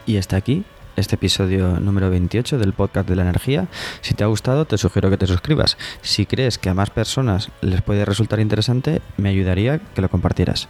Y 0.05 0.17
hasta 0.17 0.35
aquí 0.37 0.65
este 0.95 1.15
episodio 1.15 1.79
número 1.79 2.09
28 2.09 2.57
del 2.57 2.73
podcast 2.73 3.07
de 3.07 3.15
la 3.15 3.23
energía. 3.23 3.67
Si 4.01 4.13
te 4.13 4.23
ha 4.23 4.27
gustado, 4.27 4.65
te 4.65 4.77
sugiero 4.77 5.09
que 5.09 5.17
te 5.17 5.27
suscribas. 5.27 5.77
Si 6.01 6.25
crees 6.25 6.57
que 6.57 6.69
a 6.69 6.73
más 6.73 6.89
personas 6.89 7.49
les 7.61 7.81
puede 7.81 8.05
resultar 8.05 8.39
interesante, 8.39 9.01
me 9.17 9.29
ayudaría 9.29 9.79
que 9.79 10.01
lo 10.01 10.09
compartieras. 10.09 10.67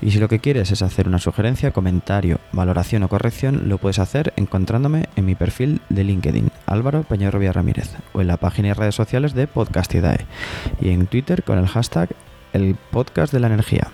Y 0.00 0.10
si 0.10 0.18
lo 0.18 0.28
que 0.28 0.40
quieres 0.40 0.70
es 0.70 0.82
hacer 0.82 1.08
una 1.08 1.18
sugerencia, 1.18 1.70
comentario, 1.70 2.38
valoración 2.52 3.02
o 3.02 3.08
corrección, 3.08 3.68
lo 3.68 3.78
puedes 3.78 3.98
hacer 3.98 4.32
encontrándome 4.36 5.08
en 5.16 5.26
mi 5.26 5.34
perfil 5.34 5.80
de 5.88 6.04
LinkedIn, 6.04 6.50
Álvaro 6.66 7.02
Peñarrobia 7.04 7.52
Ramírez, 7.52 7.90
o 8.12 8.20
en 8.20 8.26
la 8.26 8.36
página 8.36 8.68
y 8.68 8.72
redes 8.72 8.94
sociales 8.94 9.34
de 9.34 9.46
Podcastidae, 9.46 10.26
y 10.80 10.90
en 10.90 11.06
Twitter 11.06 11.42
con 11.42 11.58
el 11.58 11.68
hashtag 11.68 12.10
el 12.52 12.76
podcast 12.90 13.32
de 13.32 13.40
la 13.40 13.46
energía. 13.46 13.88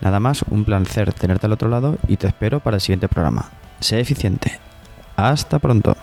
Nada 0.00 0.20
más, 0.20 0.44
un 0.50 0.64
placer 0.64 1.12
tenerte 1.12 1.46
al 1.46 1.52
otro 1.52 1.68
lado 1.68 1.98
y 2.08 2.16
te 2.16 2.26
espero 2.26 2.60
para 2.60 2.76
el 2.76 2.80
siguiente 2.80 3.08
programa. 3.08 3.50
Sea 3.80 4.00
eficiente. 4.00 4.63
Hasta 5.16 5.58
pronto. 5.58 5.96